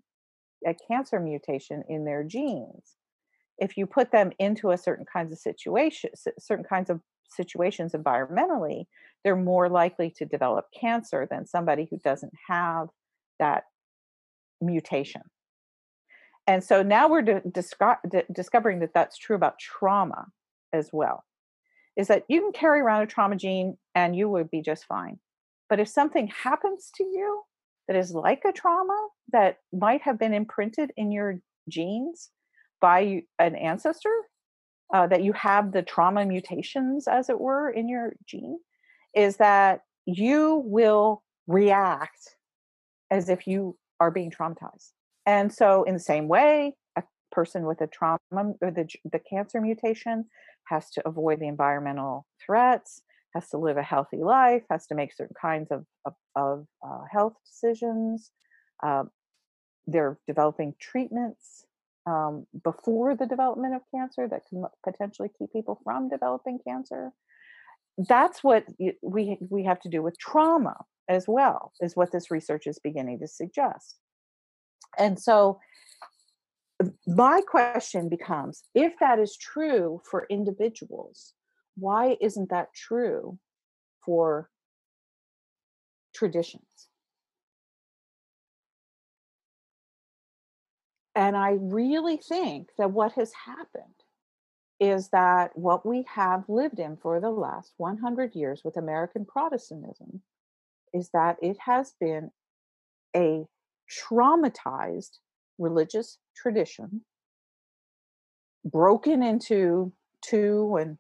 a, 0.65 0.69
a 0.71 0.75
cancer 0.89 1.19
mutation 1.19 1.83
in 1.89 2.05
their 2.05 2.23
genes 2.23 2.95
if 3.57 3.77
you 3.77 3.85
put 3.85 4.11
them 4.11 4.31
into 4.39 4.71
a 4.71 4.77
certain 4.77 5.05
kinds 5.11 5.31
of 5.31 5.37
situation 5.37 6.09
certain 6.39 6.65
kinds 6.65 6.89
of 6.89 6.99
situations 7.29 7.93
environmentally 7.93 8.85
they're 9.25 9.35
more 9.35 9.67
likely 9.67 10.11
to 10.11 10.23
develop 10.23 10.67
cancer 10.79 11.27
than 11.29 11.47
somebody 11.47 11.87
who 11.89 11.97
doesn't 11.97 12.31
have 12.47 12.89
that 13.39 13.63
mutation. 14.61 15.23
And 16.47 16.63
so 16.63 16.83
now 16.83 17.09
we're 17.09 17.23
disco- 17.23 17.97
discovering 18.31 18.79
that 18.79 18.93
that's 18.93 19.17
true 19.17 19.35
about 19.35 19.57
trauma 19.59 20.27
as 20.71 20.91
well 20.93 21.23
is 21.97 22.07
that 22.07 22.23
you 22.27 22.41
can 22.41 22.51
carry 22.51 22.81
around 22.81 23.01
a 23.01 23.07
trauma 23.07 23.35
gene 23.35 23.77
and 23.95 24.15
you 24.15 24.29
would 24.29 24.51
be 24.51 24.61
just 24.61 24.85
fine 24.85 25.17
but 25.69 25.79
if 25.79 25.87
something 25.87 26.27
happens 26.27 26.91
to 26.95 27.03
you 27.03 27.43
that 27.87 27.97
is 27.97 28.13
like 28.13 28.43
a 28.45 28.51
trauma 28.51 29.07
that 29.31 29.57
might 29.73 30.01
have 30.01 30.19
been 30.19 30.33
imprinted 30.33 30.91
in 30.97 31.11
your 31.11 31.39
genes 31.69 32.29
by 32.81 33.23
an 33.39 33.55
ancestor, 33.55 34.13
uh, 34.93 35.07
that 35.07 35.23
you 35.23 35.33
have 35.33 35.71
the 35.71 35.81
trauma 35.81 36.25
mutations, 36.25 37.07
as 37.07 37.29
it 37.29 37.39
were, 37.39 37.69
in 37.69 37.89
your 37.89 38.13
gene, 38.27 38.59
is 39.15 39.37
that 39.37 39.81
you 40.05 40.61
will 40.65 41.23
react 41.47 42.35
as 43.09 43.29
if 43.29 43.47
you 43.47 43.75
are 43.99 44.11
being 44.11 44.31
traumatized. 44.31 44.91
And 45.25 45.51
so, 45.51 45.83
in 45.83 45.93
the 45.93 45.99
same 45.99 46.27
way, 46.27 46.75
a 46.95 47.03
person 47.31 47.65
with 47.65 47.81
a 47.81 47.87
trauma 47.87 48.19
or 48.61 48.71
the, 48.71 48.87
the 49.11 49.19
cancer 49.19 49.59
mutation 49.59 50.25
has 50.65 50.91
to 50.91 51.07
avoid 51.07 51.39
the 51.39 51.47
environmental 51.47 52.27
threats, 52.45 53.01
has 53.35 53.49
to 53.49 53.57
live 53.57 53.77
a 53.77 53.83
healthy 53.83 54.23
life, 54.23 54.63
has 54.71 54.87
to 54.87 54.95
make 54.95 55.13
certain 55.13 55.35
kinds 55.39 55.69
of, 55.69 55.85
of, 56.05 56.13
of 56.35 56.67
uh, 56.83 57.01
health 57.11 57.33
decisions. 57.45 58.31
Uh, 58.81 59.03
they're 59.85 60.17
developing 60.25 60.73
treatments 60.79 61.65
um, 62.07 62.47
before 62.63 63.15
the 63.15 63.25
development 63.25 63.75
of 63.75 63.81
cancer 63.93 64.27
that 64.27 64.45
can 64.47 64.63
potentially 64.83 65.29
keep 65.37 65.51
people 65.51 65.79
from 65.83 66.09
developing 66.09 66.59
cancer. 66.65 67.11
That's 67.97 68.43
what 68.43 68.65
we 69.01 69.37
we 69.39 69.63
have 69.63 69.79
to 69.81 69.89
do 69.89 70.01
with 70.01 70.17
trauma 70.17 70.75
as 71.07 71.25
well, 71.27 71.71
is 71.79 71.95
what 71.95 72.11
this 72.11 72.31
research 72.31 72.67
is 72.67 72.79
beginning 72.79 73.19
to 73.19 73.27
suggest. 73.27 73.95
And 74.97 75.19
so, 75.19 75.59
my 77.07 77.41
question 77.47 78.09
becomes: 78.09 78.63
if 78.73 78.93
that 78.99 79.17
is 79.19 79.37
true 79.37 80.01
for 80.09 80.27
individuals, 80.29 81.34
why 81.75 82.17
isn't 82.21 82.49
that 82.49 82.73
true 82.73 83.37
for 84.05 84.49
traditions? 86.13 86.87
And 91.15 91.37
I 91.37 91.57
really 91.59 92.17
think 92.17 92.69
that 92.77 92.91
what 92.91 93.13
has 93.13 93.31
happened 93.45 93.85
is 94.79 95.09
that 95.09 95.57
what 95.57 95.85
we 95.85 96.03
have 96.13 96.43
lived 96.49 96.79
in 96.79 96.97
for 96.97 97.21
the 97.21 97.29
last 97.29 97.73
100 97.77 98.35
years 98.35 98.61
with 98.65 98.75
American 98.75 99.25
Protestantism 99.25 100.21
is 100.93 101.09
that 101.13 101.37
it 101.41 101.57
has 101.65 101.93
been 101.99 102.31
a 103.15 103.45
traumatized 103.89 105.19
religious 105.57 106.17
tradition 106.35 107.01
broken 108.65 109.23
into 109.23 109.93
two 110.21 110.77
and 110.79 110.97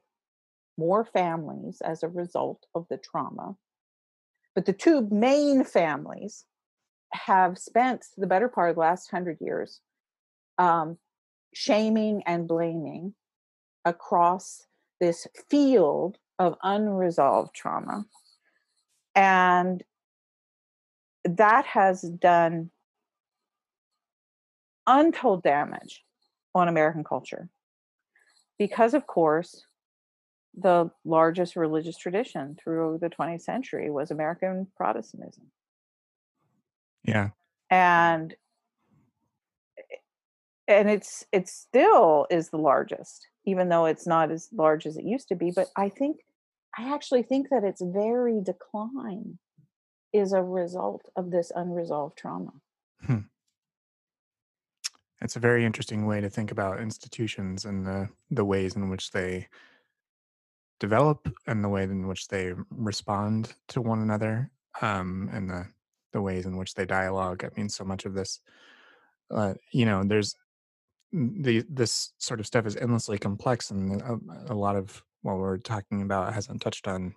more 0.77 1.05
families 1.05 1.81
as 1.81 2.03
a 2.03 2.07
result 2.07 2.65
of 2.73 2.85
the 2.89 2.97
trauma. 2.97 3.55
But 4.53 4.65
the 4.65 4.73
two 4.73 5.07
main 5.11 5.63
families 5.63 6.45
have 7.13 7.57
spent 7.57 8.05
the 8.17 8.27
better 8.27 8.47
part 8.49 8.69
of 8.69 8.75
the 8.75 8.81
last 8.81 9.11
hundred 9.11 9.37
years 9.39 9.81
um, 10.57 10.97
shaming 11.53 12.23
and 12.25 12.47
blaming 12.47 13.13
across 13.83 14.65
this 14.99 15.27
field 15.49 16.17
of 16.39 16.55
unresolved 16.63 17.53
trauma. 17.53 18.05
And 19.15 19.83
that 21.23 21.65
has 21.65 22.01
done 22.01 22.71
untold 24.87 25.43
damage 25.43 26.03
on 26.53 26.67
American 26.67 27.03
culture. 27.03 27.49
Because, 28.57 28.93
of 28.93 29.07
course, 29.07 29.65
the 30.57 30.89
largest 31.03 31.55
religious 31.55 31.97
tradition 31.97 32.57
through 32.61 32.99
the 33.01 33.09
20th 33.09 33.41
century 33.41 33.89
was 33.89 34.11
American 34.11 34.67
Protestantism. 34.77 35.51
Yeah. 37.03 37.29
And 37.69 38.35
and 40.67 40.89
it's 40.89 41.25
it 41.31 41.47
still 41.47 42.27
is 42.29 42.49
the 42.49 42.57
largest 42.57 43.27
even 43.45 43.69
though 43.69 43.85
it's 43.85 44.07
not 44.07 44.31
as 44.31 44.49
large 44.51 44.85
as 44.85 44.97
it 44.97 45.05
used 45.05 45.27
to 45.27 45.35
be 45.35 45.51
but 45.51 45.67
i 45.75 45.89
think 45.89 46.21
i 46.77 46.93
actually 46.93 47.23
think 47.23 47.49
that 47.49 47.63
its 47.63 47.81
very 47.81 48.41
decline 48.41 49.37
is 50.13 50.33
a 50.33 50.41
result 50.41 51.07
of 51.15 51.31
this 51.31 51.51
unresolved 51.55 52.17
trauma 52.17 52.51
hmm. 53.05 53.19
it's 55.21 55.35
a 55.35 55.39
very 55.39 55.65
interesting 55.65 56.05
way 56.05 56.19
to 56.19 56.29
think 56.29 56.51
about 56.51 56.79
institutions 56.79 57.65
and 57.65 57.85
the 57.85 58.09
the 58.31 58.45
ways 58.45 58.75
in 58.75 58.89
which 58.89 59.11
they 59.11 59.47
develop 60.79 61.31
and 61.47 61.63
the 61.63 61.69
way 61.69 61.83
in 61.83 62.07
which 62.07 62.27
they 62.27 62.53
respond 62.69 63.53
to 63.67 63.81
one 63.81 64.01
another 64.01 64.51
um, 64.81 65.29
and 65.33 65.49
the 65.49 65.67
the 66.13 66.21
ways 66.21 66.45
in 66.45 66.55
which 66.55 66.73
they 66.75 66.85
dialogue 66.85 67.43
i 67.43 67.49
mean 67.57 67.67
so 67.67 67.83
much 67.83 68.05
of 68.05 68.13
this 68.13 68.39
uh, 69.33 69.53
you 69.71 69.85
know 69.85 70.03
there's 70.03 70.35
the 71.11 71.63
this 71.69 72.13
sort 72.17 72.39
of 72.39 72.45
stuff 72.45 72.65
is 72.65 72.75
endlessly 72.77 73.17
complex 73.17 73.71
and 73.71 74.01
a, 74.01 74.19
a 74.49 74.53
lot 74.53 74.75
of 74.75 75.03
what 75.21 75.37
we're 75.37 75.57
talking 75.57 76.01
about 76.01 76.33
hasn't 76.33 76.61
touched 76.61 76.87
on 76.87 77.13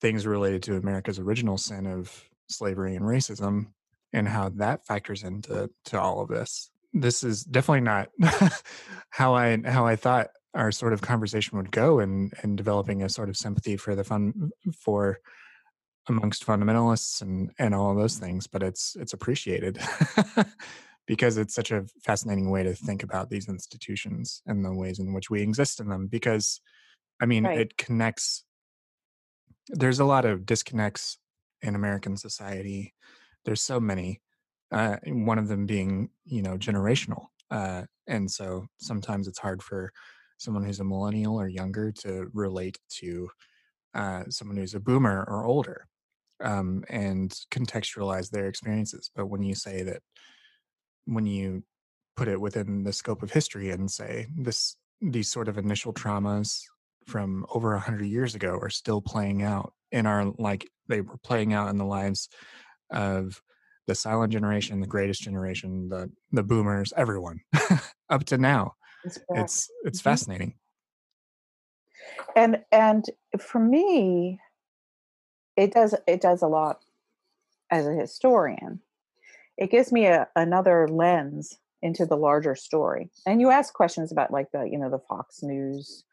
things 0.00 0.26
related 0.26 0.62
to 0.64 0.76
America's 0.76 1.18
original 1.18 1.56
sin 1.56 1.86
of 1.86 2.24
slavery 2.48 2.96
and 2.96 3.04
racism 3.04 3.66
and 4.12 4.28
how 4.28 4.48
that 4.50 4.84
factors 4.84 5.22
into 5.22 5.70
to 5.84 6.00
all 6.00 6.20
of 6.20 6.28
this. 6.28 6.70
This 6.92 7.22
is 7.22 7.44
definitely 7.44 7.82
not 7.82 8.08
how 9.10 9.34
I 9.34 9.58
how 9.64 9.86
I 9.86 9.96
thought 9.96 10.28
our 10.54 10.70
sort 10.70 10.92
of 10.92 11.00
conversation 11.00 11.56
would 11.56 11.70
go 11.70 11.98
and 12.00 12.32
and 12.42 12.56
developing 12.56 13.02
a 13.02 13.08
sort 13.08 13.28
of 13.28 13.36
sympathy 13.36 13.76
for 13.76 13.94
the 13.94 14.04
fun 14.04 14.50
for 14.76 15.18
amongst 16.08 16.46
fundamentalists 16.46 17.22
and 17.22 17.50
and 17.58 17.74
all 17.74 17.90
of 17.90 17.96
those 17.96 18.18
things 18.18 18.46
but 18.46 18.62
it's 18.62 18.96
it's 18.98 19.12
appreciated 19.12 19.78
because 21.06 21.38
it's 21.38 21.54
such 21.54 21.70
a 21.70 21.84
fascinating 22.04 22.50
way 22.50 22.62
to 22.62 22.74
think 22.74 23.02
about 23.02 23.30
these 23.30 23.48
institutions 23.48 24.42
and 24.46 24.64
the 24.64 24.72
ways 24.72 24.98
in 24.98 25.12
which 25.12 25.30
we 25.30 25.42
exist 25.42 25.80
in 25.80 25.88
them 25.88 26.06
because 26.06 26.60
i 27.20 27.26
mean 27.26 27.44
right. 27.44 27.58
it 27.58 27.76
connects 27.76 28.44
there's 29.68 30.00
a 30.00 30.04
lot 30.04 30.24
of 30.24 30.44
disconnects 30.44 31.18
in 31.62 31.74
american 31.74 32.16
society 32.16 32.94
there's 33.44 33.62
so 33.62 33.78
many 33.80 34.20
uh, 34.72 34.96
one 35.06 35.38
of 35.38 35.48
them 35.48 35.66
being 35.66 36.08
you 36.24 36.42
know 36.42 36.56
generational 36.56 37.26
uh, 37.50 37.82
and 38.06 38.30
so 38.30 38.66
sometimes 38.78 39.28
it's 39.28 39.38
hard 39.38 39.62
for 39.62 39.92
someone 40.38 40.64
who's 40.64 40.80
a 40.80 40.84
millennial 40.84 41.40
or 41.40 41.48
younger 41.48 41.92
to 41.92 42.28
relate 42.32 42.78
to 42.88 43.28
uh, 43.94 44.24
someone 44.28 44.56
who's 44.56 44.74
a 44.74 44.80
boomer 44.80 45.24
or 45.28 45.44
older 45.44 45.86
um, 46.42 46.84
and 46.88 47.38
contextualize 47.50 48.30
their 48.30 48.46
experiences 48.46 49.10
but 49.14 49.26
when 49.26 49.42
you 49.42 49.54
say 49.54 49.82
that 49.82 50.02
when 51.04 51.26
you 51.26 51.62
put 52.16 52.28
it 52.28 52.40
within 52.40 52.84
the 52.84 52.92
scope 52.92 53.22
of 53.22 53.32
history 53.32 53.70
and 53.70 53.90
say 53.90 54.26
this 54.36 54.76
these 55.00 55.30
sort 55.30 55.48
of 55.48 55.58
initial 55.58 55.92
traumas 55.92 56.60
from 57.06 57.44
over 57.50 57.74
a 57.74 57.80
hundred 57.80 58.04
years 58.04 58.34
ago 58.34 58.58
are 58.60 58.70
still 58.70 59.00
playing 59.00 59.42
out 59.42 59.72
in 59.90 60.06
our 60.06 60.32
like 60.38 60.68
they 60.88 61.00
were 61.00 61.18
playing 61.18 61.52
out 61.52 61.68
in 61.68 61.78
the 61.78 61.84
lives 61.84 62.28
of 62.90 63.40
the 63.86 63.94
silent 63.94 64.32
generation, 64.32 64.80
the 64.80 64.86
greatest 64.86 65.22
generation, 65.22 65.88
the 65.88 66.10
the 66.30 66.42
boomers, 66.42 66.92
everyone 66.96 67.40
up 68.10 68.24
to 68.24 68.38
now. 68.38 68.74
It's 69.04 69.18
it's 69.30 69.68
mm-hmm. 69.80 69.90
fascinating. 69.96 70.54
And 72.36 72.62
and 72.70 73.04
for 73.38 73.58
me, 73.58 74.40
it 75.56 75.72
does 75.72 75.94
it 76.06 76.20
does 76.20 76.42
a 76.42 76.48
lot 76.48 76.80
as 77.70 77.86
a 77.86 77.94
historian 77.94 78.80
it 79.56 79.70
gives 79.70 79.92
me 79.92 80.06
a, 80.06 80.28
another 80.34 80.88
lens 80.88 81.58
into 81.82 82.06
the 82.06 82.16
larger 82.16 82.54
story. 82.54 83.10
And 83.26 83.40
you 83.40 83.50
ask 83.50 83.74
questions 83.74 84.12
about 84.12 84.30
like 84.30 84.50
the, 84.52 84.64
you 84.64 84.78
know, 84.78 84.90
the 84.90 85.02
Fox 85.08 85.42
News 85.42 86.04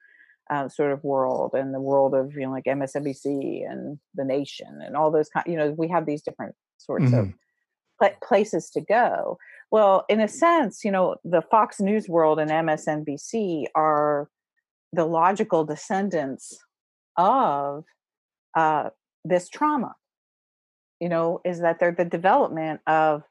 uh, 0.50 0.68
sort 0.68 0.92
of 0.92 1.04
world 1.04 1.54
and 1.54 1.74
the 1.74 1.80
world 1.80 2.16
of, 2.16 2.34
you 2.34 2.42
know, 2.42 2.52
like 2.52 2.66
MSNBC 2.66 3.70
and 3.70 4.00
the 4.16 4.26
nation 4.26 4.82
and 4.84 4.96
all 4.96 5.12
those 5.12 5.30
kind, 5.30 5.46
you 5.48 5.56
know, 5.56 5.72
we 5.72 5.88
have 5.88 6.06
these 6.06 6.24
different 6.24 6.56
sorts 6.78 7.06
mm-hmm. 7.06 7.20
of 7.20 7.34
pl- 8.00 8.18
places 8.28 8.70
to 8.72 8.82
go. 8.82 9.38
Well, 9.72 10.06
in 10.10 10.20
a 10.20 10.28
sense, 10.28 10.84
you 10.84 10.92
know, 10.92 11.18
the 11.24 11.42
Fox 11.42 11.80
News 11.80 12.10
world 12.10 12.40
and 12.40 12.50
MSNBC 12.50 13.66
are 13.76 14.30
the 14.92 15.06
logical 15.06 15.64
descendants 15.64 16.58
of 17.18 17.84
uh, 18.56 18.90
this 19.24 19.48
trauma 19.48 19.94
you 21.00 21.10
know, 21.10 21.40
is 21.46 21.62
that 21.62 21.80
they're 21.80 21.92
the 21.92 22.06
development 22.06 22.82
of 22.88 23.24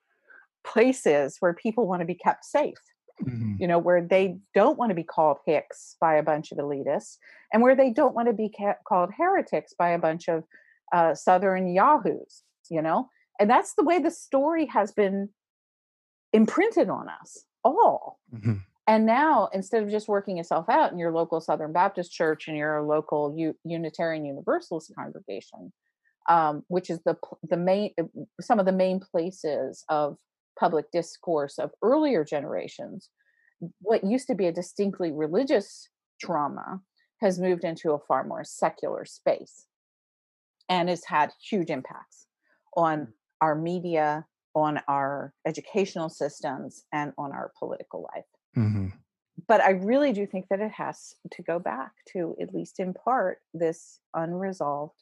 places 0.66 1.36
where 1.40 1.54
people 1.54 1.86
want 1.86 2.00
to 2.00 2.06
be 2.06 2.14
kept 2.14 2.44
safe. 2.44 2.78
Mm-hmm. 3.22 3.54
You 3.58 3.66
know, 3.66 3.78
where 3.78 4.00
they 4.00 4.38
don't 4.54 4.78
want 4.78 4.90
to 4.90 4.94
be 4.94 5.02
called 5.02 5.38
hicks 5.44 5.96
by 6.00 6.14
a 6.14 6.22
bunch 6.22 6.52
of 6.52 6.58
elitists, 6.58 7.16
and 7.52 7.62
where 7.62 7.74
they 7.74 7.90
don't 7.90 8.14
want 8.14 8.28
to 8.28 8.32
be 8.32 8.48
ca- 8.56 8.76
called 8.86 9.10
heretics 9.16 9.74
by 9.76 9.90
a 9.90 9.98
bunch 9.98 10.28
of 10.28 10.44
uh, 10.94 11.14
Southern 11.14 11.66
yahoos. 11.66 12.44
You 12.70 12.80
know, 12.80 13.08
and 13.40 13.50
that's 13.50 13.74
the 13.74 13.82
way 13.82 13.98
the 13.98 14.10
story 14.12 14.66
has 14.66 14.92
been 14.92 15.30
imprinted 16.32 16.88
on 16.88 17.08
us 17.08 17.44
all. 17.64 18.18
Mm-hmm. 18.34 18.54
And 18.86 19.04
now, 19.04 19.50
instead 19.52 19.82
of 19.82 19.90
just 19.90 20.08
working 20.08 20.38
yourself 20.38 20.68
out 20.70 20.92
in 20.92 20.98
your 20.98 21.12
local 21.12 21.40
Southern 21.40 21.72
Baptist 21.72 22.10
church 22.10 22.48
and 22.48 22.56
your 22.56 22.82
local 22.82 23.34
U- 23.36 23.56
Unitarian 23.64 24.24
Universalist 24.24 24.92
congregation, 24.98 25.72
um, 26.28 26.62
which 26.68 26.88
is 26.88 27.00
the 27.04 27.16
the 27.42 27.56
main 27.56 27.90
uh, 28.00 28.04
some 28.40 28.58
of 28.58 28.66
the 28.66 28.72
main 28.72 29.00
places 29.00 29.84
of 29.88 30.16
public 30.58 30.90
discourse 30.90 31.58
of 31.58 31.70
earlier 31.82 32.24
generations 32.24 33.10
what 33.80 34.04
used 34.04 34.26
to 34.28 34.34
be 34.34 34.46
a 34.46 34.52
distinctly 34.52 35.10
religious 35.12 35.88
trauma 36.20 36.80
has 37.20 37.38
moved 37.38 37.64
into 37.64 37.92
a 37.92 37.98
far 37.98 38.24
more 38.24 38.44
secular 38.44 39.04
space 39.04 39.66
and 40.68 40.88
has 40.88 41.04
had 41.04 41.32
huge 41.42 41.70
impacts 41.70 42.26
on 42.76 42.98
mm. 43.00 43.08
our 43.40 43.54
media, 43.54 44.26
on 44.54 44.80
our 44.88 45.32
educational 45.46 46.08
systems, 46.08 46.84
and 46.92 47.12
on 47.18 47.32
our 47.32 47.52
political 47.58 48.08
life. 48.14 48.24
Mm-hmm. 48.56 48.88
But 49.46 49.60
I 49.60 49.70
really 49.70 50.12
do 50.12 50.26
think 50.26 50.46
that 50.50 50.60
it 50.60 50.72
has 50.72 51.14
to 51.32 51.42
go 51.42 51.58
back 51.58 51.92
to, 52.12 52.34
at 52.40 52.52
least 52.52 52.80
in 52.80 52.92
part, 52.92 53.38
this 53.54 54.00
unresolved 54.14 55.00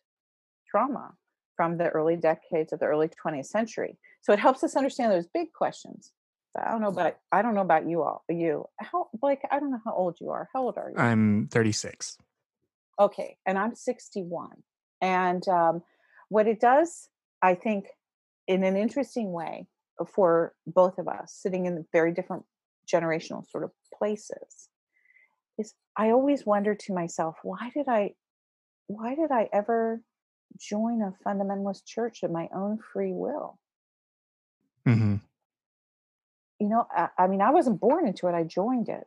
trauma 0.71 1.15
from 1.57 1.79
the 1.79 1.89
early 1.89 2.17
decades 2.17 2.73
of 2.73 2.81
the 2.81 2.87
early 2.87 3.09
20th 3.09 3.47
century. 3.47 3.97
So 4.21 4.33
it 4.33 4.39
helps 4.39 4.63
us 4.63 4.77
understand 4.77 5.13
those 5.13 5.27
big 5.27 5.53
questions. 5.53 6.13
I 6.59 6.71
don't 6.71 6.81
know 6.81 6.89
about 6.89 7.17
I 7.33 7.43
don't 7.43 7.55
know 7.55 7.61
about 7.61 7.87
you 7.87 8.03
all. 8.03 8.25
You 8.29 8.67
how 8.79 9.09
Blake? 9.15 9.41
I 9.51 9.59
don't 9.59 9.71
know 9.71 9.81
how 9.85 9.93
old 9.93 10.17
you 10.21 10.31
are. 10.31 10.49
How 10.55 10.63
old 10.63 10.79
are 10.79 10.91
you? 10.91 10.97
I'm 10.97 11.49
36. 11.49 12.17
Okay, 12.99 13.37
and 13.45 13.59
I'm 13.59 13.75
61. 13.75 14.51
And 15.03 15.47
um, 15.49 15.83
what 16.29 16.47
it 16.47 16.61
does, 16.61 17.09
I 17.43 17.55
think, 17.55 17.87
in 18.47 18.65
an 18.65 18.77
interesting 18.77 19.33
way 19.33 19.67
for 20.15 20.55
both 20.67 20.99
of 20.99 21.09
us, 21.09 21.33
sitting 21.35 21.67
in 21.67 21.85
very 21.93 22.13
different 22.13 22.45
generational 22.87 23.49
sort 23.49 23.65
of 23.65 23.71
places, 23.99 24.69
is 25.59 25.75
I 25.97 26.11
always 26.11 26.45
wonder 26.45 26.75
to 26.75 26.95
myself, 26.95 27.37
why 27.43 27.71
did 27.75 27.89
I, 27.89 28.15
why 28.87 29.15
did 29.15 29.31
I 29.31 29.49
ever 29.53 30.01
join 30.59 31.03
a 31.03 31.15
fundamentalist 31.27 31.87
church 31.87 32.23
of 32.23 32.31
my 32.31 32.49
own 32.55 32.79
free 32.93 33.13
will? 33.13 33.59
Mm-hmm. 34.87 35.17
You 36.61 36.69
know, 36.69 36.87
I, 36.91 37.09
I 37.19 37.27
mean, 37.27 37.41
I 37.41 37.51
wasn't 37.51 37.81
born 37.81 38.07
into 38.07 38.29
it. 38.29 38.35
I 38.35 38.45
joined 38.45 38.89
it 38.89 39.07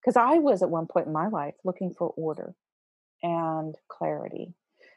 because 0.00 0.16
I 0.16 0.38
was 0.38 0.62
at 0.62 0.70
one 0.70 0.86
point 0.86 1.06
in 1.06 1.12
my 1.12 1.28
life 1.28 1.54
looking 1.64 1.92
for 1.92 2.08
order 2.08 2.54
and 3.22 3.74
clarity 3.88 4.54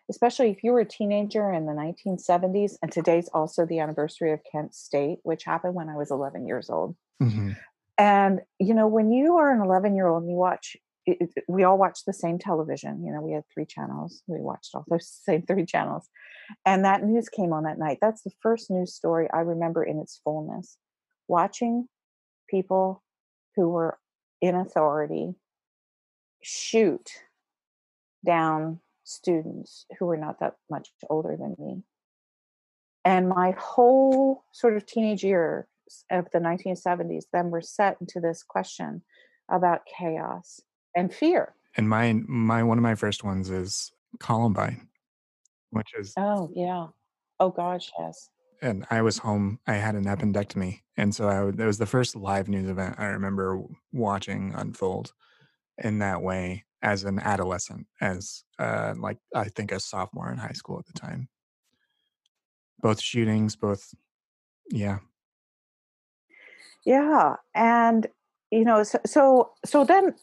especially 0.09 0.49
if 0.49 0.63
you 0.63 0.71
were 0.71 0.79
a 0.79 0.85
teenager 0.85 1.51
in 1.51 1.65
the 1.65 1.73
1970s 1.73 2.73
and 2.81 2.91
today's 2.91 3.29
also 3.33 3.65
the 3.65 3.79
anniversary 3.79 4.31
of 4.31 4.39
kent 4.49 4.73
state 4.73 5.19
which 5.23 5.43
happened 5.43 5.75
when 5.75 5.89
i 5.89 5.95
was 5.95 6.11
11 6.11 6.45
years 6.45 6.69
old. 6.69 6.95
Mm-hmm. 7.21 7.51
and 7.97 8.41
you 8.59 8.73
know 8.73 8.87
when 8.87 9.11
you 9.11 9.37
are 9.37 9.51
an 9.51 9.61
11 9.61 9.95
year 9.95 10.07
old 10.07 10.23
and 10.23 10.31
you 10.31 10.37
watch 10.37 10.77
it, 11.05 11.29
we 11.47 11.63
all 11.63 11.77
watched 11.77 12.05
the 12.05 12.13
same 12.13 12.37
television 12.37 13.03
you 13.03 13.11
know 13.11 13.21
we 13.21 13.33
had 13.33 13.43
three 13.53 13.65
channels 13.65 14.21
we 14.27 14.39
watched 14.39 14.75
all 14.75 14.85
those 14.87 15.07
same 15.25 15.41
three 15.43 15.65
channels 15.65 16.09
and 16.65 16.85
that 16.85 17.03
news 17.03 17.29
came 17.29 17.53
on 17.53 17.63
that 17.63 17.79
night. 17.79 17.99
That's 18.01 18.21
the 18.23 18.31
first 18.41 18.69
news 18.71 18.93
story 18.93 19.27
i 19.33 19.39
remember 19.39 19.83
in 19.83 19.99
its 19.99 20.19
fullness. 20.23 20.77
Watching 21.27 21.87
people 22.49 23.03
who 23.55 23.69
were 23.69 23.97
in 24.41 24.55
authority 24.55 25.35
shoot 26.41 27.09
down 28.25 28.79
students 29.07 29.85
who 29.97 30.05
were 30.05 30.17
not 30.17 30.39
that 30.41 30.55
much 30.69 30.89
older 31.09 31.37
than 31.39 31.55
me. 31.57 31.81
And 33.05 33.29
my 33.29 33.55
whole 33.57 34.43
sort 34.51 34.75
of 34.75 34.85
teenage 34.85 35.23
years 35.23 35.65
of 36.11 36.27
the 36.33 36.39
1970s 36.39 37.23
then 37.31 37.49
were 37.49 37.61
set 37.61 37.95
into 38.01 38.19
this 38.19 38.43
question 38.43 39.01
about 39.49 39.81
chaos 39.97 40.59
and 40.93 41.13
fear. 41.13 41.53
And 41.77 41.87
my 41.87 42.13
my 42.27 42.63
one 42.63 42.77
of 42.77 42.81
my 42.81 42.95
first 42.95 43.23
ones 43.23 43.49
is 43.49 43.93
Columbine, 44.19 44.89
which 45.69 45.93
is 45.97 46.13
oh 46.17 46.49
yeah, 46.53 46.87
oh 47.39 47.49
gosh 47.49 47.91
yes. 47.97 48.29
And 48.61 48.85
I 48.89 49.03
was 49.03 49.19
home. 49.19 49.59
I 49.67 49.75
had 49.75 49.95
an 49.95 50.05
appendectomy, 50.05 50.81
and 50.97 51.15
so 51.15 51.29
I 51.29 51.47
it 51.47 51.65
was 51.65 51.77
the 51.77 51.85
first 51.85 52.15
live 52.15 52.49
news 52.49 52.69
event 52.69 52.95
I 52.97 53.05
remember 53.05 53.61
watching 53.93 54.53
unfold 54.53 55.13
in 55.77 55.99
that 55.99 56.21
way 56.21 56.65
as 56.81 57.03
an 57.03 57.19
adolescent, 57.19 57.87
as 58.01 58.43
uh, 58.59 58.93
like 58.97 59.17
I 59.33 59.45
think 59.45 59.71
a 59.71 59.79
sophomore 59.79 60.31
in 60.31 60.37
high 60.37 60.51
school 60.51 60.79
at 60.79 60.85
the 60.85 60.93
time. 60.93 61.29
Both 62.79 63.01
shootings, 63.01 63.55
both, 63.55 63.93
yeah, 64.69 64.99
yeah, 66.85 67.35
and 67.55 68.07
you 68.51 68.63
know, 68.63 68.83
so 68.83 68.99
so, 69.05 69.51
so 69.65 69.83
then 69.83 70.15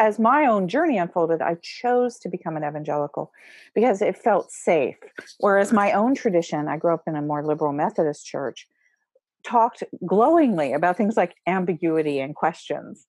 as 0.00 0.18
my 0.18 0.46
own 0.46 0.66
journey 0.66 0.96
unfolded, 0.96 1.42
I 1.42 1.56
chose 1.60 2.18
to 2.20 2.30
become 2.30 2.56
an 2.56 2.64
evangelical 2.64 3.32
because 3.74 4.00
it 4.00 4.16
felt 4.16 4.50
safe. 4.50 4.96
Whereas 5.40 5.74
my 5.74 5.92
own 5.92 6.14
tradition, 6.14 6.68
I 6.68 6.78
grew 6.78 6.94
up 6.94 7.02
in 7.06 7.16
a 7.16 7.22
more 7.22 7.44
liberal 7.44 7.74
Methodist 7.74 8.26
church, 8.26 8.66
talked 9.44 9.84
glowingly 10.06 10.72
about 10.72 10.96
things 10.96 11.18
like 11.18 11.34
ambiguity 11.46 12.18
and 12.18 12.34
questions. 12.34 13.06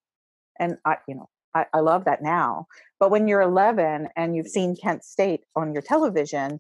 And 0.59 0.77
I, 0.83 0.97
you 1.07 1.15
know, 1.15 1.29
I, 1.53 1.65
I 1.73 1.79
love 1.79 2.05
that 2.05 2.21
now. 2.21 2.67
But 2.99 3.11
when 3.11 3.27
you're 3.27 3.41
11 3.41 4.09
and 4.15 4.35
you've 4.35 4.47
seen 4.47 4.75
Kent 4.75 5.03
State 5.03 5.41
on 5.55 5.73
your 5.73 5.81
television, 5.81 6.59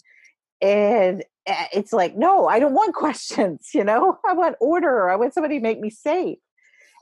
and 0.61 1.23
eh, 1.45 1.65
it's 1.73 1.93
like, 1.93 2.15
no, 2.15 2.47
I 2.47 2.59
don't 2.59 2.73
want 2.73 2.95
questions. 2.95 3.69
You 3.73 3.83
know, 3.83 4.19
I 4.27 4.33
want 4.33 4.55
order. 4.59 5.09
I 5.09 5.15
want 5.15 5.33
somebody 5.33 5.57
to 5.57 5.63
make 5.63 5.79
me 5.79 5.89
safe. 5.89 6.39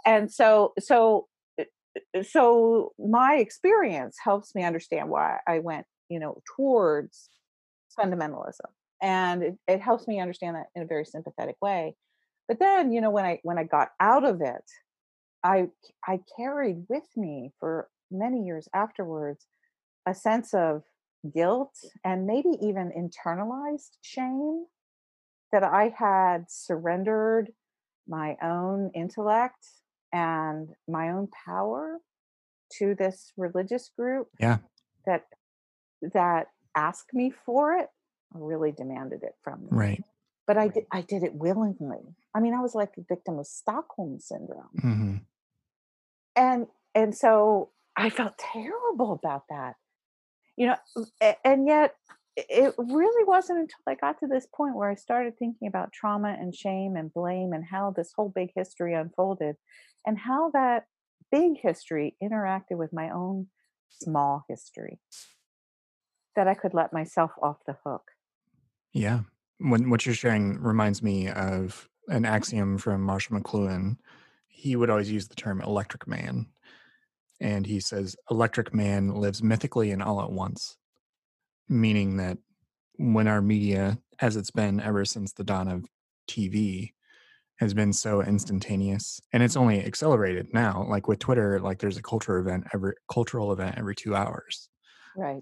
And 0.06 0.32
so, 0.32 0.74
so, 0.80 1.28
eh, 1.58 1.66
eh, 2.14 2.24
so 2.24 2.94
my 2.98 3.36
experience 3.36 4.18
helps 4.24 4.56
me 4.56 4.64
understand 4.64 5.10
why 5.10 5.40
I 5.48 5.60
went, 5.60 5.86
you 6.10 6.20
know, 6.20 6.42
towards 6.56 7.30
fundamentalism, 7.98 8.70
and 9.02 9.44
it, 9.44 9.58
it 9.68 9.82
helps 9.82 10.08
me 10.08 10.20
understand 10.20 10.56
that 10.56 10.68
in 10.76 10.84
a 10.84 10.86
very 10.86 11.06
sympathetic 11.06 11.56
way. 11.62 11.96
But 12.48 12.60
then, 12.60 12.92
you 12.92 13.02
know, 13.02 13.10
when 13.12 13.26
I 13.26 13.40
when 13.44 13.58
I 13.58 13.64
got 13.64 13.90
out 14.00 14.24
of 14.24 14.42
it, 14.42 14.64
I 15.44 15.68
I 16.08 16.20
carried 16.38 16.86
with 16.90 17.06
me 17.16 17.52
for 17.60 17.90
many 18.12 18.44
years 18.44 18.68
afterwards 18.74 19.46
a 20.06 20.14
sense 20.14 20.54
of 20.54 20.84
guilt 21.34 21.76
and 22.04 22.26
maybe 22.26 22.50
even 22.62 22.92
internalized 22.92 23.98
shame 24.02 24.66
that 25.52 25.64
I 25.64 25.94
had 25.98 26.46
surrendered 26.50 27.52
my 28.08 28.38
own 28.42 28.92
intellect 28.96 29.68
and 30.12 30.70
my 30.88 31.10
own 31.10 31.28
power 31.46 32.00
to 32.80 32.96
this 32.96 33.32
religious 33.38 33.90
group 33.98 34.28
yeah. 34.40 34.58
that 35.06 35.26
that 36.14 36.48
asked 36.76 37.14
me 37.14 37.32
for 37.46 37.74
it 37.74 37.88
really 38.34 38.72
demanded 38.72 39.24
it 39.24 39.34
from 39.44 39.62
me. 39.62 39.68
Right. 39.72 40.04
But 40.48 40.58
i 40.58 40.68
did 40.68 40.86
i 40.92 41.02
did 41.02 41.24
it 41.24 41.36
willingly 41.36 42.16
i 42.36 42.40
mean 42.40 42.54
i 42.54 42.60
was 42.60 42.76
like 42.76 42.92
a 42.98 43.02
victim 43.08 43.40
of 43.40 43.48
stockholm 43.48 44.20
syndrome. 44.20 44.70
Mm-hmm. 44.78 45.16
And 46.36 46.68
and 46.96 47.16
so 47.16 47.70
i 47.96 48.10
felt 48.10 48.38
terrible 48.38 49.14
about 49.14 49.44
that. 49.50 49.76
You 50.58 50.68
know 50.68 51.36
and 51.46 51.68
yet 51.68 51.96
it 52.36 52.74
really 52.78 53.24
wasn't 53.26 53.60
until 53.60 53.80
i 53.88 53.96
got 53.96 54.20
to 54.20 54.28
this 54.28 54.48
point 54.54 54.76
where 54.76 54.90
i 54.90 54.96
started 54.96 55.38
thinking 55.38 55.68
about 55.68 55.92
trauma 55.92 56.36
and 56.40 56.54
shame 56.56 56.96
and 56.96 57.14
blame 57.14 57.54
and 57.54 57.66
how 57.66 57.92
this 57.96 58.14
whole 58.16 58.30
big 58.34 58.50
history 58.56 58.94
unfolded 58.94 59.56
and 60.06 60.18
how 60.18 60.50
that 60.52 60.86
big 61.32 61.54
history 61.62 62.16
interacted 62.24 62.78
with 62.78 62.94
my 62.94 63.10
own 63.10 63.48
small 63.90 64.46
history 64.48 65.00
that 66.36 66.48
i 66.48 66.54
could 66.54 66.74
let 66.74 66.94
myself 66.94 67.32
off 67.42 67.58
the 67.66 67.76
hook. 67.86 68.12
Yeah. 68.94 69.22
When 69.60 69.90
what 69.90 70.06
you're 70.06 70.16
sharing 70.16 70.60
reminds 70.62 71.04
me 71.04 71.28
of 71.28 71.89
an 72.10 72.26
axiom 72.26 72.78
from 72.78 73.02
marshall 73.02 73.40
mcluhan. 73.40 73.98
He 74.48 74.76
would 74.76 74.90
always 74.90 75.12
use 75.12 75.28
the 75.28 75.36
term 75.36 75.62
electric 75.62 76.08
man. 76.08 76.48
And 77.40 77.66
he 77.66 77.80
says, 77.80 78.18
electric 78.30 78.74
man 78.74 79.16
lives 79.16 79.42
mythically 79.42 79.92
and 79.92 80.04
all 80.04 80.22
at 80.22 80.32
once, 80.32 80.76
meaning 81.70 82.18
that 82.18 82.38
when 82.98 83.28
our 83.28 83.42
media, 83.42 83.98
as 84.20 84.36
it's 84.36 84.52
been 84.52 84.82
ever 84.82 85.06
since 85.06 85.32
the 85.32 85.46
dawn 85.46 85.70
of 85.70 85.86
TV, 86.30 86.92
has 87.60 87.74
been 87.74 87.92
so 87.92 88.22
instantaneous 88.22 89.20
and 89.34 89.44
it's 89.44 89.58
only 89.58 89.84
accelerated 89.84 90.48
now 90.54 90.86
like 90.90 91.10
with 91.10 91.20
twitter 91.20 91.60
like 91.60 91.78
there's 91.80 91.98
a 91.98 92.02
cultural 92.02 92.40
event 92.40 92.64
every 92.74 92.94
cultural 93.12 93.52
event 93.52 93.78
every 93.78 93.96
two 93.96 94.16
hours. 94.16 94.70
Right. 95.16 95.42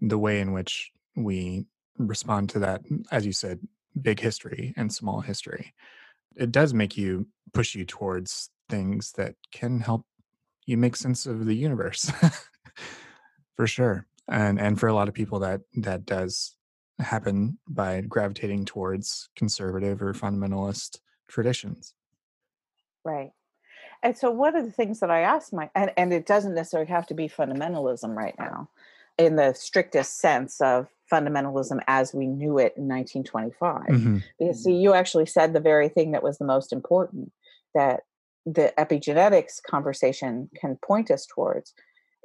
The 0.00 0.18
way 0.18 0.40
in 0.40 0.52
which 0.52 0.92
we 1.16 1.66
respond 1.98 2.50
to 2.50 2.60
that 2.60 2.82
as 3.10 3.26
you 3.26 3.32
said 3.32 3.58
big 4.00 4.20
history 4.20 4.72
and 4.76 4.92
small 4.92 5.20
history 5.20 5.74
it 6.36 6.52
does 6.52 6.74
make 6.74 6.96
you 6.96 7.26
push 7.52 7.74
you 7.74 7.84
towards 7.84 8.50
things 8.68 9.12
that 9.12 9.34
can 9.52 9.80
help 9.80 10.04
you 10.66 10.76
make 10.76 10.96
sense 10.96 11.26
of 11.26 11.46
the 11.46 11.54
universe 11.54 12.10
for 13.56 13.66
sure. 13.66 14.06
And 14.30 14.60
and 14.60 14.78
for 14.78 14.88
a 14.88 14.94
lot 14.94 15.08
of 15.08 15.14
people 15.14 15.38
that 15.40 15.62
that 15.76 16.04
does 16.04 16.54
happen 16.98 17.58
by 17.68 18.02
gravitating 18.02 18.64
towards 18.64 19.30
conservative 19.36 20.02
or 20.02 20.12
fundamentalist 20.12 20.98
traditions. 21.28 21.94
Right. 23.04 23.30
And 24.02 24.16
so 24.16 24.30
one 24.30 24.54
of 24.54 24.64
the 24.64 24.72
things 24.72 25.00
that 25.00 25.10
i 25.10 25.20
ask 25.20 25.52
my 25.52 25.70
and, 25.74 25.90
and 25.96 26.12
it 26.12 26.26
doesn't 26.26 26.54
necessarily 26.54 26.90
have 26.90 27.06
to 27.08 27.14
be 27.14 27.28
fundamentalism 27.28 28.14
right 28.14 28.34
now 28.38 28.68
in 29.18 29.36
the 29.36 29.52
strictest 29.54 30.18
sense 30.18 30.60
of 30.60 30.86
fundamentalism 31.12 31.80
as 31.86 32.14
we 32.14 32.26
knew 32.26 32.58
it 32.58 32.74
in 32.76 32.86
1925 32.86 33.82
mm-hmm. 33.88 34.18
because 34.38 34.62
see 34.62 34.74
you 34.74 34.92
actually 34.92 35.24
said 35.24 35.52
the 35.52 35.60
very 35.60 35.88
thing 35.88 36.12
that 36.12 36.22
was 36.22 36.36
the 36.38 36.44
most 36.44 36.72
important 36.72 37.32
that 37.74 38.00
the 38.46 38.72
epigenetics 38.78 39.62
conversation 39.68 40.48
can 40.60 40.78
point 40.84 41.10
us 41.10 41.26
towards 41.26 41.74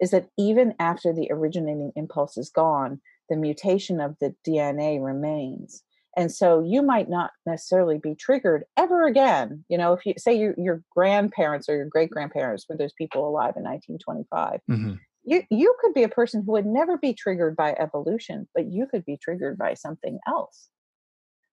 is 0.02 0.12
that 0.12 0.28
even 0.38 0.74
after 0.80 1.14
the 1.14 1.28
originating 1.32 1.92
impulse 1.96 2.38
is 2.38 2.50
gone, 2.50 3.00
the 3.30 3.36
mutation 3.36 4.00
of 4.00 4.16
the 4.20 4.34
DNA 4.48 5.04
remains. 5.04 5.84
And 6.16 6.32
so 6.32 6.62
you 6.62 6.82
might 6.82 7.10
not 7.10 7.32
necessarily 7.46 7.98
be 7.98 8.16
triggered 8.16 8.66
ever 8.78 9.06
again. 9.06 9.66
You 9.68 9.78
know, 9.78 9.94
if 9.94 10.06
you 10.06 10.14
say 10.18 10.38
your, 10.38 10.54
your 10.58 10.84
grandparents 10.96 11.68
or 11.68 11.76
your 11.76 11.88
great 11.88 12.12
grandparents 12.12 12.66
were 12.70 12.78
those 12.78 12.94
people 12.94 13.28
alive 13.28 13.54
in 13.56 13.64
1925, 13.64 14.60
mm-hmm. 14.70 14.94
You, 15.24 15.44
you 15.50 15.76
could 15.80 15.94
be 15.94 16.04
a 16.04 16.10
person 16.10 16.44
who 16.46 16.52
would 16.54 16.66
never 16.66 16.98
be 16.98 17.14
triggered 17.14 17.56
by 17.56 17.76
evolution, 17.80 18.48
but 18.54 18.72
you 18.72 18.88
could 18.88 19.06
be 19.06 19.18
triggered 19.18 19.58
by 19.58 19.74
something 19.74 20.20
else 20.28 20.70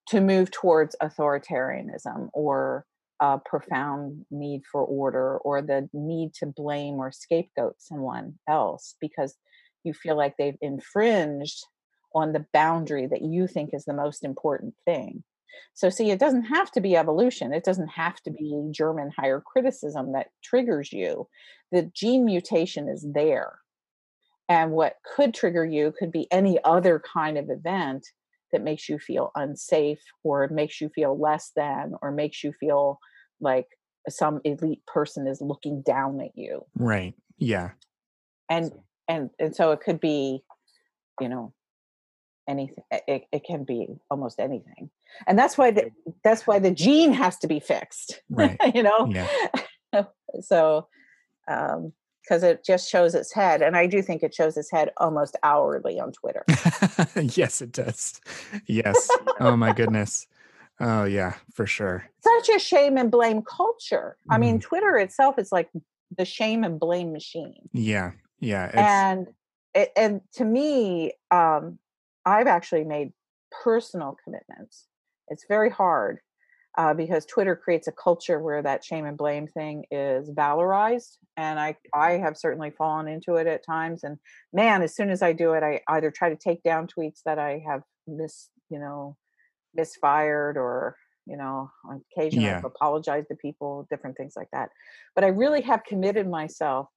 to 0.09 0.21
move 0.21 0.51
towards 0.51 0.97
authoritarianism 1.03 2.29
or 2.33 2.85
a 3.21 3.39
profound 3.39 4.25
need 4.31 4.63
for 4.71 4.83
order 4.83 5.39
or 5.39 5.63
the 5.63 5.89
need 5.93 6.33
to 6.35 6.47
blame 6.47 6.95
or 6.95 7.13
scapegoat 7.13 7.77
someone 7.79 8.35
else 8.49 8.97
because 9.01 9.37
you 9.85 9.93
feel 9.93 10.17
like 10.17 10.35
they've 10.37 10.57
infringed 10.61 11.65
on 12.15 12.33
the 12.33 12.45
boundary 12.53 13.07
that 13.07 13.23
you 13.23 13.47
think 13.47 13.71
is 13.73 13.85
the 13.85 13.95
most 13.95 14.25
important 14.25 14.75
thing. 14.85 15.23
So, 15.75 15.89
see, 15.89 16.11
it 16.11 16.19
doesn't 16.19 16.45
have 16.45 16.71
to 16.73 16.81
be 16.81 16.97
evolution. 16.97 17.53
It 17.53 17.65
doesn't 17.65 17.89
have 17.89 18.21
to 18.23 18.31
mm-hmm. 18.31 18.69
be 18.69 18.73
German 18.73 19.11
higher 19.17 19.41
criticism 19.41 20.13
that 20.13 20.29
triggers 20.43 20.93
you. 20.93 21.29
The 21.73 21.91
gene 21.95 22.25
mutation 22.25 22.89
is 22.89 23.07
there. 23.15 23.59
And 24.49 24.73
what 24.73 24.97
could 25.15 25.33
trigger 25.33 25.65
you 25.65 25.95
could 25.97 26.11
be 26.11 26.27
any 26.33 26.59
other 26.65 27.01
kind 27.15 27.39
of 27.39 27.51
event 27.51 28.07
that 28.53 28.63
makes 28.63 28.89
you 28.89 28.99
feel 28.99 29.31
unsafe 29.35 30.01
or 30.25 30.49
makes 30.49 30.81
you 30.81 30.89
feel 30.89 31.19
less 31.19 31.53
than 31.55 31.93
or 32.03 32.11
makes 32.11 32.43
you 32.43 32.53
feel 32.53 32.99
like 33.41 33.67
some 34.09 34.41
elite 34.45 34.85
person 34.87 35.27
is 35.27 35.41
looking 35.41 35.83
down 35.83 36.21
at 36.21 36.31
you 36.35 36.65
right 36.77 37.15
yeah 37.39 37.71
and 38.49 38.73
and 39.09 39.31
and 39.39 39.55
so 39.55 39.73
it 39.73 39.81
could 39.81 40.01
be 40.01 40.43
you 41.21 41.29
know 41.29 41.53
anything 42.49 42.83
it, 42.91 43.25
it 43.31 43.45
can 43.45 43.65
be 43.65 43.87
almost 44.11 44.41
anything 44.41 44.91
and 45.27 45.39
that's 45.39 45.57
why 45.59 45.71
the, 45.71 45.91
that's 46.25 46.47
why 46.47 46.59
the 46.59 46.71
gene 46.71 47.13
has 47.13 47.37
to 47.39 47.47
be 47.47 47.61
fixed 47.61 48.21
right 48.31 48.59
you 48.75 48.83
know 48.83 49.11
yeah. 49.11 50.05
so 50.41 50.87
um 51.49 51.93
because 52.23 52.43
it 52.43 52.65
just 52.65 52.89
shows 52.89 53.15
its 53.15 53.33
head 53.33 53.63
and 53.63 53.77
i 53.77 53.87
do 53.87 54.03
think 54.03 54.23
it 54.23 54.35
shows 54.35 54.57
its 54.57 54.71
head 54.71 54.91
almost 54.99 55.37
hourly 55.43 55.99
on 55.99 56.13
twitter 56.13 56.45
yes 57.35 57.61
it 57.61 57.73
does 57.73 58.21
yes 58.67 59.09
oh 59.41 59.57
my 59.57 59.73
goodness 59.73 60.27
Oh 60.81 61.05
yeah, 61.05 61.35
for 61.53 61.67
sure. 61.67 62.09
Such 62.21 62.57
a 62.57 62.59
shame 62.59 62.97
and 62.97 63.11
blame 63.11 63.43
culture. 63.43 64.17
Mm. 64.29 64.35
I 64.35 64.39
mean, 64.39 64.55
mm-hmm. 64.55 64.61
Twitter 64.61 64.97
itself 64.97 65.39
is 65.39 65.53
like 65.53 65.69
the 66.17 66.25
shame 66.25 66.65
and 66.65 66.81
blame 66.81 67.13
machine. 67.13 67.69
Yeah, 67.73 68.13
yeah. 68.41 68.71
And 68.73 69.27
it, 69.75 69.93
and 69.95 70.23
to 70.35 70.45
me, 70.45 71.13
um, 71.31 71.79
I've 72.25 72.47
actually 72.47 72.85
made 72.85 73.13
personal 73.63 74.17
commitments. 74.25 74.87
It's 75.31 75.47
very 75.49 75.71
hard 75.71 76.19
uh, 76.77 76.95
because 76.95 77.25
Twitter 77.25 77.57
creates 77.57 77.89
a 77.89 77.93
culture 77.93 78.39
where 78.41 78.63
that 78.63 78.85
shame 78.85 79.07
and 79.07 79.17
blame 79.17 79.47
thing 79.47 79.85
is 79.91 80.31
valorized, 80.31 81.17
and 81.37 81.59
I 81.59 81.77
I 81.95 82.13
have 82.13 82.37
certainly 82.37 82.71
fallen 82.71 83.09
into 83.09 83.37
it 83.37 83.47
at 83.47 83.65
times. 83.65 84.05
And 84.05 84.19
man, 84.53 84.83
as 84.83 84.95
soon 84.95 85.11
as 85.11 85.23
I 85.23 85.33
do 85.33 85.53
it, 85.55 85.63
I 85.63 85.81
either 85.89 86.11
try 86.11 86.29
to 86.29 86.37
take 86.37 86.63
down 86.63 86.87
tweets 86.87 87.21
that 87.25 87.39
I 87.39 87.63
have 87.67 87.83
mis 88.07 88.51
you 88.71 88.79
know 88.79 89.17
misfired 89.75 90.57
or 90.57 90.97
you 91.27 91.37
know 91.37 91.71
on 91.85 92.03
occasion 92.13 92.41
yeah. 92.41 92.59
i've 92.59 92.65
apologized 92.65 93.29
to 93.29 93.37
people 93.37 93.87
different 93.91 94.17
things 94.17 94.35
like 94.37 94.49
that 94.53 94.71
but 95.15 95.25
i 95.25 95.29
really 95.29 95.61
have 95.61 95.85
committed 95.85 96.29
myself 96.29 96.89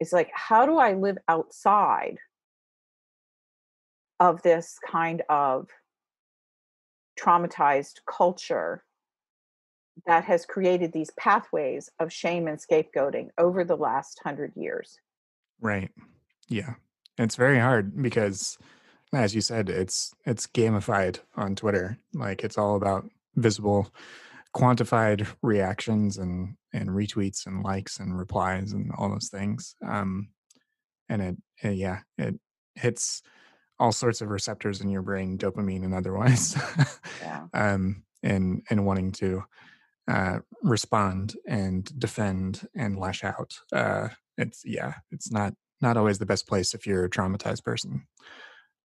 it's 0.00 0.12
like 0.12 0.30
how 0.32 0.64
do 0.64 0.76
i 0.76 0.92
live 0.94 1.18
outside 1.28 2.16
of 4.20 4.42
this 4.42 4.76
kind 4.86 5.22
of 5.28 5.66
traumatized 7.20 8.00
culture 8.06 8.84
that 10.06 10.24
has 10.24 10.46
created 10.46 10.92
these 10.92 11.10
pathways 11.18 11.90
of 11.98 12.12
shame 12.12 12.46
and 12.46 12.58
scapegoating 12.58 13.28
over 13.36 13.64
the 13.64 13.76
last 13.76 14.20
hundred 14.22 14.52
years 14.54 14.98
right 15.60 15.90
yeah 16.48 16.74
it's 17.18 17.36
very 17.36 17.58
hard 17.58 18.00
because 18.00 18.56
as 19.12 19.34
you 19.34 19.40
said, 19.40 19.68
it's 19.68 20.12
it's 20.26 20.46
gamified 20.46 21.20
on 21.36 21.54
Twitter. 21.54 21.98
Like 22.14 22.44
it's 22.44 22.58
all 22.58 22.76
about 22.76 23.08
visible, 23.36 23.92
quantified 24.54 25.26
reactions 25.42 26.18
and 26.18 26.56
and 26.72 26.90
retweets 26.90 27.46
and 27.46 27.62
likes 27.62 27.98
and 27.98 28.18
replies 28.18 28.72
and 28.72 28.90
all 28.96 29.08
those 29.08 29.28
things. 29.28 29.74
Um, 29.86 30.28
and 31.08 31.22
it, 31.22 31.36
it 31.62 31.74
yeah, 31.76 32.00
it 32.18 32.38
hits 32.74 33.22
all 33.78 33.92
sorts 33.92 34.20
of 34.20 34.28
receptors 34.28 34.80
in 34.80 34.88
your 34.88 35.02
brain, 35.02 35.38
dopamine 35.38 35.84
and 35.84 35.94
otherwise. 35.94 36.56
yeah. 37.22 37.46
um, 37.54 38.02
and 38.22 38.62
and 38.68 38.84
wanting 38.84 39.12
to 39.12 39.44
uh, 40.08 40.38
respond 40.62 41.36
and 41.46 41.96
defend 41.98 42.66
and 42.74 42.98
lash 42.98 43.22
out. 43.22 43.58
Uh, 43.72 44.08
it's 44.36 44.62
yeah, 44.64 44.94
it's 45.10 45.30
not 45.30 45.54
not 45.80 45.96
always 45.96 46.18
the 46.18 46.26
best 46.26 46.48
place 46.48 46.74
if 46.74 46.86
you're 46.86 47.04
a 47.04 47.10
traumatized 47.10 47.64
person. 47.64 48.06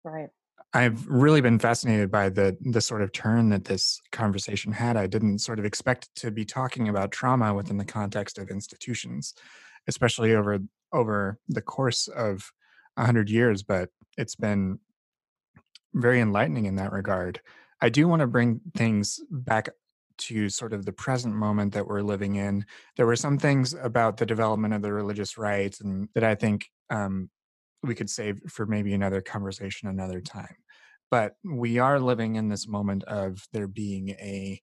Right. 0.04 0.30
I've 0.74 1.08
really 1.08 1.42
been 1.42 1.60
fascinated 1.60 2.12
by 2.12 2.30
the 2.30 2.58
the 2.62 2.82
sort 2.82 3.02
of 3.02 3.12
turn 3.12 3.50
that 3.50 3.66
this 3.66 4.00
conversation 4.12 4.72
had. 4.72 4.98
I 4.98 5.08
didn't 5.08 5.40
sort 5.40 5.60
of 5.60 5.66
expect 5.66 6.10
to 6.18 6.32
be 6.32 6.46
talking 6.46 6.90
about 6.90 7.12
trauma 7.12 7.54
within 7.54 7.78
the 7.78 7.86
context 7.86 8.38
of 8.38 8.50
institutions, 8.50 9.34
especially 9.88 10.36
over 10.36 10.60
over 10.94 11.40
the 11.48 11.62
course 11.62 12.08
of 12.08 12.52
a 13.00 13.06
hundred 13.06 13.30
years. 13.30 13.64
But 13.64 13.90
it's 14.18 14.36
been 14.36 14.80
very 15.94 16.22
enlightening 16.22 16.66
in 16.66 16.76
that 16.76 16.92
regard. 16.92 17.42
I 17.82 17.90
do 17.90 18.08
want 18.08 18.20
to 18.20 18.28
bring 18.28 18.62
things 18.76 19.20
back 19.32 19.70
to 20.18 20.50
sort 20.50 20.74
of 20.74 20.86
the 20.86 20.92
present 20.92 21.34
moment 21.34 21.74
that 21.74 21.88
we're 21.88 22.02
living 22.02 22.36
in. 22.36 22.66
There 22.98 23.06
were 23.06 23.16
some 23.16 23.38
things 23.38 23.74
about 23.74 24.18
the 24.18 24.26
development 24.26 24.74
of 24.74 24.82
the 24.82 24.92
religious 24.92 25.38
rights 25.38 25.80
and 25.80 26.10
that 26.14 26.26
I 26.26 26.36
think 26.36 26.68
um, 26.90 27.30
we 27.84 27.96
could 27.96 28.10
save 28.10 28.42
for 28.50 28.66
maybe 28.66 28.94
another 28.94 29.22
conversation 29.22 29.88
another 29.88 30.20
time. 30.20 30.56
But 31.10 31.36
we 31.44 31.80
are 31.80 32.00
living 32.00 32.36
in 32.36 32.50
this 32.50 32.68
moment 32.68 33.04
of 33.06 33.48
there 33.54 33.68
being 33.68 34.10
a 34.10 34.62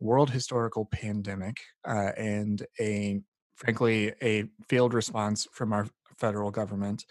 world 0.00 0.30
historical 0.30 0.84
pandemic 0.86 1.56
uh, 1.86 2.10
and 2.16 2.66
a, 2.80 3.20
frankly, 3.54 4.12
a 4.20 4.44
failed 4.68 4.92
response 4.92 5.46
from 5.52 5.72
our 5.72 5.86
federal 6.18 6.50
government 6.50 7.06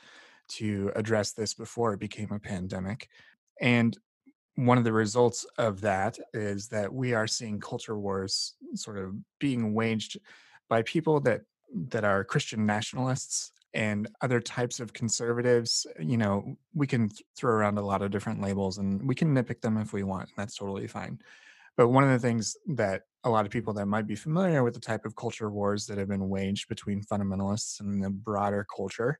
to 0.48 0.91
address 0.96 1.34
this 1.34 1.54
before 1.54 1.93
it 1.93 2.00
became 2.00 2.32
a 2.32 2.39
pandemic. 2.39 3.10
And 3.62 3.98
one 4.56 4.78
of 4.78 4.84
the 4.84 4.93
results 4.93 5.46
of 5.58 5.82
that 5.82 6.18
is 6.34 6.68
that 6.70 6.93
we 6.93 7.14
are 7.14 7.28
seeing 7.28 7.60
culture 7.60 7.98
wars 7.98 8.56
sort 8.74 8.98
of 8.98 9.16
being 9.39 9.74
waged 9.74 10.18
by 10.70 10.82
people 10.84 11.20
that 11.22 11.41
that 11.89 12.04
are 12.04 12.24
Christian 12.24 12.66
nationalists 12.66 13.52
and 13.74 14.08
other 14.22 14.39
types 14.39 14.80
of 14.80 14.93
conservatives 14.93 15.86
you 16.00 16.18
know 16.18 16.56
we 16.74 16.88
can 16.88 17.10
throw 17.36 17.52
around 17.52 17.78
a 17.78 17.86
lot 17.86 18.02
of 18.02 18.12
different 18.12 18.41
labels 18.41 18.78
and 18.78 19.06
we 19.06 19.14
can 19.14 19.36
nitpick 19.36 19.62
them 19.62 19.78
if 19.78 19.91
we 19.91 20.04
want 20.04 20.30
that's 20.38 20.56
totally 20.56 20.88
fine 20.88 21.20
but 21.76 21.89
one 21.89 22.04
of 22.04 22.10
the 22.10 22.20
things 22.20 22.56
that 22.68 23.02
a 23.26 23.30
lot 23.30 23.46
of 23.46 23.52
people 23.52 23.74
that 23.74 23.88
might 23.88 24.08
be 24.08 24.16
familiar 24.16 24.64
with 24.64 24.74
the 24.74 24.80
type 24.80 25.06
of 25.06 25.16
culture 25.16 25.50
wars 25.50 25.86
that 25.86 25.98
have 25.98 26.08
been 26.08 26.30
waged 26.30 26.70
between 26.70 27.04
fundamentalists 27.04 27.82
and 27.82 28.02
the 28.02 28.10
broader 28.10 28.66
culture 28.74 29.20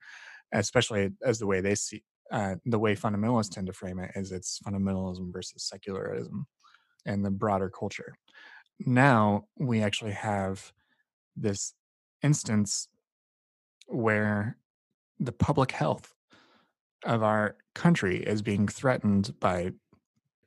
especially 0.59 1.11
as 1.23 1.39
the 1.39 1.47
way 1.47 1.61
they 1.61 1.75
see 1.75 2.03
uh, 2.31 2.55
the 2.65 2.79
way 2.79 2.95
fundamentalists 2.95 3.51
tend 3.51 3.67
to 3.67 3.73
frame 3.73 3.99
it 3.99 4.11
is 4.15 4.31
it's 4.31 4.59
fundamentalism 4.65 5.31
versus 5.31 5.63
secularism 5.63 6.47
and 7.05 7.23
the 7.23 7.29
broader 7.29 7.69
culture. 7.69 8.15
Now 8.79 9.45
we 9.57 9.81
actually 9.81 10.13
have 10.13 10.71
this 11.35 11.73
instance 12.23 12.87
where 13.87 14.57
the 15.19 15.31
public 15.31 15.71
health 15.71 16.13
of 17.05 17.21
our 17.21 17.55
country 17.75 18.17
is 18.23 18.41
being 18.41 18.67
threatened 18.67 19.33
by 19.39 19.71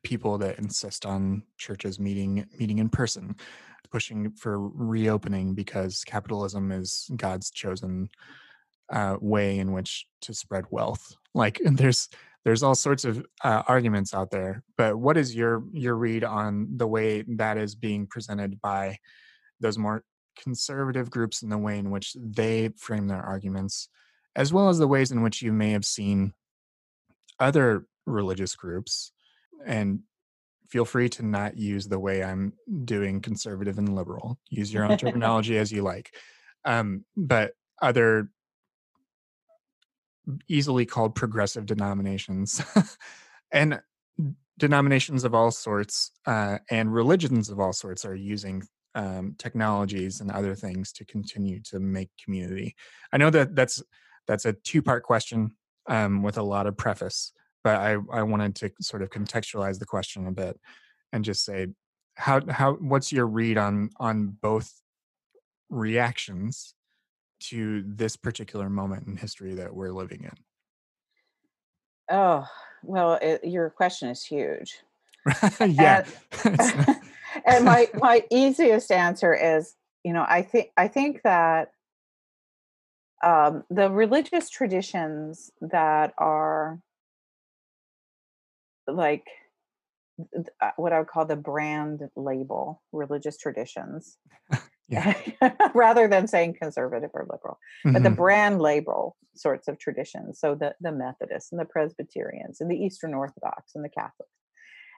people 0.03 0.39
that 0.39 0.59
insist 0.59 1.07
on 1.07 1.43
churches 1.57 2.01
meeting 2.01 2.47
meeting 2.59 2.79
in 2.79 2.89
person 2.89 3.37
pushing 3.91 4.31
for 4.33 4.69
reopening 4.69 5.55
because 5.55 6.05
capitalism 6.05 6.71
is 6.71 7.11
god's 7.17 7.51
chosen 7.51 8.09
uh, 8.93 9.17
way 9.21 9.59
in 9.59 9.73
which 9.73 10.07
to 10.23 10.33
spread 10.33 10.65
wealth 10.71 11.15
like 11.35 11.61
and 11.61 11.77
there's 11.79 12.09
there's 12.45 12.63
all 12.63 12.75
sorts 12.75 13.05
of 13.05 13.25
uh, 13.45 13.63
arguments 13.67 14.15
out 14.15 14.31
there 14.31 14.63
but 14.77 14.97
what 14.97 15.17
is 15.17 15.35
your 15.35 15.65
your 15.73 15.97
read 15.97 16.25
on 16.25 16.69
the 16.77 16.87
way 16.87 17.23
that 17.29 17.59
is 17.59 17.75
being 17.75 18.07
presented 18.07 18.61
by 18.61 18.97
those 19.61 19.77
more 19.77 20.05
conservative 20.39 21.11
groups 21.11 21.43
and 21.43 21.53
the 21.53 21.59
way 21.59 21.79
in 21.79 21.91
which 21.91 22.17
they 22.19 22.71
frame 22.77 23.09
their 23.09 23.21
arguments, 23.23 23.89
as 24.37 24.53
well 24.53 24.69
as 24.69 24.79
the 24.79 24.89
ways 24.89 25.11
in 25.11 25.23
which 25.23 25.43
you 25.43 25.53
may 25.53 25.71
have 25.71 25.85
seen 25.85 26.33
other 27.41 27.87
religious 28.07 28.55
groups. 28.55 29.13
And 29.67 30.01
feel 30.71 30.85
free 30.85 31.09
to 31.09 31.25
not 31.25 31.57
use 31.57 31.87
the 31.87 31.99
way 31.99 32.23
I'm 32.23 32.53
doing 32.85 33.21
conservative 33.21 33.79
and 33.79 33.95
liberal. 33.95 34.39
Use 34.49 34.73
your 34.73 34.85
own 34.85 34.97
terminology 34.99 35.59
as 35.59 35.73
you 35.73 35.83
like. 35.83 36.15
Um, 36.65 37.05
but 37.17 37.53
other 37.81 38.31
easily 40.49 40.87
called 40.87 41.15
progressive 41.15 41.67
denominations 41.67 42.63
and 43.53 43.81
denominations 44.59 45.25
of 45.25 45.35
all 45.35 45.51
sorts 45.51 46.11
uh, 46.27 46.59
and 46.71 46.93
religions 46.93 47.49
of 47.49 47.61
all 47.61 47.73
sorts 47.73 48.05
are 48.05 48.15
using 48.15 48.63
um, 48.95 49.35
technologies 49.39 50.21
and 50.21 50.31
other 50.31 50.55
things 50.55 50.93
to 50.93 51.05
continue 51.05 51.61
to 51.63 51.79
make 51.79 52.11
community. 52.23 52.75
I 53.13 53.17
know 53.17 53.31
that 53.31 53.55
that's 53.55 53.83
that's 54.27 54.45
a 54.45 54.53
two 54.53 54.83
part 54.83 55.05
question 55.05 55.53
um, 55.89 56.23
with 56.23 56.37
a 56.37 56.43
lot 56.43 56.67
of 56.67 56.77
preface 56.77 57.33
but 57.65 57.77
I, 57.77 57.97
I 58.13 58.23
wanted 58.23 58.55
to 58.57 58.71
sort 58.81 59.03
of 59.03 59.11
contextualize 59.11 59.79
the 59.79 59.87
question 59.87 60.27
a 60.27 60.33
bit 60.33 60.59
and 61.13 61.25
just 61.25 61.45
say 61.45 61.67
how 62.15 62.41
how 62.49 62.75
what's 62.75 63.13
your 63.13 63.27
read 63.27 63.59
on 63.59 63.91
on 63.99 64.37
both 64.41 64.73
reactions 65.71 66.75
to 67.41 67.83
this 67.87 68.17
particular 68.17 68.69
moment 68.69 69.07
in 69.07 69.17
history 69.17 69.55
that 69.55 69.75
we're 69.75 69.93
living 69.93 70.25
in? 70.25 70.33
Oh, 72.11 72.47
well, 72.83 73.15
it, 73.15 73.45
your 73.45 73.71
question 73.71 74.09
is 74.09 74.25
huge. 74.25 74.79
yeah. 75.61 76.05
And, 76.45 76.57
and 77.47 77.65
my 77.65 77.89
my 77.95 78.25
easiest 78.31 78.91
answer 78.91 79.35
is, 79.35 79.75
you 80.05 80.13
know, 80.13 80.25
I 80.27 80.43
think 80.43 80.71
I 80.77 80.89
think 80.89 81.23
that 81.25 81.73
um, 83.23 83.65
the 83.69 83.91
religious 83.91 84.49
traditions 84.49 85.51
that 85.61 86.15
are 86.19 86.81
like 88.87 89.27
uh, 90.61 90.71
what 90.77 90.93
I 90.93 90.99
would 90.99 91.09
call 91.09 91.27
the 91.27 91.37
brand 91.37 92.09
label 92.17 92.83
religious 92.93 93.37
traditions 93.37 94.19
rather 95.75 96.09
than 96.09 96.27
saying 96.27 96.57
conservative 96.61 97.11
or 97.13 97.27
liberal 97.31 97.59
mm-hmm. 97.85 97.93
but 97.93 98.03
the 98.03 98.09
mm-hmm. 98.09 98.17
brand 98.17 98.61
label 98.61 99.17
sorts 99.35 99.69
of 99.69 99.79
traditions 99.79 100.41
so 100.41 100.55
the 100.55 100.75
the 100.81 100.93
methodists 100.93 101.53
and 101.53 101.61
the 101.61 101.65
presbyterians 101.65 102.61
and 102.61 102.71
the 102.71 102.77
eastern 102.77 103.15
orthodox 103.15 103.75
and 103.75 103.85
the 103.85 103.89
catholics 103.89 104.31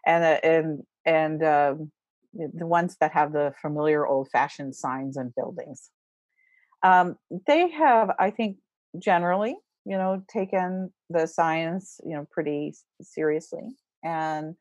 and 0.07 0.24
uh, 0.24 0.41
and 0.43 0.82
and 1.05 1.43
um, 1.43 1.91
the 2.32 2.66
ones 2.66 2.97
that 3.01 3.12
have 3.12 3.32
the 3.32 3.53
familiar 3.61 4.07
old 4.07 4.28
fashioned 4.30 4.74
signs 4.74 5.16
and 5.16 5.34
buildings 5.34 5.91
um, 6.82 7.16
they 7.47 7.68
have 7.70 8.11
i 8.18 8.30
think 8.30 8.57
generally 8.99 9.57
you 9.84 9.97
know 9.97 10.22
taken 10.28 10.93
the 11.09 11.26
science 11.26 12.01
you 12.05 12.14
know 12.14 12.26
pretty 12.30 12.74
seriously 13.03 13.76
and 14.05 14.55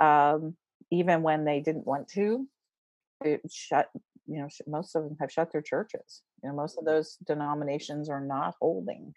um, 0.00 0.54
even 0.90 1.22
when 1.22 1.44
they 1.44 1.60
didn't 1.60 1.86
want 1.86 2.08
to 2.08 2.46
it 3.24 3.40
shut 3.50 3.88
you 4.26 4.38
know 4.38 4.48
most 4.66 4.94
of 4.94 5.04
them 5.04 5.16
have 5.20 5.30
shut 5.30 5.52
their 5.52 5.62
churches 5.62 6.22
you 6.42 6.48
know 6.48 6.54
most 6.54 6.78
of 6.78 6.84
those 6.84 7.16
denominations 7.26 8.08
are 8.08 8.20
not 8.20 8.54
holding 8.60 9.14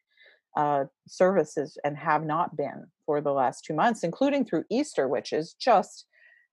uh, 0.58 0.86
services 1.08 1.78
and 1.84 1.96
have 1.96 2.26
not 2.26 2.58
been 2.58 2.86
for 3.06 3.22
the 3.22 3.32
last 3.32 3.64
two 3.64 3.74
months 3.74 4.04
including 4.04 4.46
through 4.46 4.64
easter 4.70 5.08
which 5.08 5.32
is 5.32 5.54
just 5.54 6.06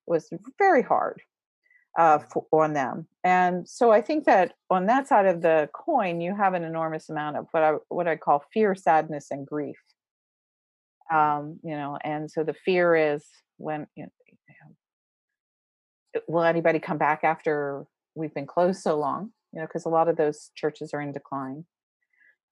was 0.06 0.30
very 0.58 0.82
hard 0.82 1.20
uh, 1.98 2.18
for, 2.18 2.46
on 2.52 2.72
them. 2.74 3.06
And 3.24 3.68
so 3.68 3.90
i 3.90 4.00
think 4.00 4.24
that 4.24 4.54
on 4.70 4.86
that 4.86 5.08
side 5.08 5.26
of 5.26 5.42
the 5.42 5.68
coin 5.72 6.20
you 6.20 6.34
have 6.34 6.54
an 6.54 6.64
enormous 6.64 7.08
amount 7.08 7.36
of 7.36 7.46
what 7.50 7.62
i 7.62 7.72
what 7.88 8.08
i 8.08 8.16
call 8.16 8.44
fear 8.52 8.74
sadness 8.74 9.28
and 9.30 9.46
grief. 9.46 9.76
Um, 11.12 11.58
you 11.62 11.76
know 11.76 11.98
and 12.02 12.30
so 12.30 12.44
the 12.44 12.54
fear 12.54 12.94
is 12.94 13.24
when 13.58 13.86
you 13.96 14.04
know, 14.04 14.10
will 16.28 16.42
anybody 16.42 16.78
come 16.78 16.98
back 16.98 17.24
after 17.24 17.86
we've 18.16 18.34
been 18.34 18.46
closed 18.46 18.82
so 18.82 18.98
long 18.98 19.30
you 19.52 19.60
know 19.60 19.66
because 19.66 19.86
a 19.86 19.90
lot 19.90 20.08
of 20.08 20.16
those 20.16 20.50
churches 20.54 20.92
are 20.92 21.00
in 21.00 21.12
decline. 21.12 21.64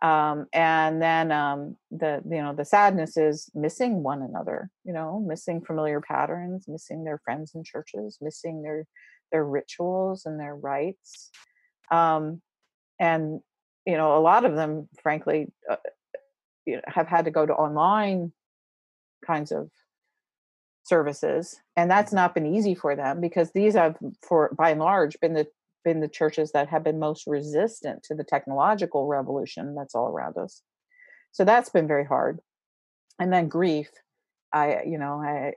Um, 0.03 0.47
and 0.53 1.01
then 1.01 1.33
um, 1.33 1.77
the 1.91 2.23
you 2.29 2.43
know 2.43 2.55
the 2.55 2.65
sadness 2.65 3.17
is 3.17 3.51
missing 3.55 4.03
one 4.03 4.23
another 4.23 4.71
you 4.85 4.93
know 4.93 5.21
missing 5.21 5.61
familiar 5.61 6.01
patterns 6.01 6.67
missing 6.69 7.05
their 7.05 7.21
friends 7.25 7.53
in 7.55 7.63
churches 7.65 8.19
missing 8.21 8.63
their 8.63 8.87
their 9.33 9.45
rituals 9.45 10.27
and 10.27 10.39
their 10.39 10.57
rites. 10.57 11.31
Um, 11.91 12.43
and 12.99 13.41
you 13.87 13.97
know 13.97 14.17
a 14.17 14.21
lot 14.21 14.45
of 14.45 14.57
them 14.57 14.89
frankly 15.03 15.53
uh, 15.71 15.77
you 16.67 16.77
know, 16.77 16.83
have 16.87 17.07
had 17.07 17.27
to 17.27 17.31
go 17.31 17.45
to 17.45 17.53
online 17.53 18.33
kinds 19.27 19.53
of 19.53 19.71
services 20.85 21.61
and 21.77 21.91
that's 21.91 22.11
mm-hmm. 22.11 22.17
not 22.17 22.35
been 22.35 22.47
easy 22.47 22.75
for 22.75 22.95
them 22.95 23.21
because 23.21 23.51
these 23.53 23.75
have 23.75 23.97
for 24.23 24.55
by 24.57 24.71
and 24.71 24.81
large 24.81 25.19
been 25.21 25.35
the 25.35 25.47
been 25.85 26.01
the 26.01 26.09
churches 26.09 26.53
that 26.53 26.69
have 26.69 26.83
been 26.83 26.99
most 26.99 27.27
resistant 27.27 28.03
to 28.03 28.15
the 28.15 28.25
technological 28.25 29.07
revolution 29.07 29.75
that's 29.75 29.95
all 29.95 30.09
around 30.09 30.39
us. 30.39 30.63
So 31.33 31.45
that's 31.45 31.69
been 31.69 31.87
very 31.87 32.07
hard. 32.07 32.41
And 33.19 33.33
then 33.33 33.49
grief 33.49 33.91
i 34.55 34.83
you 34.87 34.97
know 34.97 35.21
i 35.21 35.53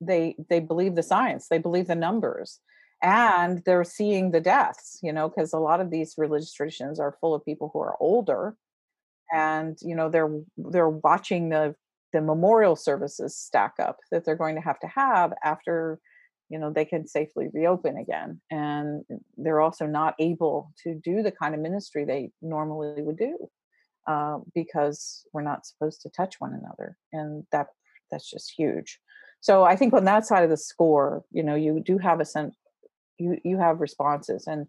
they 0.00 0.34
they 0.48 0.58
believe 0.58 0.96
the 0.96 1.02
science 1.02 1.46
they 1.48 1.58
believe 1.58 1.86
the 1.86 1.94
numbers 1.94 2.58
and 3.02 3.62
they're 3.64 3.84
seeing 3.84 4.30
the 4.30 4.40
deaths 4.40 4.98
you 5.02 5.12
know 5.12 5.28
because 5.28 5.52
a 5.52 5.58
lot 5.58 5.80
of 5.80 5.90
these 5.90 6.14
religious 6.16 6.52
traditions 6.52 6.98
are 6.98 7.16
full 7.20 7.34
of 7.34 7.44
people 7.44 7.70
who 7.72 7.80
are 7.80 7.96
older 8.00 8.56
and 9.32 9.78
you 9.82 9.94
know 9.94 10.08
they're 10.08 10.40
they're 10.56 10.88
watching 10.88 11.50
the 11.50 11.74
the 12.12 12.20
memorial 12.20 12.76
services 12.76 13.36
stack 13.36 13.74
up 13.78 13.98
that 14.10 14.24
they're 14.24 14.36
going 14.36 14.54
to 14.54 14.60
have 14.60 14.78
to 14.80 14.86
have 14.86 15.32
after 15.44 15.98
you 16.48 16.58
know 16.58 16.70
they 16.70 16.84
can 16.84 17.06
safely 17.06 17.48
reopen 17.52 17.96
again 17.96 18.40
and 18.50 19.04
they're 19.36 19.60
also 19.60 19.86
not 19.86 20.14
able 20.18 20.72
to 20.82 20.94
do 21.02 21.22
the 21.22 21.30
kind 21.32 21.54
of 21.54 21.60
ministry 21.60 22.04
they 22.04 22.30
normally 22.42 23.02
would 23.02 23.16
do 23.16 23.38
uh, 24.06 24.38
because 24.54 25.24
we're 25.32 25.42
not 25.42 25.64
supposed 25.64 26.02
to 26.02 26.10
touch 26.10 26.36
one 26.40 26.52
another 26.52 26.96
and 27.12 27.44
that 27.52 27.68
that's 28.10 28.28
just 28.28 28.52
huge. 28.56 28.98
So 29.40 29.64
i 29.64 29.74
think 29.74 29.94
on 29.94 30.04
that 30.04 30.26
side 30.26 30.44
of 30.44 30.50
the 30.50 30.56
score 30.56 31.24
you 31.30 31.42
know 31.42 31.54
you 31.54 31.82
do 31.84 31.98
have 31.98 32.20
a 32.20 32.24
sense 32.24 32.54
you 33.18 33.38
you 33.44 33.58
have 33.58 33.80
responses 33.80 34.46
and 34.46 34.66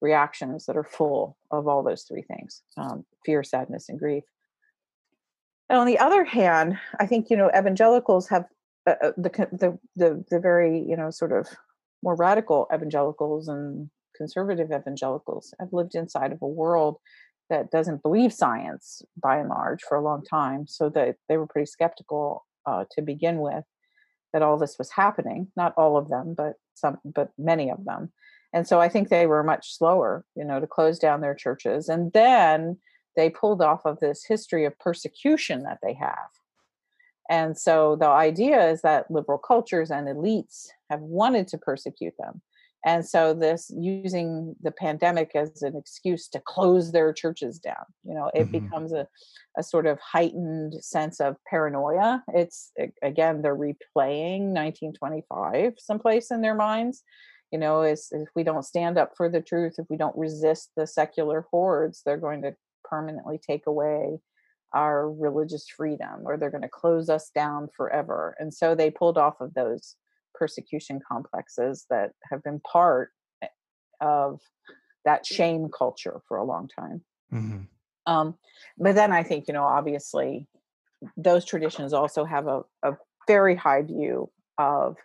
reactions 0.00 0.66
that 0.66 0.76
are 0.76 0.84
full 0.84 1.38
of 1.50 1.68
all 1.68 1.82
those 1.82 2.02
three 2.02 2.22
things 2.22 2.62
um, 2.76 3.04
fear 3.24 3.42
sadness 3.42 3.88
and 3.88 3.98
grief 3.98 4.24
and 5.68 5.78
on 5.78 5.86
the 5.86 5.98
other 5.98 6.24
hand, 6.24 6.78
I 6.98 7.06
think 7.06 7.30
you 7.30 7.36
know 7.36 7.50
evangelicals 7.56 8.28
have 8.28 8.44
uh, 8.86 8.94
uh 9.02 9.12
the, 9.16 9.30
the 9.52 9.78
the 9.96 10.24
the 10.30 10.40
very 10.40 10.78
you 10.78 10.96
know 10.96 11.10
sort 11.10 11.32
of 11.32 11.48
more 12.02 12.16
radical 12.16 12.66
evangelicals 12.74 13.48
and 13.48 13.90
conservative 14.16 14.70
evangelicals 14.72 15.54
have 15.60 15.72
lived 15.72 15.94
inside 15.94 16.32
of 16.32 16.42
a 16.42 16.46
world 16.46 16.96
that 17.48 17.70
doesn't 17.70 18.02
believe 18.02 18.32
science 18.32 19.02
by 19.22 19.38
and 19.38 19.48
large 19.48 19.82
for 19.82 19.96
a 19.96 20.02
long 20.02 20.22
time, 20.24 20.66
so 20.66 20.88
that 20.90 21.16
they 21.28 21.36
were 21.36 21.46
pretty 21.46 21.66
skeptical 21.66 22.46
uh, 22.66 22.84
to 22.92 23.02
begin 23.02 23.38
with 23.38 23.64
that 24.32 24.42
all 24.42 24.56
this 24.56 24.78
was 24.78 24.90
happening. 24.90 25.48
Not 25.56 25.74
all 25.76 25.96
of 25.96 26.08
them, 26.08 26.34
but 26.36 26.54
some, 26.74 26.98
but 27.04 27.30
many 27.38 27.70
of 27.70 27.84
them. 27.84 28.12
And 28.52 28.66
so 28.66 28.80
I 28.80 28.88
think 28.88 29.08
they 29.08 29.26
were 29.26 29.42
much 29.42 29.76
slower, 29.76 30.24
you 30.34 30.44
know, 30.44 30.60
to 30.60 30.66
close 30.66 30.98
down 30.98 31.20
their 31.20 31.34
churches. 31.34 31.88
And 31.88 32.12
then 32.12 32.78
they 33.16 33.30
pulled 33.30 33.62
off 33.62 33.84
of 33.84 34.00
this 34.00 34.24
history 34.26 34.64
of 34.64 34.78
persecution 34.78 35.62
that 35.64 35.78
they 35.82 35.94
have. 35.94 36.28
And 37.30 37.56
so 37.56 37.96
the 37.96 38.08
idea 38.08 38.70
is 38.70 38.82
that 38.82 39.10
liberal 39.10 39.38
cultures 39.38 39.90
and 39.90 40.06
elites 40.08 40.66
have 40.90 41.00
wanted 41.00 41.48
to 41.48 41.58
persecute 41.58 42.14
them. 42.18 42.42
And 42.84 43.06
so 43.06 43.32
this 43.32 43.70
using 43.74 44.56
the 44.60 44.72
pandemic 44.72 45.30
as 45.34 45.62
an 45.62 45.76
excuse 45.76 46.28
to 46.28 46.40
close 46.40 46.90
their 46.90 47.12
churches 47.12 47.58
down, 47.58 47.84
you 48.04 48.14
know, 48.14 48.30
it 48.34 48.50
mm-hmm. 48.50 48.64
becomes 48.64 48.92
a, 48.92 49.06
a 49.56 49.62
sort 49.62 49.86
of 49.86 50.00
heightened 50.00 50.74
sense 50.82 51.20
of 51.20 51.36
paranoia. 51.48 52.24
It's 52.34 52.72
again, 53.02 53.42
they're 53.42 53.56
replaying 53.56 54.52
1925 54.52 55.74
someplace 55.78 56.30
in 56.30 56.40
their 56.40 56.56
minds. 56.56 57.02
You 57.52 57.58
know, 57.58 57.82
is 57.82 58.08
if 58.10 58.28
we 58.34 58.44
don't 58.44 58.64
stand 58.64 58.98
up 58.98 59.12
for 59.14 59.28
the 59.28 59.42
truth, 59.42 59.74
if 59.78 59.86
we 59.90 59.98
don't 59.98 60.16
resist 60.16 60.70
the 60.74 60.86
secular 60.86 61.46
hordes, 61.50 62.00
they're 62.04 62.16
going 62.16 62.42
to 62.42 62.56
permanently 62.92 63.38
take 63.38 63.66
away 63.66 64.18
our 64.74 65.10
religious 65.10 65.66
freedom 65.68 66.20
or 66.24 66.36
they're 66.36 66.50
going 66.50 66.62
to 66.62 66.68
close 66.68 67.08
us 67.08 67.30
down 67.34 67.68
forever. 67.74 68.36
And 68.38 68.52
so 68.52 68.74
they 68.74 68.90
pulled 68.90 69.16
off 69.16 69.40
of 69.40 69.54
those 69.54 69.96
persecution 70.34 71.00
complexes 71.06 71.86
that 71.88 72.10
have 72.30 72.42
been 72.42 72.60
part 72.60 73.10
eh, 73.42 73.48
of 74.00 74.40
that 75.04 75.24
shame 75.24 75.68
culture 75.76 76.20
for 76.28 76.36
a 76.36 76.44
long 76.44 76.68
time. 76.68 77.02
Mm-hmm. 77.32 77.62
Um, 78.06 78.34
but 78.78 78.94
then 78.94 79.12
I 79.12 79.22
think, 79.22 79.46
you 79.48 79.54
know, 79.54 79.64
obviously 79.64 80.46
those 81.16 81.44
traditions 81.44 81.92
also 81.92 82.24
have 82.24 82.46
a, 82.46 82.62
a 82.82 82.96
very 83.26 83.56
high 83.56 83.82
view 83.82 84.30
of 84.58 84.96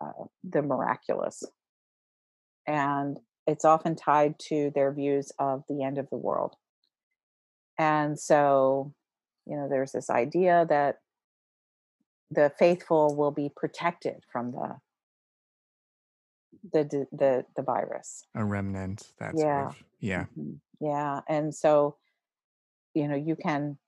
uh, 0.00 0.24
the 0.42 0.62
miraculous. 0.62 1.42
And 2.66 3.18
it's 3.46 3.64
often 3.64 3.94
tied 3.94 4.38
to 4.48 4.72
their 4.74 4.92
views 4.92 5.32
of 5.38 5.64
the 5.68 5.82
end 5.82 5.98
of 5.98 6.08
the 6.10 6.16
world. 6.16 6.56
And 7.78 8.18
so, 8.18 8.92
you 9.46 9.56
know, 9.56 9.68
there's 9.68 9.92
this 9.92 10.10
idea 10.10 10.66
that 10.68 10.98
the 12.30 12.52
faithful 12.58 13.16
will 13.16 13.30
be 13.30 13.50
protected 13.54 14.22
from 14.30 14.52
the 14.52 14.76
the 16.72 17.06
the 17.12 17.44
the 17.56 17.62
virus. 17.62 18.26
A 18.34 18.44
remnant 18.44 19.12
that's 19.18 19.40
yeah. 19.40 19.64
sort 19.64 19.76
of, 19.76 19.84
yeah. 20.00 20.24
Mm-hmm. 20.38 20.52
yeah 20.80 21.20
and 21.28 21.54
so 21.54 21.96
you 22.94 23.06
know 23.08 23.16
you 23.16 23.36
can 23.36 23.78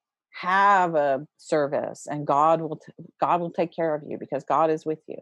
have 0.40 0.94
a 0.94 1.26
service 1.38 2.06
and 2.10 2.26
god 2.26 2.60
will 2.60 2.76
t- 2.76 2.92
god 3.20 3.40
will 3.40 3.50
take 3.50 3.74
care 3.74 3.94
of 3.94 4.02
you 4.06 4.18
because 4.18 4.44
god 4.44 4.70
is 4.70 4.84
with 4.84 5.00
you. 5.06 5.18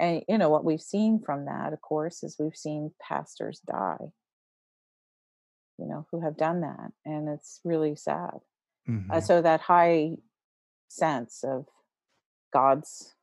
And 0.00 0.22
you 0.28 0.38
know 0.38 0.50
what 0.50 0.64
we've 0.64 0.80
seen 0.80 1.20
from 1.24 1.46
that 1.46 1.72
of 1.72 1.80
course 1.80 2.22
is 2.22 2.36
we've 2.38 2.56
seen 2.56 2.92
pastors 3.00 3.60
die 3.66 4.12
you 5.82 5.88
know 5.88 6.06
who 6.10 6.20
have 6.20 6.36
done 6.36 6.60
that 6.60 6.92
and 7.04 7.28
it's 7.28 7.60
really 7.64 7.96
sad 7.96 8.38
mm-hmm. 8.88 9.10
uh, 9.10 9.20
so 9.20 9.42
that 9.42 9.60
high 9.60 10.12
sense 10.88 11.44
of 11.44 11.66
god's 12.52 13.14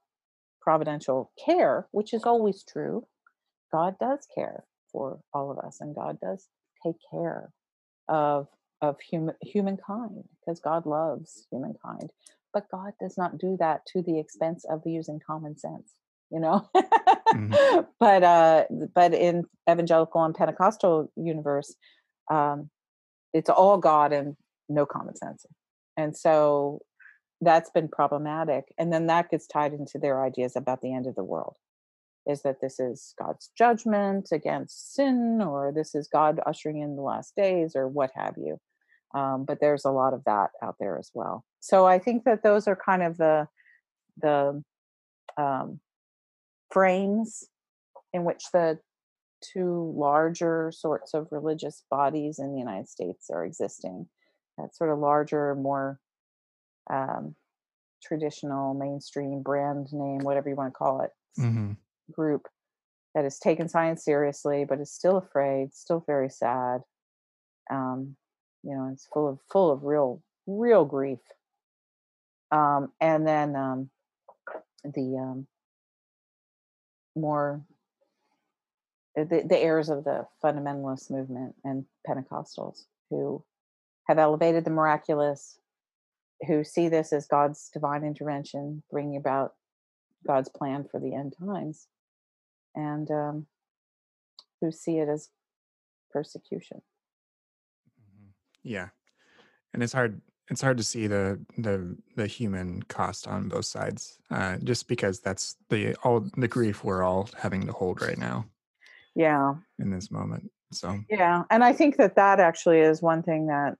providential 0.61 1.31
care 1.43 1.87
which 1.91 2.13
is 2.13 2.23
always 2.23 2.63
true 2.63 3.05
god 3.71 3.95
does 3.99 4.27
care 4.35 4.63
for 4.91 5.19
all 5.33 5.51
of 5.51 5.57
us 5.59 5.77
and 5.79 5.95
god 5.95 6.17
does 6.19 6.47
take 6.83 6.95
care 7.11 7.51
of 8.07 8.47
of 8.81 8.99
human 9.01 9.35
humankind 9.41 10.23
because 10.39 10.59
God 10.59 10.85
loves 10.85 11.47
humankind. 11.51 12.11
But 12.53 12.69
God 12.71 12.93
does 12.99 13.17
not 13.17 13.37
do 13.37 13.57
that 13.59 13.85
to 13.93 14.01
the 14.01 14.19
expense 14.19 14.65
of 14.69 14.81
using 14.85 15.19
common 15.25 15.57
sense, 15.57 15.93
you 16.31 16.39
know. 16.39 16.67
mm-hmm. 16.75 17.81
But 17.99 18.23
uh, 18.23 18.63
but 18.95 19.13
in 19.13 19.43
evangelical 19.69 20.23
and 20.23 20.33
Pentecostal 20.33 21.11
universe, 21.15 21.75
um, 22.29 22.69
it's 23.33 23.49
all 23.49 23.77
God 23.77 24.13
and 24.13 24.35
no 24.67 24.85
common 24.85 25.15
sense, 25.15 25.45
and 25.97 26.15
so 26.15 26.81
that's 27.41 27.69
been 27.69 27.87
problematic. 27.87 28.65
And 28.77 28.91
then 28.91 29.07
that 29.07 29.29
gets 29.29 29.47
tied 29.47 29.73
into 29.73 29.97
their 29.97 30.23
ideas 30.23 30.55
about 30.55 30.81
the 30.81 30.93
end 30.93 31.07
of 31.07 31.15
the 31.15 31.23
world 31.23 31.55
is 32.27 32.43
that 32.43 32.61
this 32.61 32.79
is 32.79 33.13
God's 33.19 33.49
judgment 33.57 34.29
against 34.31 34.93
sin, 34.93 35.41
or 35.41 35.71
this 35.73 35.95
is 35.95 36.07
God 36.07 36.39
ushering 36.45 36.79
in 36.79 36.95
the 36.95 37.01
last 37.01 37.35
days, 37.35 37.75
or 37.75 37.87
what 37.87 38.11
have 38.15 38.35
you. 38.37 38.59
Um, 39.15 39.45
but 39.45 39.59
there's 39.59 39.85
a 39.85 39.91
lot 39.91 40.13
of 40.13 40.23
that 40.25 40.51
out 40.61 40.75
there 40.79 40.99
as 40.99 41.09
well. 41.13 41.43
So 41.59 41.87
I 41.87 41.97
think 41.97 42.25
that 42.25 42.43
those 42.43 42.67
are 42.67 42.75
kind 42.75 43.01
of 43.03 43.17
the 43.17 43.47
the 44.21 44.63
um, 45.37 45.79
frames 46.71 47.45
in 48.13 48.25
which 48.25 48.43
the 48.53 48.79
two 49.41 49.93
larger 49.95 50.71
sorts 50.71 51.13
of 51.13 51.27
religious 51.31 51.83
bodies 51.89 52.39
in 52.39 52.51
the 52.51 52.59
United 52.59 52.87
States 52.89 53.29
are 53.31 53.45
existing. 53.45 54.07
That 54.57 54.75
sort 54.75 54.91
of 54.91 54.99
larger, 54.99 55.55
more 55.55 55.99
um, 56.89 57.35
traditional, 58.03 58.73
mainstream 58.73 59.41
brand 59.41 59.87
name, 59.93 60.19
whatever 60.19 60.49
you 60.49 60.55
want 60.55 60.73
to 60.73 60.77
call 60.77 61.01
it, 61.01 61.11
mm-hmm. 61.39 61.73
group 62.11 62.47
that 63.15 63.23
has 63.23 63.39
taken 63.39 63.69
science 63.69 64.03
seriously, 64.03 64.65
but 64.67 64.79
is 64.79 64.91
still 64.91 65.17
afraid, 65.17 65.73
still 65.73 66.03
very 66.05 66.29
sad, 66.29 66.81
um, 67.69 68.15
you 68.63 68.75
know 68.75 68.89
it's 68.91 69.07
full 69.13 69.27
of 69.27 69.39
full 69.51 69.71
of 69.71 69.83
real 69.83 70.21
real 70.47 70.85
grief 70.85 71.19
um, 72.51 72.91
and 72.99 73.27
then 73.27 73.55
um, 73.55 73.89
the 74.83 75.17
um, 75.17 75.47
more 77.15 77.61
the, 79.15 79.43
the 79.47 79.57
heirs 79.57 79.89
of 79.89 80.03
the 80.03 80.25
fundamentalist 80.43 81.11
movement 81.11 81.55
and 81.63 81.85
pentecostals 82.07 82.83
who 83.09 83.43
have 84.07 84.19
elevated 84.19 84.65
the 84.65 84.71
miraculous 84.71 85.57
who 86.47 86.63
see 86.63 86.87
this 86.87 87.11
as 87.11 87.27
god's 87.27 87.69
divine 87.73 88.03
intervention 88.03 88.81
bringing 88.89 89.17
about 89.17 89.53
god's 90.25 90.49
plan 90.49 90.85
for 90.89 90.99
the 90.99 91.13
end 91.13 91.33
times 91.39 91.87
and 92.75 93.09
um, 93.11 93.45
who 94.61 94.71
see 94.71 94.99
it 94.99 95.09
as 95.09 95.29
persecution. 96.11 96.81
Yeah. 98.63 98.89
And 99.73 99.83
it's 99.83 99.93
hard 99.93 100.21
it's 100.49 100.61
hard 100.61 100.77
to 100.77 100.83
see 100.83 101.05
the 101.05 101.39
the 101.59 101.95
the 102.15 102.25
human 102.25 102.81
cost 102.83 103.27
on 103.27 103.49
both 103.49 103.65
sides 103.65 104.17
uh, 104.31 104.57
just 104.63 104.87
because 104.87 105.19
that's 105.19 105.57
the 105.69 105.95
all 106.03 106.25
the 106.37 106.47
grief 106.47 106.83
we're 106.83 107.03
all 107.03 107.29
having 107.37 107.67
to 107.67 107.71
hold 107.71 108.01
right 108.01 108.17
now 108.17 108.45
yeah 109.19 109.53
in 109.79 109.91
this 109.91 110.09
moment 110.09 110.49
so 110.71 110.97
yeah 111.09 111.43
and 111.51 111.61
i 111.61 111.73
think 111.73 111.97
that 111.97 112.15
that 112.15 112.39
actually 112.39 112.79
is 112.79 113.01
one 113.01 113.21
thing 113.21 113.47
that 113.47 113.75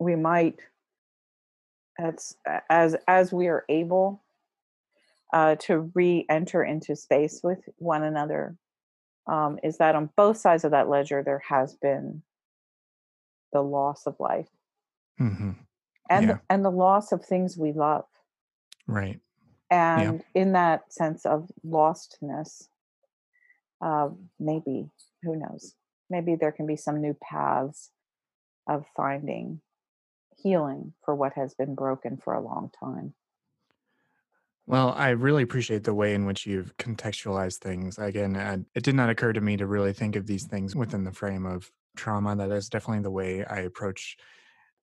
we 0.00 0.16
might 0.16 0.56
as 1.96 2.34
as 2.68 2.96
as 3.06 3.32
we 3.32 3.46
are 3.46 3.64
able 3.68 4.20
uh, 5.32 5.54
to 5.54 5.92
re-enter 5.94 6.64
into 6.64 6.96
space 6.96 7.40
with 7.44 7.60
one 7.76 8.02
another 8.02 8.56
um, 9.28 9.60
is 9.62 9.78
that 9.78 9.94
on 9.94 10.10
both 10.16 10.36
sides 10.36 10.64
of 10.64 10.72
that 10.72 10.88
ledger 10.88 11.22
there 11.22 11.42
has 11.48 11.76
been 11.76 12.20
the 13.52 13.60
loss 13.60 14.08
of 14.08 14.16
life 14.18 14.48
mm-hmm. 15.20 15.52
and 16.10 16.26
yeah. 16.26 16.32
the, 16.32 16.40
and 16.50 16.64
the 16.64 16.70
loss 16.70 17.12
of 17.12 17.24
things 17.24 17.56
we 17.56 17.70
love 17.70 18.06
right 18.88 19.20
and 19.70 20.24
yeah. 20.34 20.42
in 20.42 20.52
that 20.52 20.92
sense 20.92 21.24
of 21.24 21.48
lostness 21.64 22.66
uh, 23.80 24.08
maybe 24.38 24.90
who 25.22 25.36
knows 25.36 25.74
maybe 26.08 26.34
there 26.34 26.52
can 26.52 26.66
be 26.66 26.76
some 26.76 27.00
new 27.00 27.16
paths 27.22 27.90
of 28.68 28.84
finding 28.96 29.60
healing 30.42 30.92
for 31.04 31.14
what 31.14 31.34
has 31.34 31.54
been 31.54 31.74
broken 31.74 32.16
for 32.16 32.34
a 32.34 32.42
long 32.42 32.70
time 32.78 33.14
well, 34.70 34.94
I 34.96 35.08
really 35.08 35.42
appreciate 35.42 35.82
the 35.82 35.94
way 35.94 36.14
in 36.14 36.26
which 36.26 36.46
you've 36.46 36.76
contextualized 36.76 37.58
things. 37.58 37.98
Again, 37.98 38.64
it 38.72 38.84
did 38.84 38.94
not 38.94 39.10
occur 39.10 39.32
to 39.32 39.40
me 39.40 39.56
to 39.56 39.66
really 39.66 39.92
think 39.92 40.14
of 40.14 40.28
these 40.28 40.46
things 40.46 40.76
within 40.76 41.02
the 41.02 41.10
frame 41.10 41.44
of 41.44 41.68
trauma. 41.96 42.36
That 42.36 42.52
is 42.52 42.68
definitely 42.68 43.02
the 43.02 43.10
way 43.10 43.44
I 43.44 43.62
approach 43.62 44.16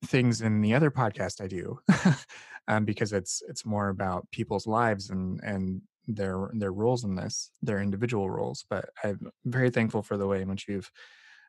things 0.04 0.42
in 0.42 0.60
the 0.60 0.74
other 0.74 0.90
podcast 0.90 1.42
I 1.42 1.46
do, 1.46 1.78
um, 2.68 2.84
because 2.84 3.14
it's 3.14 3.42
it's 3.48 3.64
more 3.64 3.88
about 3.88 4.30
people's 4.30 4.66
lives 4.66 5.08
and 5.08 5.40
and 5.42 5.80
their 6.08 6.50
their 6.54 6.72
roles 6.72 7.04
in 7.04 7.14
this, 7.14 7.52
their 7.62 7.80
individual 7.80 8.28
roles. 8.30 8.64
But 8.68 8.88
I'm 9.04 9.30
very 9.44 9.70
thankful 9.70 10.02
for 10.02 10.16
the 10.16 10.26
way 10.26 10.42
in 10.42 10.48
which 10.48 10.66
you've 10.66 10.90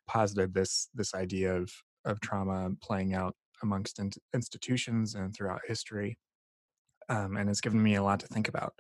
posited 0.08 0.54
this 0.54 0.90
this 0.94 1.16
idea 1.16 1.56
of 1.56 1.72
of 2.06 2.20
trauma 2.20 2.72
playing 2.82 3.14
out 3.14 3.36
amongst 3.64 4.00
in- 4.00 4.12
institutions 4.34 5.16
and 5.16 5.34
throughout 5.34 5.62
history, 5.66 6.18
um, 7.08 7.38
and 7.38 7.50
it's 7.50 7.62
given 7.62 7.82
me 7.82 7.96
a 7.96 8.04
lot 8.04 8.20
to 8.20 8.28
think 8.28 8.48
about. 8.48 8.74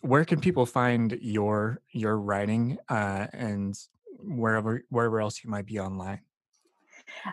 Where 0.00 0.24
can 0.24 0.40
people 0.40 0.66
find 0.66 1.16
your 1.22 1.80
your 1.92 2.18
writing 2.18 2.78
uh, 2.88 3.28
and 3.32 3.74
wherever 4.18 4.82
wherever 4.90 5.20
else 5.20 5.42
you 5.44 5.50
might 5.50 5.66
be 5.66 5.78
online? 5.78 6.20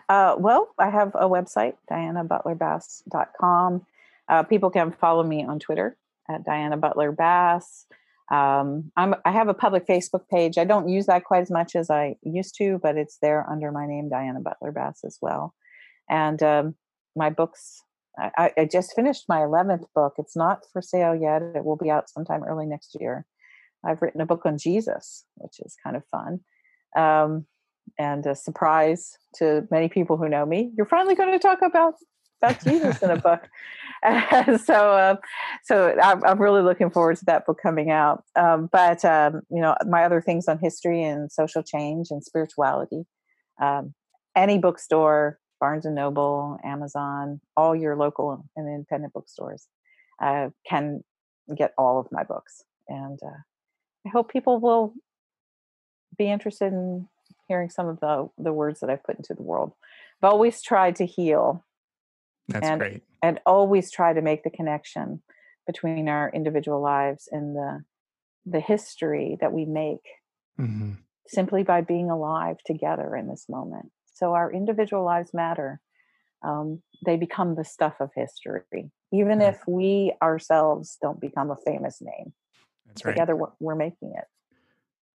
Uh, 0.08 0.34
well, 0.38 0.74
I 0.78 0.90
have 0.90 1.14
a 1.14 1.28
website, 1.28 1.74
dianabutlerbass.com. 1.90 3.86
Uh, 4.28 4.42
people 4.42 4.70
can 4.70 4.92
follow 4.92 5.22
me 5.22 5.44
on 5.44 5.58
Twitter 5.58 5.96
at 6.28 6.44
Diana 6.44 6.76
Butler 6.76 7.12
Bass. 7.12 7.86
Um, 8.30 8.92
I 8.96 9.30
have 9.30 9.48
a 9.48 9.54
public 9.54 9.86
Facebook 9.86 10.28
page. 10.30 10.58
I 10.58 10.64
don't 10.64 10.88
use 10.88 11.06
that 11.06 11.24
quite 11.24 11.42
as 11.42 11.50
much 11.50 11.74
as 11.74 11.90
I 11.90 12.16
used 12.22 12.56
to, 12.58 12.78
but 12.82 12.96
it's 12.96 13.18
there 13.22 13.48
under 13.50 13.72
my 13.72 13.86
name, 13.86 14.10
Diana 14.10 14.40
Butler 14.40 14.72
Bass, 14.72 15.00
as 15.04 15.18
well. 15.22 15.54
And 16.10 16.42
um, 16.42 16.74
my 17.16 17.30
books, 17.30 17.82
I, 18.18 18.52
I 18.56 18.64
just 18.66 18.94
finished 18.94 19.24
my 19.28 19.38
11th 19.38 19.86
book. 19.94 20.14
It's 20.18 20.36
not 20.36 20.64
for 20.72 20.82
sale 20.82 21.14
yet. 21.14 21.40
It 21.40 21.64
will 21.64 21.76
be 21.76 21.90
out 21.90 22.10
sometime 22.10 22.44
early 22.44 22.66
next 22.66 22.96
year. 23.00 23.24
I've 23.84 24.02
written 24.02 24.20
a 24.20 24.26
book 24.26 24.44
on 24.44 24.58
Jesus, 24.58 25.24
which 25.36 25.60
is 25.60 25.76
kind 25.82 25.96
of 25.96 26.02
fun 26.10 26.40
um, 26.96 27.46
and 27.98 28.26
a 28.26 28.34
surprise 28.34 29.16
to 29.36 29.66
many 29.70 29.88
people 29.88 30.16
who 30.16 30.28
know 30.28 30.44
me. 30.44 30.72
You're 30.76 30.86
finally 30.86 31.14
going 31.14 31.32
to 31.32 31.38
talk 31.38 31.62
about 31.62 31.94
about 32.42 32.62
Jesus 32.62 33.02
in 33.02 33.10
a 33.10 33.16
book. 33.16 33.48
so, 34.64 34.92
uh, 34.92 35.16
so 35.64 35.96
I'm, 36.02 36.24
I'm, 36.24 36.40
really 36.40 36.62
looking 36.62 36.90
forward 36.90 37.16
to 37.18 37.24
that 37.24 37.46
book 37.46 37.58
coming 37.60 37.90
out. 37.90 38.24
Um, 38.36 38.68
but 38.70 39.04
um, 39.04 39.42
you 39.50 39.60
know, 39.60 39.76
my 39.88 40.04
other 40.04 40.20
things 40.20 40.46
on 40.46 40.58
history 40.58 41.02
and 41.02 41.32
social 41.32 41.62
change 41.62 42.08
and 42.10 42.22
spirituality. 42.22 43.04
Um, 43.60 43.94
any 44.36 44.58
bookstore, 44.58 45.40
Barnes 45.60 45.84
and 45.84 45.96
Noble, 45.96 46.58
Amazon, 46.64 47.40
all 47.56 47.74
your 47.74 47.96
local 47.96 48.44
and 48.56 48.68
independent 48.68 49.12
bookstores 49.12 49.66
uh, 50.22 50.50
can 50.68 51.02
get 51.56 51.72
all 51.76 51.98
of 51.98 52.06
my 52.12 52.22
books. 52.22 52.62
And 52.88 53.18
uh, 53.24 53.40
I 54.06 54.10
hope 54.10 54.30
people 54.30 54.60
will 54.60 54.94
be 56.16 56.30
interested 56.30 56.72
in 56.72 57.08
hearing 57.48 57.70
some 57.70 57.88
of 57.88 58.00
the 58.00 58.28
the 58.38 58.52
words 58.52 58.80
that 58.80 58.90
I've 58.90 59.04
put 59.04 59.16
into 59.16 59.34
the 59.34 59.42
world. 59.42 59.72
I've 60.22 60.30
always 60.30 60.62
tried 60.62 60.96
to 60.96 61.06
heal. 61.06 61.64
That's 62.48 62.66
and, 62.66 62.80
great. 62.80 63.02
And 63.22 63.40
always 63.46 63.90
try 63.90 64.12
to 64.12 64.22
make 64.22 64.42
the 64.42 64.50
connection 64.50 65.22
between 65.66 66.08
our 66.08 66.30
individual 66.30 66.80
lives 66.80 67.28
and 67.30 67.54
the 67.54 67.84
the 68.46 68.60
history 68.60 69.36
that 69.42 69.52
we 69.52 69.66
make 69.66 70.06
mm-hmm. 70.58 70.92
simply 71.26 71.62
by 71.62 71.82
being 71.82 72.08
alive 72.08 72.56
together 72.64 73.14
in 73.14 73.28
this 73.28 73.44
moment. 73.48 73.90
So 74.14 74.32
our 74.32 74.50
individual 74.50 75.04
lives 75.04 75.34
matter. 75.34 75.80
Um, 76.42 76.82
they 77.04 77.16
become 77.16 77.56
the 77.56 77.64
stuff 77.64 77.94
of 78.00 78.10
history, 78.14 78.90
even 79.12 79.42
if 79.42 79.60
we 79.66 80.14
ourselves 80.22 80.96
don't 81.02 81.20
become 81.20 81.50
a 81.50 81.56
famous 81.56 82.00
name. 82.00 82.32
That's 82.86 83.02
together 83.02 83.34
right. 83.34 83.50
we're, 83.60 83.74
we're 83.74 83.76
making 83.76 84.14
it. 84.16 84.24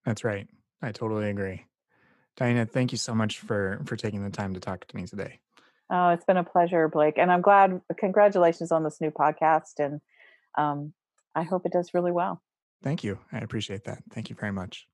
That's 0.04 0.22
right. 0.22 0.46
I 0.80 0.92
totally 0.92 1.30
agree. 1.30 1.64
Diana, 2.36 2.66
thank 2.66 2.92
you 2.92 2.98
so 2.98 3.14
much 3.14 3.40
for 3.40 3.80
for 3.86 3.96
taking 3.96 4.22
the 4.22 4.30
time 4.30 4.54
to 4.54 4.60
talk 4.60 4.86
to 4.86 4.96
me 4.96 5.06
today. 5.06 5.40
Oh, 5.90 6.10
it's 6.10 6.24
been 6.24 6.36
a 6.36 6.44
pleasure, 6.44 6.88
Blake. 6.88 7.18
And 7.18 7.30
I'm 7.30 7.42
glad, 7.42 7.80
congratulations 7.96 8.72
on 8.72 8.84
this 8.84 9.00
new 9.00 9.10
podcast. 9.10 9.78
And 9.78 10.00
um, 10.56 10.92
I 11.34 11.42
hope 11.42 11.66
it 11.66 11.72
does 11.72 11.92
really 11.94 12.12
well. 12.12 12.42
Thank 12.82 13.04
you. 13.04 13.18
I 13.32 13.38
appreciate 13.38 13.84
that. 13.84 14.02
Thank 14.12 14.30
you 14.30 14.36
very 14.36 14.52
much. 14.52 14.86